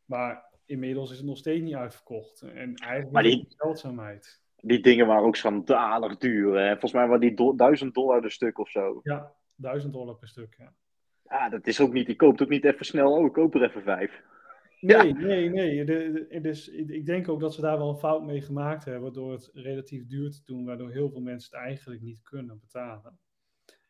Maar 0.09 0.45
inmiddels 0.67 1.11
is 1.11 1.17
het 1.17 1.27
nog 1.27 1.37
steeds 1.37 1.63
niet 1.63 1.75
uitverkocht. 1.75 2.41
En 2.43 2.75
eigenlijk 2.75 3.11
Maar 3.13 3.23
die- 3.23 3.45
zeldzaamheid. 3.49 4.41
Die 4.61 4.81
dingen 4.81 5.07
waren 5.07 5.25
ook 5.27 5.37
schandalig 5.37 6.17
duur. 6.17 6.59
Hè? 6.59 6.71
Volgens 6.71 6.93
mij 6.93 7.07
waren 7.07 7.21
die 7.21 7.35
do- 7.35 7.55
1000 7.55 7.95
dollar 7.95 8.23
de 8.23 8.31
stuk 8.31 8.59
of 8.59 8.71
zo. 8.71 9.01
Ja, 9.03 9.33
1000 9.55 9.93
dollar 9.93 10.15
per 10.17 10.29
stuk. 10.29 10.55
Ja. 10.59 10.73
Ja, 11.29 11.49
dat 11.49 11.67
is 11.67 11.81
ook 11.81 11.93
niet. 11.93 12.07
Je 12.07 12.17
koopt 12.17 12.43
ook 12.43 12.49
niet 12.49 12.65
even 12.65 12.85
snel. 12.87 13.13
Oh, 13.13 13.27
ik 13.27 13.33
koop 13.33 13.55
er 13.55 13.63
even 13.63 13.83
vijf. 13.83 14.23
Nee, 14.81 15.13
nee, 15.15 15.49
nee. 15.51 15.85
De, 15.85 16.27
de- 16.31 16.41
dus 16.41 16.69
ik 16.69 17.07
denk 17.07 17.29
ook 17.29 17.41
dat 17.41 17.55
ze 17.55 17.61
daar 17.61 17.79
wel 17.79 17.89
een 17.89 17.97
fout 17.99 18.25
mee 18.25 18.41
gemaakt 18.41 18.85
hebben 18.85 19.13
door 19.13 19.33
het 19.33 19.51
relatief 19.53 20.07
duur 20.07 20.31
te 20.31 20.41
doen, 20.45 20.65
waardoor 20.65 20.91
heel 20.91 21.11
veel 21.11 21.21
mensen 21.21 21.57
het 21.59 21.67
eigenlijk 21.67 22.01
niet 22.03 22.23
kunnen 22.23 22.59
betalen. 22.61 23.19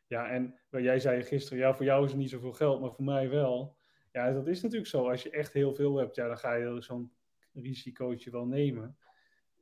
Ja, 0.07 0.29
en 0.29 0.59
jij 0.69 0.99
zei 0.99 1.23
gisteren, 1.23 1.59
ja, 1.59 1.73
voor 1.73 1.85
jou 1.85 2.03
is 2.05 2.11
het 2.11 2.19
niet 2.19 2.29
zoveel 2.29 2.51
geld, 2.53 2.81
maar 2.81 2.91
voor 2.93 3.05
mij 3.05 3.29
wel. 3.29 3.77
Ja, 4.11 4.31
dat 4.31 4.47
is 4.47 4.61
natuurlijk 4.61 4.89
zo. 4.89 5.09
Als 5.09 5.23
je 5.23 5.29
echt 5.29 5.53
heel 5.53 5.73
veel 5.75 5.97
hebt, 5.97 6.15
ja, 6.15 6.27
dan 6.27 6.37
ga 6.37 6.53
je 6.53 6.81
zo'n 6.81 7.11
risicootje 7.53 8.31
wel 8.31 8.45
nemen. 8.45 8.97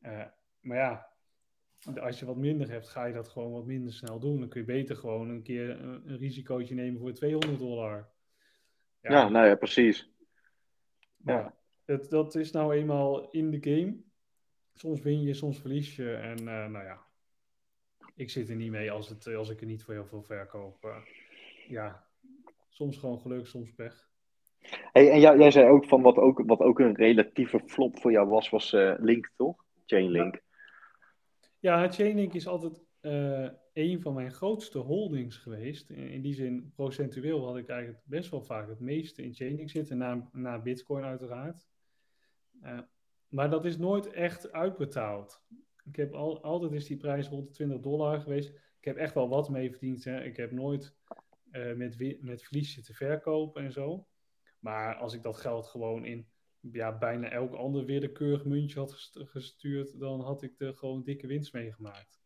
Eh, 0.01 0.25
maar 0.59 0.77
ja, 0.77 1.09
als 1.99 2.19
je 2.19 2.25
wat 2.25 2.37
minder 2.37 2.69
hebt, 2.69 2.89
ga 2.89 3.05
je 3.05 3.13
dat 3.13 3.27
gewoon 3.27 3.51
wat 3.51 3.65
minder 3.65 3.93
snel 3.93 4.19
doen. 4.19 4.39
Dan 4.39 4.49
kun 4.49 4.59
je 4.59 4.65
beter 4.67 4.95
gewoon 4.95 5.29
een 5.29 5.43
keer 5.43 5.69
een, 5.69 6.09
een 6.09 6.17
risicootje 6.17 6.75
nemen 6.75 6.99
voor 6.99 7.13
200 7.13 7.59
dollar. 7.59 8.09
Ja, 9.01 9.29
nou 9.29 9.47
ja, 9.47 9.55
precies. 9.55 10.11
Maar 11.17 11.35
Ja. 11.43 11.55
het, 11.85 12.09
dat 12.09 12.35
is 12.35 12.51
nou 12.51 12.73
eenmaal 12.75 13.29
in 13.31 13.51
de 13.51 13.57
game. 13.61 13.97
Soms 14.73 15.01
win 15.01 15.21
je, 15.21 15.33
soms 15.33 15.59
verlies 15.59 15.95
je. 15.95 16.13
En 16.13 16.37
eh, 16.37 16.67
nou 16.67 16.83
ja, 16.85 17.05
ik 18.15 18.29
zit 18.29 18.49
er 18.49 18.55
niet 18.55 18.71
mee 18.71 18.91
als, 18.91 19.09
het, 19.09 19.27
als 19.27 19.49
ik 19.49 19.59
er 19.61 19.67
niet 19.67 19.83
voor 19.83 19.93
heel 19.93 20.05
veel 20.05 20.23
verkoop. 20.23 20.83
Eh, 20.85 20.97
ja, 21.67 22.07
soms 22.69 22.97
gewoon 22.97 23.19
geluk, 23.19 23.47
soms 23.47 23.71
pech. 23.73 24.09
En 24.91 25.19
jij, 25.19 25.51
zei 25.51 25.69
ook 25.69 25.85
van 25.85 26.01
wat 26.01 26.15
ook, 26.17 26.43
wat 26.45 26.59
ook 26.59 26.79
een 26.79 26.95
relatieve 26.95 27.61
flop 27.65 27.99
voor 27.99 28.11
jou 28.11 28.27
was, 28.27 28.49
was 28.49 28.73
eh, 28.73 28.93
Link, 28.97 29.31
toch? 29.35 29.65
Chainlink. 29.85 30.41
Ja, 31.59 31.89
Chainlink 31.89 32.33
is 32.33 32.47
altijd 32.47 32.83
eh, 32.99 33.49
een 33.73 34.01
van 34.01 34.13
mijn 34.13 34.31
grootste 34.31 34.77
holdings 34.77 35.37
geweest. 35.37 35.89
In, 35.89 36.21
die 36.21 36.33
zin, 36.33 36.71
procentueel 36.75 37.45
had 37.45 37.57
ik 37.57 37.67
eigenlijk 37.67 38.01
best 38.05 38.29
wel 38.29 38.41
vaak 38.41 38.69
het 38.69 38.79
meeste 38.79 39.23
in 39.23 39.33
Chainlink 39.33 39.69
zitten, 39.69 39.97
na, 39.97 40.29
na 40.31 40.61
Bitcoin 40.61 41.03
uiteraard. 41.03 41.67
Eh, 42.61 42.79
maar 43.27 43.49
dat 43.49 43.65
is 43.65 43.77
nooit 43.77 44.09
echt 44.11 44.51
uitbetaald. 44.51 45.43
Ik 45.83 45.95
heb 45.95 46.13
al, 46.13 46.43
altijd 46.43 46.71
is 46.71 46.85
die 46.85 46.97
prijs 46.97 47.27
rond 47.27 47.47
de 47.47 47.53
20 47.53 47.79
dollar 47.79 48.19
geweest. 48.19 48.49
Ik 48.49 48.85
heb 48.85 48.97
echt 48.97 49.13
wel 49.13 49.29
wat 49.29 49.49
mee 49.49 49.71
verdiend. 49.71 50.03
Hè. 50.03 50.23
Ik 50.23 50.37
heb 50.37 50.51
nooit 50.51 50.95
met, 51.75 52.21
met 52.21 52.43
verlies 52.43 52.73
zitten 52.73 52.93
verkopen 52.95 53.63
en 53.63 53.71
zo. 53.71 54.07
Maar 54.59 54.95
als 54.95 55.13
ik 55.13 55.23
dat 55.23 55.37
geld 55.37 55.67
gewoon 55.67 56.05
in 56.05 56.27
ja, 56.59 56.97
bijna 56.97 57.29
elk 57.29 57.53
ander 57.53 57.85
willekeurig 57.85 58.45
muntje 58.45 58.79
had 58.79 58.93
gest- 58.93 59.19
gestuurd, 59.23 59.99
dan 59.99 60.21
had 60.21 60.41
ik 60.41 60.53
er 60.61 60.73
gewoon 60.73 61.03
dikke 61.03 61.27
winst 61.27 61.53
mee 61.53 61.71
gemaakt. 61.73 62.21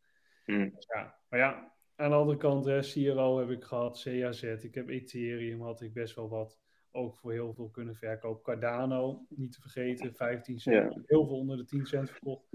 Hmm. 0.46 0.74
Ja, 0.94 1.20
maar 1.30 1.40
ja, 1.40 1.74
aan 1.96 2.10
de 2.10 2.16
andere 2.16 2.38
kant, 2.38 2.66
hè, 2.66 2.80
CRO 2.80 3.40
heb 3.40 3.50
ik 3.50 3.64
gehad, 3.64 4.02
CAZ, 4.04 4.44
ik 4.44 4.76
heb 4.76 4.90
Ethereum, 4.90 5.62
had 5.62 5.82
ik 5.82 5.94
best 5.94 6.16
wel 6.16 6.30
wat 6.30 6.60
ook 6.92 7.18
voor 7.18 7.32
heel 7.32 7.54
veel 7.54 7.70
kunnen 7.70 7.96
verkopen. 7.96 8.44
Cardano, 8.44 9.26
niet 9.30 9.52
te 9.52 9.62
vergeten, 9.62 10.14
15 10.16 10.60
cent, 10.60 10.94
heel 11.06 11.26
veel 11.28 11.38
onder 11.38 11.58
de 11.58 11.66
10 11.66 11.86
cent 11.86 12.10
verkocht, 12.10 12.50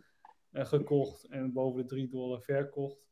eh, 0.50 0.64
gekocht 0.64 1.24
en 1.24 1.52
boven 1.52 1.82
de 1.82 1.88
3 1.88 2.08
dollar 2.08 2.42
verkocht. 2.42 3.04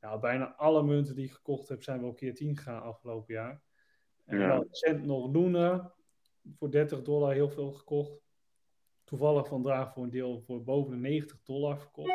Nou, 0.00 0.20
bijna 0.20 0.54
alle 0.54 0.82
munten 0.82 1.14
die 1.14 1.24
ik 1.24 1.32
gekocht 1.32 1.68
heb, 1.68 1.82
zijn 1.82 2.00
wel 2.00 2.12
keer 2.14 2.34
10 2.34 2.56
gegaan 2.56 2.82
afgelopen 2.82 3.34
jaar. 3.34 3.62
En 4.24 4.38
Ja. 4.38 4.48
dan 4.48 4.66
cent 4.70 5.04
nog 5.04 5.32
Luna, 5.32 5.94
voor 6.58 6.70
30 6.70 7.02
dollar 7.02 7.32
heel 7.32 7.50
veel 7.50 7.72
gekocht. 7.72 8.20
Toevallig 9.04 9.48
vandaag 9.48 9.92
voor 9.92 10.02
een 10.02 10.10
deel 10.10 10.40
voor 10.40 10.62
boven 10.64 10.90
de 10.92 10.98
90 10.98 11.42
dollar 11.42 11.78
verkocht. 11.78 12.12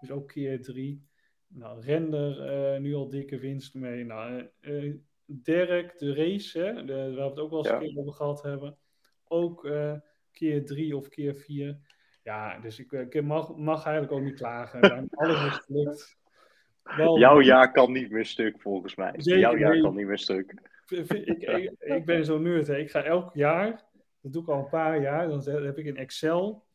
Dus 0.00 0.10
ook 0.10 0.28
keer 0.28 0.62
3. 0.62 1.06
Nou, 1.46 1.80
Render, 1.80 2.40
eh, 2.40 2.80
nu 2.80 2.94
al 2.94 3.08
dikke 3.08 3.38
winst 3.38 3.74
mee. 3.74 4.04
Nou, 4.04 4.48
eh, 4.60 4.86
eh, 4.86 4.94
Derek, 5.24 5.98
de 5.98 6.14
race, 6.14 6.58
hè, 6.58 6.84
de, 6.84 6.94
waar 6.94 7.14
we 7.14 7.20
het 7.22 7.38
ook 7.38 7.50
wel 7.50 7.58
eens 7.58 7.68
Ja. 7.68 7.74
een 7.74 7.80
keer 7.80 7.98
over 7.98 8.12
gehad 8.12 8.42
hebben. 8.42 8.78
Ook 9.24 9.70
keer 10.32 10.64
3 10.64 10.96
of 10.96 11.08
keer 11.08 11.34
4. 11.34 11.78
Ja, 12.22 12.58
dus 12.58 12.78
ik, 12.78 12.92
ik 12.92 13.22
mag, 13.22 13.56
mag 13.56 13.84
eigenlijk 13.84 14.14
ook 14.16 14.24
niet 14.28 14.38
klagen. 14.38 15.08
Alles 15.10 15.46
is 15.46 15.56
gelukt. 15.56 16.18
Wel, 16.82 17.18
Jouw 17.18 17.40
jaar 17.40 17.72
kan 17.72 17.92
niet 17.92 18.10
meer 18.10 18.26
stuk, 18.26 18.60
volgens 18.60 18.94
mij. 18.94 19.14
Jouw 19.16 19.56
jaar 19.56 19.80
kan 19.80 19.94
niet 19.94 20.06
meer 20.06 20.18
stuk. 20.18 20.54
Ik, 20.90 21.74
ik, 21.78 22.04
ben 22.04 22.24
zo'n 22.24 22.42
nerd. 22.42 22.68
Ik 22.68 22.90
ga 22.90 23.04
elk 23.04 23.34
jaar, 23.34 23.84
dat 24.20 24.32
doe 24.32 24.42
ik 24.42 24.48
al 24.48 24.58
een 24.58 24.68
paar 24.68 25.00
jaar, 25.00 25.28
dan 25.28 25.48
heb 25.48 25.78
ik 25.78 25.86
in 25.86 25.96
Excel 25.96 26.66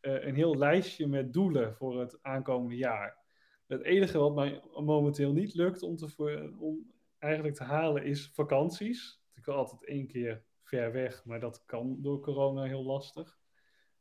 eh, 0.00 0.24
een 0.24 0.34
heel 0.34 0.56
lijstje 0.56 1.06
met 1.06 1.32
doelen 1.32 1.74
voor 1.74 2.00
het 2.00 2.18
aankomende 2.22 2.76
jaar. 2.76 3.18
Het 3.66 3.82
enige 3.82 4.18
wat 4.18 4.34
mij 4.34 4.62
momenteel 4.84 5.32
niet 5.32 5.54
lukt 5.54 5.82
om, 5.82 5.96
te, 5.96 6.52
om 6.58 6.92
eigenlijk 7.18 7.54
te 7.54 7.64
halen 7.64 8.04
is 8.04 8.30
vakanties. 8.32 9.22
Ik 9.34 9.44
wil 9.44 9.54
altijd 9.54 9.84
één 9.84 10.06
keer 10.06 10.44
ver 10.62 10.92
weg, 10.92 11.24
maar 11.24 11.40
dat 11.40 11.64
kan 11.64 11.96
door 12.00 12.20
corona 12.20 12.62
heel 12.62 12.84
lastig. 12.84 13.38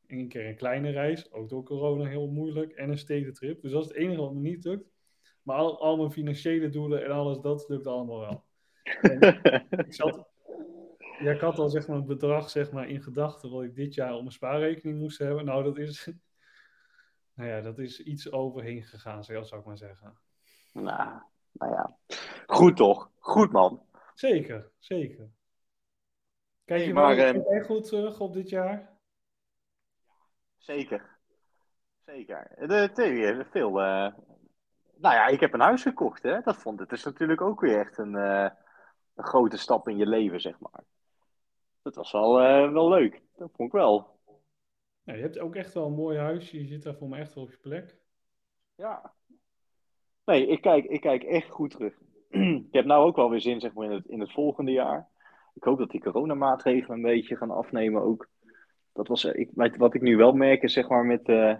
Eén 0.08 0.28
keer 0.28 0.47
een 0.47 0.56
kleine 0.56 0.89
reis, 0.89 1.32
ook 1.32 1.49
door 1.49 1.64
corona 1.64 2.06
heel 2.06 2.28
moeilijk. 2.28 2.72
En 2.72 2.89
een 2.89 2.97
stedentrip. 2.97 3.62
Dus 3.62 3.72
dat 3.72 3.82
is 3.82 3.88
het 3.88 3.97
enige 3.97 4.22
wat 4.22 4.34
me 4.34 4.39
niet 4.39 4.64
lukt. 4.64 4.91
Maar 5.41 5.58
al 5.58 5.97
mijn 5.97 6.12
financiële 6.12 6.70
doelen 6.70 7.04
en 7.04 7.12
alles, 7.12 7.39
dat 7.39 7.70
lukt 7.70 7.88
allemaal 7.88 8.20
wel. 8.20 8.43
Ik, 9.86 9.94
zat, 9.94 10.28
ja, 11.20 11.32
ik 11.32 11.40
had 11.40 11.60
al 11.60 11.70
zeg 11.70 11.88
maar, 11.88 11.98
het 11.98 12.06
bedrag 12.06 12.50
zeg 12.50 12.72
maar, 12.72 12.88
in 12.88 13.02
gedachten 13.02 13.52
wat 13.52 13.64
ik 13.64 13.76
dit 13.76 13.94
jaar 13.94 14.14
op 14.14 14.20
mijn 14.20 14.32
spaarrekening 14.32 15.00
moest 15.00 15.20
hebben. 15.20 15.46
Nou, 15.46 15.64
dat 15.64 15.78
is, 15.78 16.10
nou 17.36 17.50
ja, 17.50 17.62
dat 17.62 17.80
is 17.80 18.00
iets 18.04 18.32
overheen 18.32 18.84
gegaan, 18.84 19.24
zou 19.24 19.46
ik 19.60 19.66
maar 19.66 19.78
zeggen. 19.78 20.18
nou, 20.72 21.22
nou 21.52 21.72
ja. 21.72 21.98
Goed 22.46 22.76
toch? 22.78 23.12
Goed 23.20 23.52
man. 23.52 23.86
Zeker, 24.14 24.72
zeker. 24.80 25.30
Kijk 26.66 26.80
Hey, 26.80 26.88
je 26.88 26.94
maar, 26.94 27.16
wel 27.16 27.26
ehm, 27.26 27.64
goed 27.64 27.88
terug 27.88 28.20
op 28.20 28.34
dit 28.34 28.50
jaar? 28.50 28.98
Zeker. 30.58 31.18
Zeker. 32.06 32.68
De 32.68 32.90
theorie 32.94 33.44
veel. 33.46 33.82
eh, 33.82 34.14
Nou 34.96 35.16
ja, 35.16 35.28
ik 35.28 35.40
heb 35.40 35.54
een 35.54 35.60
huis 35.60 35.82
gekocht, 35.82 36.24
hè. 36.24 36.42
Dat 36.42 36.58
vond 36.58 36.80
het 36.80 36.92
is 36.92 37.04
natuurlijk 37.04 37.42
ook 37.42 37.62
weer 37.62 37.80
echt 37.80 37.98
een, 37.98 38.16
eh, 38.16 38.50
een 39.16 39.24
grote 39.24 39.57
stap 39.57 39.88
in 39.88 39.97
je 39.97 40.05
leven, 40.07 40.41
zeg 40.41 40.59
maar. 40.59 40.84
Dat 41.82 41.95
was 41.95 42.11
wel, 42.11 42.39
eh, 42.39 42.72
wel 42.72 42.89
leuk. 42.89 43.22
Dat 43.36 43.51
vond 43.55 43.68
ik 43.70 43.76
wel. 43.76 44.20
Ja, 45.03 45.14
je 45.14 45.22
hebt 45.22 45.39
ook 45.39 45.55
echt 45.55 45.74
wel 45.74 45.86
een 45.86 45.93
mooi 45.93 46.18
huisje. 46.18 46.59
Je 46.59 46.68
zit 46.68 46.84
daar 46.84 46.95
voor 46.95 47.09
me 47.09 47.18
echt 47.18 47.34
wel 47.34 47.43
op 47.43 47.51
je 47.51 47.57
plek. 47.57 47.97
Ja. 48.76 49.14
Nee, 50.26 50.47
ik 50.47 50.61
kijk, 50.61 50.86
ik 50.86 51.01
kijk 51.01 51.24
echt 51.24 51.49
goed 51.49 51.72
terug. 51.72 51.93
ik 52.68 52.68
heb 52.74 52.86
nou 52.86 53.05
ook 53.05 53.16
wel 53.16 53.30
weer 53.30 53.41
zin, 53.41 53.59
zeg 53.59 53.74
maar, 53.74 53.86
in 53.86 53.91
het, 53.91 54.05
in 54.05 54.20
het 54.20 54.32
volgende 54.32 54.72
jaar. 54.72 55.07
Ik 55.53 55.64
hoop 55.64 55.78
dat 55.78 55.89
die 55.91 56.01
coronamaatregelen 56.01 56.95
een 56.97 57.03
beetje 57.03 57.36
gaan 57.38 57.51
afnemen 57.51 58.01
ook. 58.01 58.28
Dat 58.93 59.07
was, 59.07 59.24
ik, 59.24 59.49
wat- 59.53 59.76
wat 59.76 59.93
ik 59.93 60.01
nu 60.01 60.18
wel 60.18 60.34
merk 60.34 60.61
is, 60.64 60.74
zeg 60.74 60.89
maar, 60.89 61.05
met, 61.05 61.28
eh, 61.28 61.55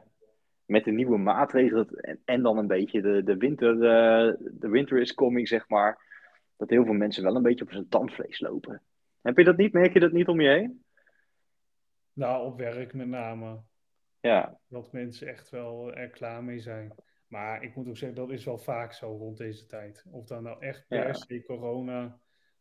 met 0.66 0.84
de 0.84 0.92
nieuwe 0.92 1.18
maatregelen 1.18 1.88
en, 1.90 2.22
en 2.26 2.42
dan 2.42 2.58
een 2.58 2.68
beetje 2.68 3.02
de, 3.02 3.24
de 3.24 3.38
winter, 3.38 3.74
eh, 3.74 4.34
de 4.40 4.70
winter 4.70 5.00
is 5.00 5.14
coming, 5.14 5.48
zeg 5.48 5.70
maar. 5.70 6.12
Dat 6.58 6.70
heel 6.70 6.86
veel 6.86 6.94
mensen 6.94 7.24
wel 7.24 7.36
een 7.36 7.42
beetje 7.42 7.64
op 7.66 7.72
zijn 7.72 7.88
tandvlees 7.88 8.40
lopen. 8.40 8.82
Heb 9.22 9.38
je 9.38 9.44
dat 9.44 9.58
niet? 9.58 9.74
Merk 9.74 9.94
je 9.94 10.00
dat 10.00 10.12
niet 10.12 10.28
om 10.28 10.42
je 10.42 10.50
heen? 10.50 10.84
Nou, 12.14 12.46
op 12.46 12.58
werk 12.58 12.94
met 12.94 13.08
name. 13.08 13.62
Ja, 14.20 14.60
Dat 14.68 14.92
mensen 14.92 15.28
echt 15.28 15.50
wel 15.50 15.94
er 15.94 16.10
klaar 16.10 16.44
mee 16.44 16.60
zijn. 16.60 16.94
Maar 17.28 17.64
ik 17.64 17.76
moet 17.76 17.88
ook 17.88 17.98
zeggen, 17.98 18.18
dat 18.18 18.32
is 18.32 18.46
wel 18.46 18.58
vaak 18.58 18.94
zo 18.94 19.08
rond 19.08 19.38
deze 19.38 19.66
tijd. 19.66 20.06
Of 20.12 20.28
daar 20.28 20.42
nou 20.42 20.62
echt 20.62 20.88
per 20.88 21.08
Ja. 21.08 21.14
se 21.14 21.44
corona 21.44 22.20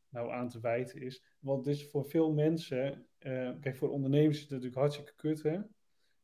nou 0.09 0.31
aan 0.31 0.49
te 0.49 0.61
wijten 0.61 1.01
is. 1.01 1.25
Want 1.39 1.67
het 1.67 1.75
is 1.75 1.91
voor 1.91 2.05
veel 2.05 2.33
mensen, 2.33 3.07
eh, 3.19 3.51
kijk 3.61 3.77
voor 3.77 3.91
ondernemers 3.91 4.37
is 4.37 4.41
het 4.43 4.51
natuurlijk 4.51 4.79
hartstikke 4.81 5.15
kut 5.17 5.43
hè. 5.43 5.59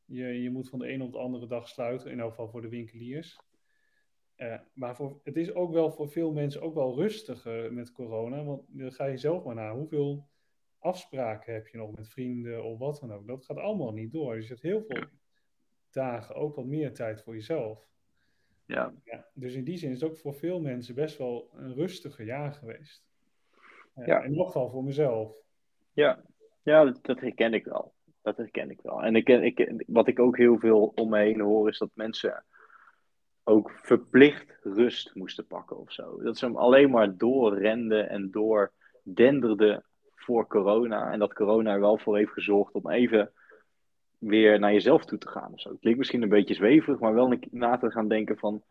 Je, 0.05 0.43
je 0.43 0.51
moet 0.51 0.69
van 0.69 0.79
de 0.79 0.87
ene 0.87 1.05
op 1.05 1.13
de 1.13 1.19
andere 1.19 1.47
dag 1.47 1.69
sluiten, 1.69 2.11
in 2.11 2.21
elk 2.21 2.31
geval 2.31 2.49
voor 2.49 2.63
de 2.63 2.69
winkeliers. 2.69 3.41
Eh, 4.39 4.59
maar 4.73 4.97
voor, 4.97 5.21
het 5.25 5.37
is 5.37 5.55
ook 5.55 5.73
wel 5.73 5.91
voor 5.91 6.09
veel 6.09 6.33
mensen 6.33 6.63
ook 6.63 6.75
wel 6.75 6.97
rustiger 6.97 7.73
met 7.73 7.93
corona. 7.93 8.45
Want 8.45 8.63
dan 8.67 8.93
ga 8.93 9.05
je 9.05 9.17
zelf 9.17 9.45
maar 9.45 9.55
naar 9.55 9.73
hoeveel 9.75 10.27
afspraken 10.79 11.55
heb 11.55 11.67
je 11.67 11.79
nog 11.79 11.97
met 11.97 12.09
vrienden 12.09 12.65
of 12.65 12.79
wat 12.79 12.99
dan 13.01 13.13
ook. 13.13 13.27
Dat 13.27 13.45
gaat 13.45 13.57
allemaal 13.57 13.93
niet 13.93 14.13
door. 14.13 14.35
Dus 14.35 14.43
je 14.43 14.51
hebt 14.51 14.63
heel 14.63 14.85
veel 14.89 15.05
dagen 15.91 16.35
ook 16.35 16.57
wat 16.57 16.65
meer 16.65 16.95
tijd 16.95 17.23
voor 17.23 17.35
jezelf. 17.35 17.87
Ja. 18.67 18.95
Ja, 19.05 19.27
dus 19.35 19.55
in 19.55 19.65
die 19.65 19.77
zin 19.77 19.91
is 19.91 20.01
het 20.01 20.11
ook 20.11 20.17
voor 20.17 20.35
veel 20.35 20.61
mensen 20.61 20.95
best 20.95 21.19
wel 21.19 21.51
een 21.53 21.75
rustiger 21.75 22.25
jaar 22.25 22.53
geweest. 22.53 23.05
Eh, 23.95 24.07
Ja. 24.07 24.23
In 24.23 24.31
ieder 24.31 24.47
geval 24.47 24.71
voor 24.71 24.85
mezelf. 24.85 25.43
Ja, 25.93 26.25
ja 26.63 26.85
dat, 26.85 26.99
dat 27.03 27.21
herken 27.21 27.55
ik 27.55 27.65
wel. 27.65 27.93
Dat 28.23 28.37
herken 28.37 28.71
ik 28.71 28.81
wel. 28.81 29.03
En 29.03 29.17
ik, 29.17 29.29
ik, 29.29 29.83
wat 29.87 30.09
ik 30.09 30.19
ook 30.19 30.37
heel 30.37 30.59
veel 30.59 30.93
om 30.95 31.09
me 31.09 31.19
heen 31.19 31.41
hoor, 31.41 31.69
is 31.69 31.79
dat 31.79 31.91
mensen 31.95 32.45
ook 33.49 33.71
verplicht 33.83 34.59
rust 34.63 35.15
moesten 35.15 35.47
pakken 35.47 35.79
of 35.79 35.93
zo. 35.93 36.23
Dat 36.23 36.39
ze 36.39 36.45
hem 36.45 36.57
alleen 36.57 36.91
maar 36.91 37.17
doorrenden 37.17 38.09
en 38.09 38.31
doordenderden 38.31 39.85
voor 40.15 40.47
corona. 40.47 41.13
En 41.13 41.19
dat 41.19 41.35
corona 41.35 41.73
er 41.73 41.81
wel 41.81 41.99
voor 41.99 42.17
heeft 42.17 42.33
gezorgd 42.33 42.73
om 42.73 42.91
even 42.91 43.33
weer 44.19 44.59
naar 44.59 44.73
jezelf 44.73 45.05
toe 45.05 45.19
te 45.19 45.29
gaan. 45.29 45.53
Of 45.53 45.63
klinkt 45.81 45.99
misschien 45.99 46.23
een 46.23 46.29
beetje 46.29 46.55
zweverig, 46.55 46.99
maar 46.99 47.15
wel 47.15 47.39
na 47.51 47.77
te 47.77 47.91
gaan 47.91 48.09
denken 48.09 48.39
van... 48.39 48.63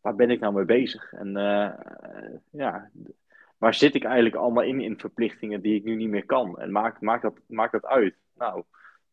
Waar 0.00 0.14
ben 0.14 0.30
ik 0.30 0.40
nou 0.40 0.54
mee 0.54 0.64
bezig? 0.64 1.12
En 1.12 1.36
eh, 1.36 1.72
ja, 2.50 2.90
waar 3.58 3.74
zit 3.74 3.94
ik 3.94 4.04
eigenlijk 4.04 4.34
allemaal 4.34 4.62
in, 4.62 4.80
in 4.80 4.98
verplichtingen 4.98 5.60
die 5.60 5.74
ik 5.74 5.84
nu 5.84 5.94
niet 5.94 6.08
meer 6.08 6.26
kan? 6.26 6.58
En 6.58 6.72
maakt 6.72 7.00
maakt 7.00 7.22
dat, 7.22 7.40
maakt 7.46 7.72
dat 7.72 7.84
uit? 7.84 8.14
Nou, 8.34 8.56
in 8.56 8.64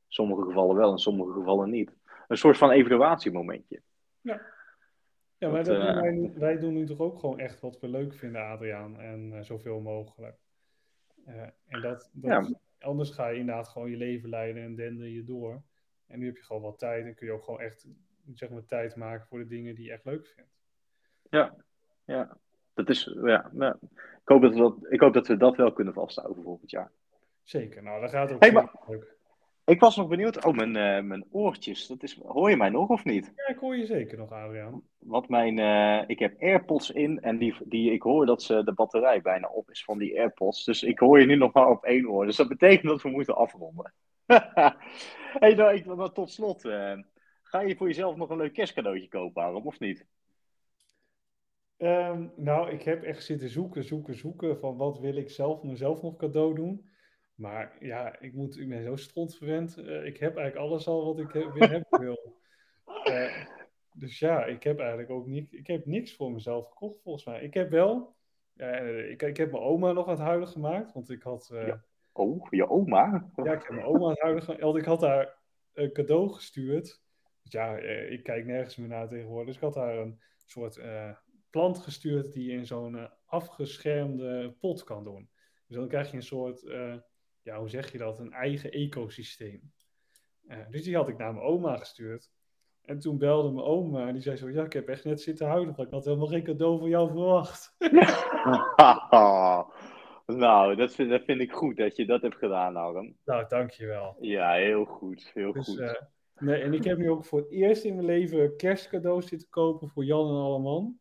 sommige 0.07 0.41
gevallen 0.41 0.75
wel, 0.75 0.91
in 0.91 0.97
sommige 0.97 1.31
gevallen 1.31 1.69
niet. 1.69 1.91
Een 2.27 2.37
soort 2.37 2.57
van 2.57 2.71
evaluatiemomentje. 2.71 3.81
Ja, 4.21 4.41
maar 5.39 5.63
Dat, 5.63 5.65
dat 5.65 5.75
doen 5.75 5.87
eh, 5.87 6.01
wij, 6.01 6.33
wij 6.35 6.57
doen 6.59 6.73
nu 6.73 6.85
toch 6.85 6.99
ook 6.99 7.19
gewoon 7.19 7.39
echt 7.39 7.59
wat 7.59 7.79
we 7.79 7.87
leuk 7.87 8.13
vinden, 8.13 8.41
Adriaan. 8.45 8.99
En 8.99 9.33
eh, 9.33 9.41
zoveel 9.43 9.79
mogelijk. 9.79 10.37
Eh, 11.25 11.41
en 11.67 11.81
dat, 11.81 12.09
dat, 12.13 12.53
anders 12.79 13.09
ga 13.09 13.27
je 13.27 13.39
inderdaad 13.39 13.67
gewoon 13.67 13.89
je 13.89 13.97
leven 13.97 14.29
leiden 14.29 14.63
en 14.63 14.75
dender 14.75 15.07
je 15.07 15.23
door. 15.23 15.61
En 16.07 16.19
nu 16.19 16.25
heb 16.25 16.37
je 16.37 16.43
gewoon 16.43 16.61
wat 16.61 16.79
tijd 16.79 17.05
en 17.05 17.15
kun 17.15 17.27
je 17.27 17.33
ook 17.33 17.43
gewoon 17.43 17.59
echt 17.59 17.87
zeg 18.33 18.49
maar, 18.49 18.65
tijd 18.65 18.95
maken 18.95 19.27
voor 19.27 19.39
de 19.39 19.47
dingen 19.47 19.75
die 19.75 19.85
je 19.85 19.91
echt 19.91 20.05
leuk 20.05 20.27
vindt. 20.27 20.51
Ja, 21.29 21.55
ja. 22.05 22.37
Dat 22.73 22.89
is, 22.89 23.15
ja, 23.23 23.51
ja. 23.53 23.77
Ik, 23.81 24.21
hoop 24.23 24.41
dat 24.41 24.53
we 24.53 24.59
dat, 24.59 24.75
ik 24.89 24.99
hoop 24.99 25.13
dat 25.13 25.27
we 25.27 25.37
dat 25.37 25.55
wel 25.55 25.73
kunnen 25.73 25.93
vasthouden 25.93 26.35
voor 26.35 26.45
volgend 26.45 26.71
jaar. 26.71 26.91
Zeker, 27.43 27.83
nou 27.83 28.01
dat 28.01 28.09
gaat 28.09 28.31
ook 28.31 28.39
Hey, 28.39 28.51
maar- 28.51 28.71
leuk. 28.87 29.17
Ik 29.69 29.79
was 29.79 29.95
nog 29.95 30.07
benieuwd. 30.07 30.45
Oh, 30.45 30.55
mijn, 30.55 30.75
eh, 30.75 31.03
mijn 31.03 31.25
oortjes. 31.31 31.87
Dat 31.87 32.03
is, 32.03 32.19
hoor 32.25 32.49
je 32.49 32.57
mij 32.57 32.69
nog 32.69 32.89
of 32.89 33.03
niet? 33.03 33.31
Ja, 33.35 33.47
ik 33.47 33.57
hoor 33.57 33.77
je 33.77 33.85
zeker 33.85 34.17
nog, 34.17 34.31
Adriaan. 34.31 34.81
Want 34.97 35.29
mijn, 35.29 35.59
eh, 35.59 36.03
ik 36.09 36.19
heb 36.19 36.41
AirPods 36.41 36.91
in 36.91 37.19
en 37.21 37.37
die, 37.37 37.55
die, 37.65 37.91
ik 37.91 38.01
hoor 38.01 38.25
dat 38.25 38.43
ze, 38.43 38.63
de 38.63 38.73
batterij 38.73 39.21
bijna 39.21 39.47
op 39.47 39.69
is 39.69 39.83
van 39.83 39.97
die 39.97 40.19
AirPods. 40.19 40.65
Dus 40.65 40.83
ik 40.83 40.99
hoor 40.99 41.19
je 41.19 41.25
nu 41.25 41.35
nog 41.35 41.53
maar 41.53 41.69
op 41.69 41.83
één 41.83 42.09
oor. 42.09 42.25
Dus 42.25 42.35
dat 42.35 42.47
betekent 42.47 42.87
dat 42.87 43.01
we 43.01 43.09
moeten 43.09 43.35
afronden. 43.35 43.93
hey, 45.39 45.53
nou, 45.53 45.73
ik, 45.73 45.85
maar 45.85 46.11
tot 46.11 46.31
slot. 46.31 46.65
eh, 46.65 46.97
ga 47.43 47.61
je 47.61 47.75
voor 47.75 47.87
jezelf 47.87 48.15
nog 48.15 48.29
een 48.29 48.37
leuk 48.37 48.53
kerstcadeautje 48.53 49.07
kopen, 49.07 49.43
Aram, 49.43 49.67
of 49.67 49.79
niet? 49.79 50.05
Ehm, 51.77 52.27
nou, 52.35 52.69
ik 52.69 52.81
heb 52.83 53.03
echt 53.03 53.23
zitten 53.23 53.49
zoeken, 53.49 53.83
zoeken, 53.83 54.15
zoeken 54.15 54.59
van 54.59 54.77
wat 54.77 54.99
wil 54.99 55.15
ik 55.15 55.29
zelf 55.29 55.63
mezelf 55.63 56.01
nog 56.01 56.15
cadeau 56.15 56.55
doen. 56.55 56.88
Maar 57.39 57.75
ja, 57.79 58.19
ik, 58.19 58.33
moet, 58.33 58.59
ik 58.59 58.69
ben 58.69 58.83
zo 58.83 58.95
strontverwend. 58.95 59.77
Eh, 59.77 60.05
ik 60.05 60.17
heb 60.17 60.37
eigenlijk 60.37 60.67
alles 60.67 60.87
al 60.87 61.05
wat 61.05 61.19
ik 61.19 61.31
weer 61.31 61.69
hebben 61.69 61.99
wil. 61.99 62.37
Eh, 63.03 63.45
dus 63.93 64.19
ja, 64.19 64.45
ik 64.45 64.63
heb 64.63 64.79
eigenlijk 64.79 65.09
ook 65.09 65.27
niet, 65.27 65.53
ik 65.53 65.67
heb 65.67 65.85
niks 65.85 66.15
voor 66.15 66.31
mezelf 66.31 66.69
gekocht 66.69 67.01
volgens 67.01 67.25
mij. 67.25 67.41
Ik 67.41 67.53
heb 67.53 67.69
wel, 67.69 68.15
eh, 68.55 69.09
ik, 69.09 69.21
ik 69.21 69.37
heb 69.37 69.51
mijn 69.51 69.63
oma 69.63 69.91
nog 69.91 70.05
aan 70.05 70.13
het 70.13 70.21
huilen 70.21 70.47
gemaakt, 70.47 70.93
want 70.93 71.09
ik 71.09 71.23
had, 71.23 71.49
Ja. 71.51 71.83
Oh, 72.11 72.47
je 72.49 72.69
oma? 72.69 73.31
ja, 73.35 73.53
ik 73.53 73.61
heb 73.61 73.71
mijn 73.71 73.85
oma 73.85 74.03
aan 74.03 74.09
het 74.09 74.21
huilen 74.21 74.43
gemaakt, 74.43 74.63
want 74.63 74.77
ik 74.77 74.85
had 74.85 75.01
haar 75.01 75.37
een 75.73 75.93
cadeau 75.93 76.29
gestuurd. 76.29 77.01
Dus 77.43 77.51
ja, 77.51 77.77
ik 78.07 78.23
kijk 78.23 78.45
nergens 78.45 78.75
meer 78.75 78.87
naar 78.87 79.07
tegenwoordig. 79.07 79.45
Dus 79.45 79.55
ik 79.55 79.61
had 79.61 79.75
haar 79.75 79.97
een 79.97 80.21
soort 80.45 80.81
plant 81.49 81.77
gestuurd 81.79 82.33
die 82.33 82.51
je 82.51 82.57
in 82.57 82.65
zo'n 82.65 83.09
afgeschermde 83.25 84.55
pot 84.59 84.83
kan 84.83 85.03
doen. 85.03 85.29
Dus 85.67 85.77
dan 85.77 85.87
krijg 85.87 86.11
je 86.11 86.17
een 86.17 86.23
soort, 86.23 86.63
ja, 87.41 87.57
hoe 87.59 87.69
zeg 87.69 87.91
je 87.91 87.97
dat, 87.97 88.19
een 88.19 88.31
eigen 88.33 88.71
ecosysteem. 88.71 89.71
Eh, 90.47 90.57
dus 90.69 90.83
die 90.83 90.95
had 90.95 91.09
ik 91.09 91.17
naar 91.17 91.33
mijn 91.33 91.45
oma 91.45 91.77
gestuurd. 91.77 92.31
En 92.81 92.99
toen 92.99 93.17
belde 93.17 93.51
mijn 93.51 93.65
oma 93.65 94.07
en 94.07 94.13
die 94.13 94.21
zei 94.21 94.35
zo, 94.37 94.49
ja, 94.49 94.63
ik 94.63 94.73
heb 94.73 94.87
echt 94.87 95.03
net 95.03 95.21
zitten 95.21 95.47
huilen, 95.47 95.75
want 95.75 95.87
ik 95.87 95.93
had 95.93 96.05
helemaal 96.05 96.27
geen 96.27 96.43
cadeau 96.43 96.79
van 96.79 96.89
jou 96.89 97.07
verwacht. 97.09 97.75
nou, 100.25 100.75
dat 100.75 100.95
vind, 100.95 101.09
dat 101.09 101.23
vind 101.23 101.41
ik 101.41 101.51
goed 101.51 101.77
dat 101.77 101.95
je 101.95 102.05
dat 102.05 102.21
hebt 102.21 102.35
gedaan, 102.37 102.75
Aram. 102.77 103.15
nou, 103.25 103.45
dankjewel. 103.47 104.15
Ja, 104.19 104.53
heel 104.53 104.85
goed. 104.85 105.31
Heel 105.33 105.53
Dus, 105.53 105.67
goed. 105.67 105.79
eh, 105.79 105.93
nee, 106.39 106.61
en 106.61 106.73
ik 106.73 106.83
heb 106.83 106.97
nu 106.97 107.09
ook 107.09 107.25
voor 107.25 107.39
het 107.39 107.51
eerst 107.51 107.83
in 107.83 107.93
mijn 107.95 108.05
leven 108.07 108.55
kerstcadeaus 108.57 109.27
zitten 109.27 109.49
kopen 109.49 109.89
voor 109.89 110.05
Jan 110.05 110.27
en 110.27 110.33
Alleman. 110.41 110.99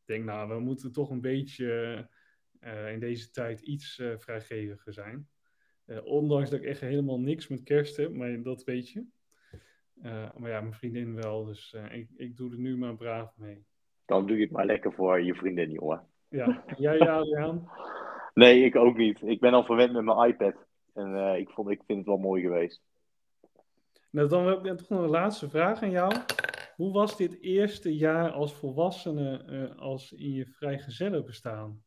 Ik 0.00 0.06
denk, 0.14 0.24
nou, 0.24 0.48
we 0.48 0.58
moeten 0.60 0.92
toch 0.92 1.10
een 1.10 1.20
beetje 1.20 2.08
eh, 2.60 2.92
in 2.92 3.00
deze 3.00 3.30
tijd 3.30 3.60
iets 3.60 4.02
vrijgeviger 4.18 4.92
zijn. 4.92 5.28
Eh, 5.92 6.04
ondanks 6.04 6.50
dat 6.50 6.60
ik 6.60 6.66
echt 6.66 6.80
helemaal 6.80 7.20
niks 7.20 7.48
met 7.48 7.62
kerst 7.62 7.96
heb, 7.96 8.12
maar 8.12 8.42
dat 8.42 8.64
weet 8.64 8.90
je. 8.90 9.04
Eh, 10.02 10.28
maar 10.36 10.50
ja, 10.50 10.60
mijn 10.60 10.74
vriendin 10.74 11.14
wel, 11.14 11.44
dus 11.44 11.74
eh, 11.74 11.98
ik, 11.98 12.08
ik 12.16 12.36
doe 12.36 12.50
er 12.50 12.58
nu 12.58 12.76
maar 12.76 12.96
braaf 12.96 13.36
mee. 13.36 13.64
Dan 14.04 14.26
doe 14.26 14.36
je 14.36 14.42
het 14.42 14.52
maar 14.52 14.66
lekker 14.66 14.92
voor 14.92 15.22
je 15.22 15.34
vriendin, 15.34 15.70
jongen. 15.70 16.06
Ja, 16.28 16.64
en 16.66 16.76
jij 16.78 16.98
Adriaan? 17.08 17.70
Nee, 18.34 18.64
ik 18.64 18.76
ook 18.76 18.96
niet. 18.96 19.22
Ik 19.22 19.40
ben 19.40 19.52
al 19.52 19.64
verwend 19.64 19.92
met 19.92 20.04
mijn 20.04 20.28
iPad. 20.28 20.54
En 20.94 21.36
ik, 21.36 21.50
vond, 21.50 21.70
ik 21.70 21.82
vind 21.86 21.98
het 21.98 22.06
wel 22.06 22.16
mooi 22.16 22.42
geweest. 22.42 22.82
Nou, 24.10 24.28
dan 24.28 24.46
heb 24.46 24.66
ik 24.66 24.76
toch 24.76 24.88
nog 24.88 25.02
een 25.02 25.08
laatste 25.08 25.50
vraag 25.50 25.82
aan 25.82 25.90
jou. 25.90 26.14
Hoe 26.76 26.92
was 26.92 27.16
dit 27.16 27.40
eerste 27.40 27.96
jaar 27.96 28.30
als 28.30 28.54
volwassene 28.54 29.74
als 29.76 30.12
in 30.12 30.32
je 30.32 30.46
vrijgezellen 30.46 31.24
bestaan? 31.24 31.82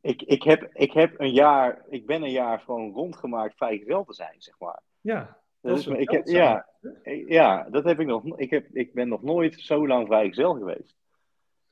Ik, 0.00 0.22
ik, 0.22 0.42
heb, 0.42 0.70
ik 0.72 0.92
heb 0.92 1.20
een 1.20 1.32
jaar, 1.32 1.84
ik 1.88 2.06
ben 2.06 2.22
een 2.22 2.30
jaar 2.30 2.60
gewoon 2.60 2.92
rondgemaakt 2.92 3.56
vrijgezel 3.56 4.04
te 4.04 4.14
zijn, 4.14 4.34
zeg 4.42 4.58
maar. 4.58 4.82
Ja, 5.00 5.18
Dat 5.60 5.70
Dat 5.70 5.78
is, 5.78 5.86
ik 5.86 6.10
heb, 6.10 6.26
ja, 6.26 6.66
ik- 7.02 7.28
ja, 7.28 7.66
dat 7.70 7.84
heb 7.84 8.00
ik 8.00 8.06
nog. 8.06 8.24
Ik, 8.36 8.50
heb, 8.50 8.66
ik 8.72 8.94
ben 8.94 9.08
nog 9.08 9.22
nooit 9.22 9.60
zo 9.60 9.86
lang 9.86 10.06
vrijgezel 10.06 10.54
geweest. 10.54 10.96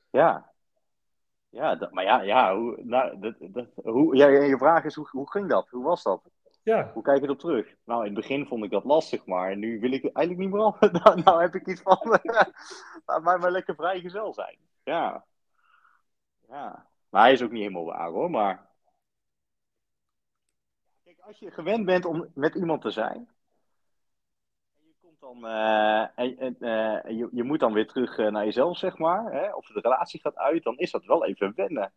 Ja. 0.09 0.51
Ja, 1.49 1.75
dat, 1.75 1.91
maar 1.91 2.03
ja, 2.03 2.21
ja, 2.21 2.55
hoe, 2.57 2.81
nou, 2.83 3.19
dat, 3.19 3.35
dat, 3.39 3.67
hoe, 3.75 4.15
ja, 4.15 4.27
je 4.27 4.57
vraag 4.57 4.83
is, 4.83 4.95
hoe, 4.95 5.07
hoe 5.11 5.31
ging 5.31 5.49
dat? 5.49 5.69
Hoe 5.69 5.83
was 5.83 6.03
dat? 6.03 6.21
ja, 6.63 6.91
Hoe 6.93 7.03
kijk 7.03 7.17
je 7.19 7.23
erop 7.23 7.39
terug? 7.39 7.75
Nou, 7.83 7.99
in 7.99 8.05
het 8.05 8.15
begin 8.15 8.45
vond 8.47 8.63
ik 8.63 8.71
dat 8.71 8.83
lastig, 8.83 9.25
maar 9.25 9.57
nu 9.57 9.79
wil 9.79 9.91
ik 9.91 10.03
eigenlijk 10.03 10.37
niet 10.37 10.49
meer 10.49 10.63
af. 10.63 10.79
Nou, 11.03 11.21
nou 11.21 11.41
heb 11.41 11.55
ik 11.55 11.67
iets 11.67 11.81
van, 11.81 11.97
laat 13.05 13.23
mij 13.23 13.37
maar 13.37 13.51
lekker 13.51 13.75
vrijgezel 13.75 14.33
zijn. 14.33 14.57
Ja. 14.83 15.25
Ja. 16.47 16.87
Maar 17.09 17.21
hij 17.21 17.31
is 17.31 17.41
ook 17.41 17.51
niet 17.51 17.61
helemaal 17.61 17.85
waar 17.85 18.09
hoor, 18.09 18.29
maar... 18.29 18.69
Kijk, 21.03 21.19
als 21.19 21.39
je 21.39 21.51
gewend 21.51 21.85
bent 21.85 22.05
om 22.05 22.31
met 22.33 22.55
iemand 22.55 22.81
te 22.81 22.91
zijn... 22.91 23.29
En 24.77 24.85
je 24.85 24.93
komt 25.01 25.19
dan... 25.19 25.45
eh, 25.45 26.01
en, 26.15 26.37
en, 26.37 26.55
eh, 26.59 27.17
je, 27.17 27.29
je 27.31 27.43
moet 27.43 27.59
dan 27.59 27.73
weer 27.73 27.87
terug 27.87 28.17
eh, 28.17 28.27
naar 28.27 28.45
jezelf, 28.45 28.77
zeg 28.77 28.97
maar. 28.97 29.31
Hè, 29.31 29.53
of 29.53 29.67
de 29.67 29.79
relatie 29.79 30.19
gaat 30.19 30.35
uit, 30.37 30.63
dan 30.63 30.77
is 30.77 30.91
dat 30.91 31.05
wel 31.05 31.25
even 31.25 31.53
wennen. 31.55 31.93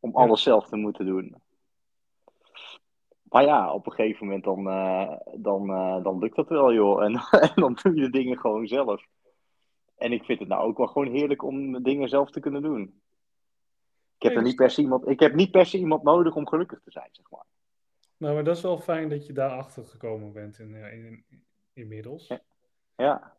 Om 0.00 0.16
alles 0.16 0.42
zelf 0.42 0.66
te 0.66 0.76
moeten 0.76 1.06
doen. 1.06 1.34
Maar 3.22 3.44
ja, 3.44 3.72
op 3.72 3.86
een 3.86 3.92
gegeven 3.92 4.26
moment 4.26 4.44
dan, 4.44 4.64
dan, 5.34 5.66
dan 6.02 6.18
lukt 6.18 6.36
dat 6.36 6.48
wel, 6.48 6.72
joh. 6.72 7.02
En, 7.04 7.14
en 7.48 7.52
dan 7.54 7.78
doe 7.82 7.94
je 7.94 8.00
de 8.00 8.10
dingen 8.10 8.38
gewoon 8.38 8.66
zelf. 8.66 9.06
En 9.96 10.12
ik 10.12 10.24
vind 10.24 10.38
het 10.38 10.48
nou 10.48 10.62
ook 10.62 10.76
wel 10.76 10.86
gewoon 10.86 11.12
heerlijk 11.12 11.42
om 11.42 11.82
dingen 11.82 12.08
zelf 12.08 12.30
te 12.30 12.40
kunnen 12.40 12.62
doen. 12.62 13.00
Ik 14.20 14.26
heb, 14.28 14.36
er 14.36 14.42
niet 14.42 14.56
per 14.56 14.70
se 14.70 14.80
iemand, 14.80 15.08
ik 15.08 15.20
heb 15.20 15.34
niet 15.34 15.50
per 15.50 15.66
se 15.66 15.78
iemand 15.78 16.02
nodig 16.02 16.34
om 16.34 16.48
gelukkig 16.48 16.80
te 16.84 16.90
zijn, 16.90 17.08
zeg 17.12 17.30
maar. 17.30 17.44
nou, 18.16 18.34
maar 18.34 18.44
dat 18.44 18.56
is 18.56 18.62
wel 18.62 18.78
fijn 18.78 19.08
dat 19.08 19.26
je 19.26 19.32
daarachter 19.32 19.84
gekomen 19.84 20.32
bent 20.32 20.58
in, 20.58 20.74
in, 20.74 21.24
inmiddels. 21.72 22.26
Ja. 22.26 22.40
Ja, 22.96 23.34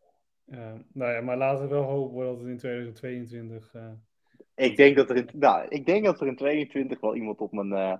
Eh, 0.46 0.74
nou 0.94 1.12
ja, 1.12 1.22
maar 1.22 1.38
laten 1.38 1.64
we 1.64 1.70
wel 1.70 1.84
hopen 1.84 2.26
dat 2.26 2.38
het 2.40 2.48
in 2.48 2.58
2022... 2.58 3.74
eh, 3.74 3.92
ik 4.56 4.78
denk 4.78 4.96
dat 4.96 5.10
er 5.10 5.16
in, 5.16 5.30
nou, 5.34 5.66
ik 5.68 5.86
denk 5.86 6.06
dat 6.06 6.22
er 6.22 6.28
in 6.28 6.36
22 6.36 7.00
wel 7.00 7.16
iemand 7.16 7.40
op 7.40 7.52
mijn... 7.52 7.74
eh, 7.74 7.98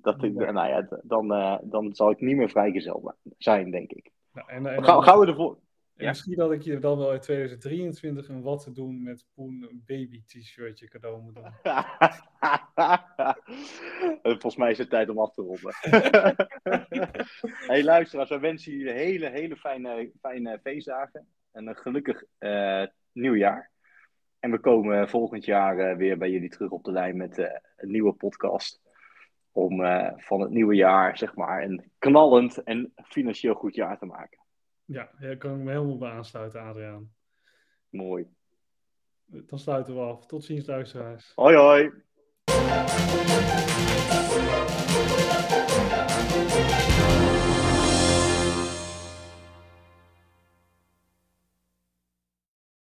dat 0.00 0.22
ik, 0.22 0.34
nou 0.34 0.68
ja, 0.68 1.00
dan, 1.02 1.32
eh, 1.32 1.58
dan 1.62 1.94
zal 1.94 2.10
ik 2.10 2.20
niet 2.20 2.36
meer 2.36 2.50
vrijgezel 2.50 3.14
zijn, 3.38 3.70
denk 3.70 3.92
ik. 3.92 4.10
nou, 4.32 4.48
en, 4.48 4.66
en, 4.66 4.84
Gaan, 4.84 5.02
gaan 5.02 5.18
we 5.18 5.26
ervoor? 5.26 5.58
En 5.96 6.04
ja. 6.04 6.08
misschien 6.08 6.36
dat 6.36 6.52
ik 6.52 6.62
je 6.62 6.78
dan 6.78 6.98
wel 6.98 7.12
in 7.12 7.20
2023 7.20 8.28
een 8.28 8.42
wat 8.42 8.62
te 8.62 8.72
doen 8.72 9.02
met 9.02 9.26
Poen 9.34 9.66
een 9.70 9.82
baby 9.86 10.22
t-shirtje 10.26 10.88
cadeau 10.88 11.22
moet 11.22 11.34
doen. 11.34 11.52
Volgens 14.40 14.56
mij 14.56 14.70
is 14.70 14.78
het 14.78 14.90
tijd 14.90 15.08
om 15.08 15.18
af 15.18 15.32
te 15.32 15.42
ronden. 15.42 15.74
hey, 17.70 17.84
luisteraars, 17.84 18.28
wij 18.28 18.40
wensen 18.40 18.72
jullie 18.72 18.92
hele, 18.92 19.28
hele 19.28 19.56
fijne, 19.56 20.12
fijne 20.20 20.60
feestdagen. 20.62 21.26
En 21.52 21.66
een 21.66 21.76
gelukkig 21.76 22.24
eh, 22.38 22.86
nieuwjaar. 23.12 23.70
En 24.38 24.50
we 24.50 24.58
komen 24.58 25.08
volgend 25.08 25.44
jaar 25.44 25.78
eh, 25.78 25.96
weer 25.96 26.18
bij 26.18 26.30
jullie 26.30 26.50
terug 26.50 26.70
op 26.70 26.84
de 26.84 26.92
lijn 26.92 27.16
met 27.16 27.38
eh, 27.38 27.58
een 27.76 27.90
nieuwe 27.90 28.12
podcast. 28.12 28.80
Om 29.54 29.82
van 30.16 30.40
het 30.40 30.50
nieuwe 30.50 30.74
jaar, 30.74 31.18
zeg 31.18 31.34
maar, 31.34 31.62
een 31.62 31.90
knallend 31.98 32.62
en 32.62 32.92
financieel 32.94 33.54
goed 33.54 33.74
jaar 33.74 33.98
te 33.98 34.06
maken. 34.06 34.41
Ja, 34.84 35.10
daar 35.18 35.36
kan 35.36 35.54
ik 35.54 35.64
me 35.64 35.70
helemaal 35.70 35.98
bij 35.98 36.10
aansluiten, 36.10 36.60
Adriaan. 36.60 37.12
Mooi. 37.88 38.26
Dan 39.26 39.58
sluiten 39.58 39.94
we 39.94 40.00
af. 40.00 40.26
Tot 40.26 40.44
ziens, 40.44 40.66
luisteraars. 40.66 41.32
Hoi 41.34 41.56
hoi. 41.56 41.90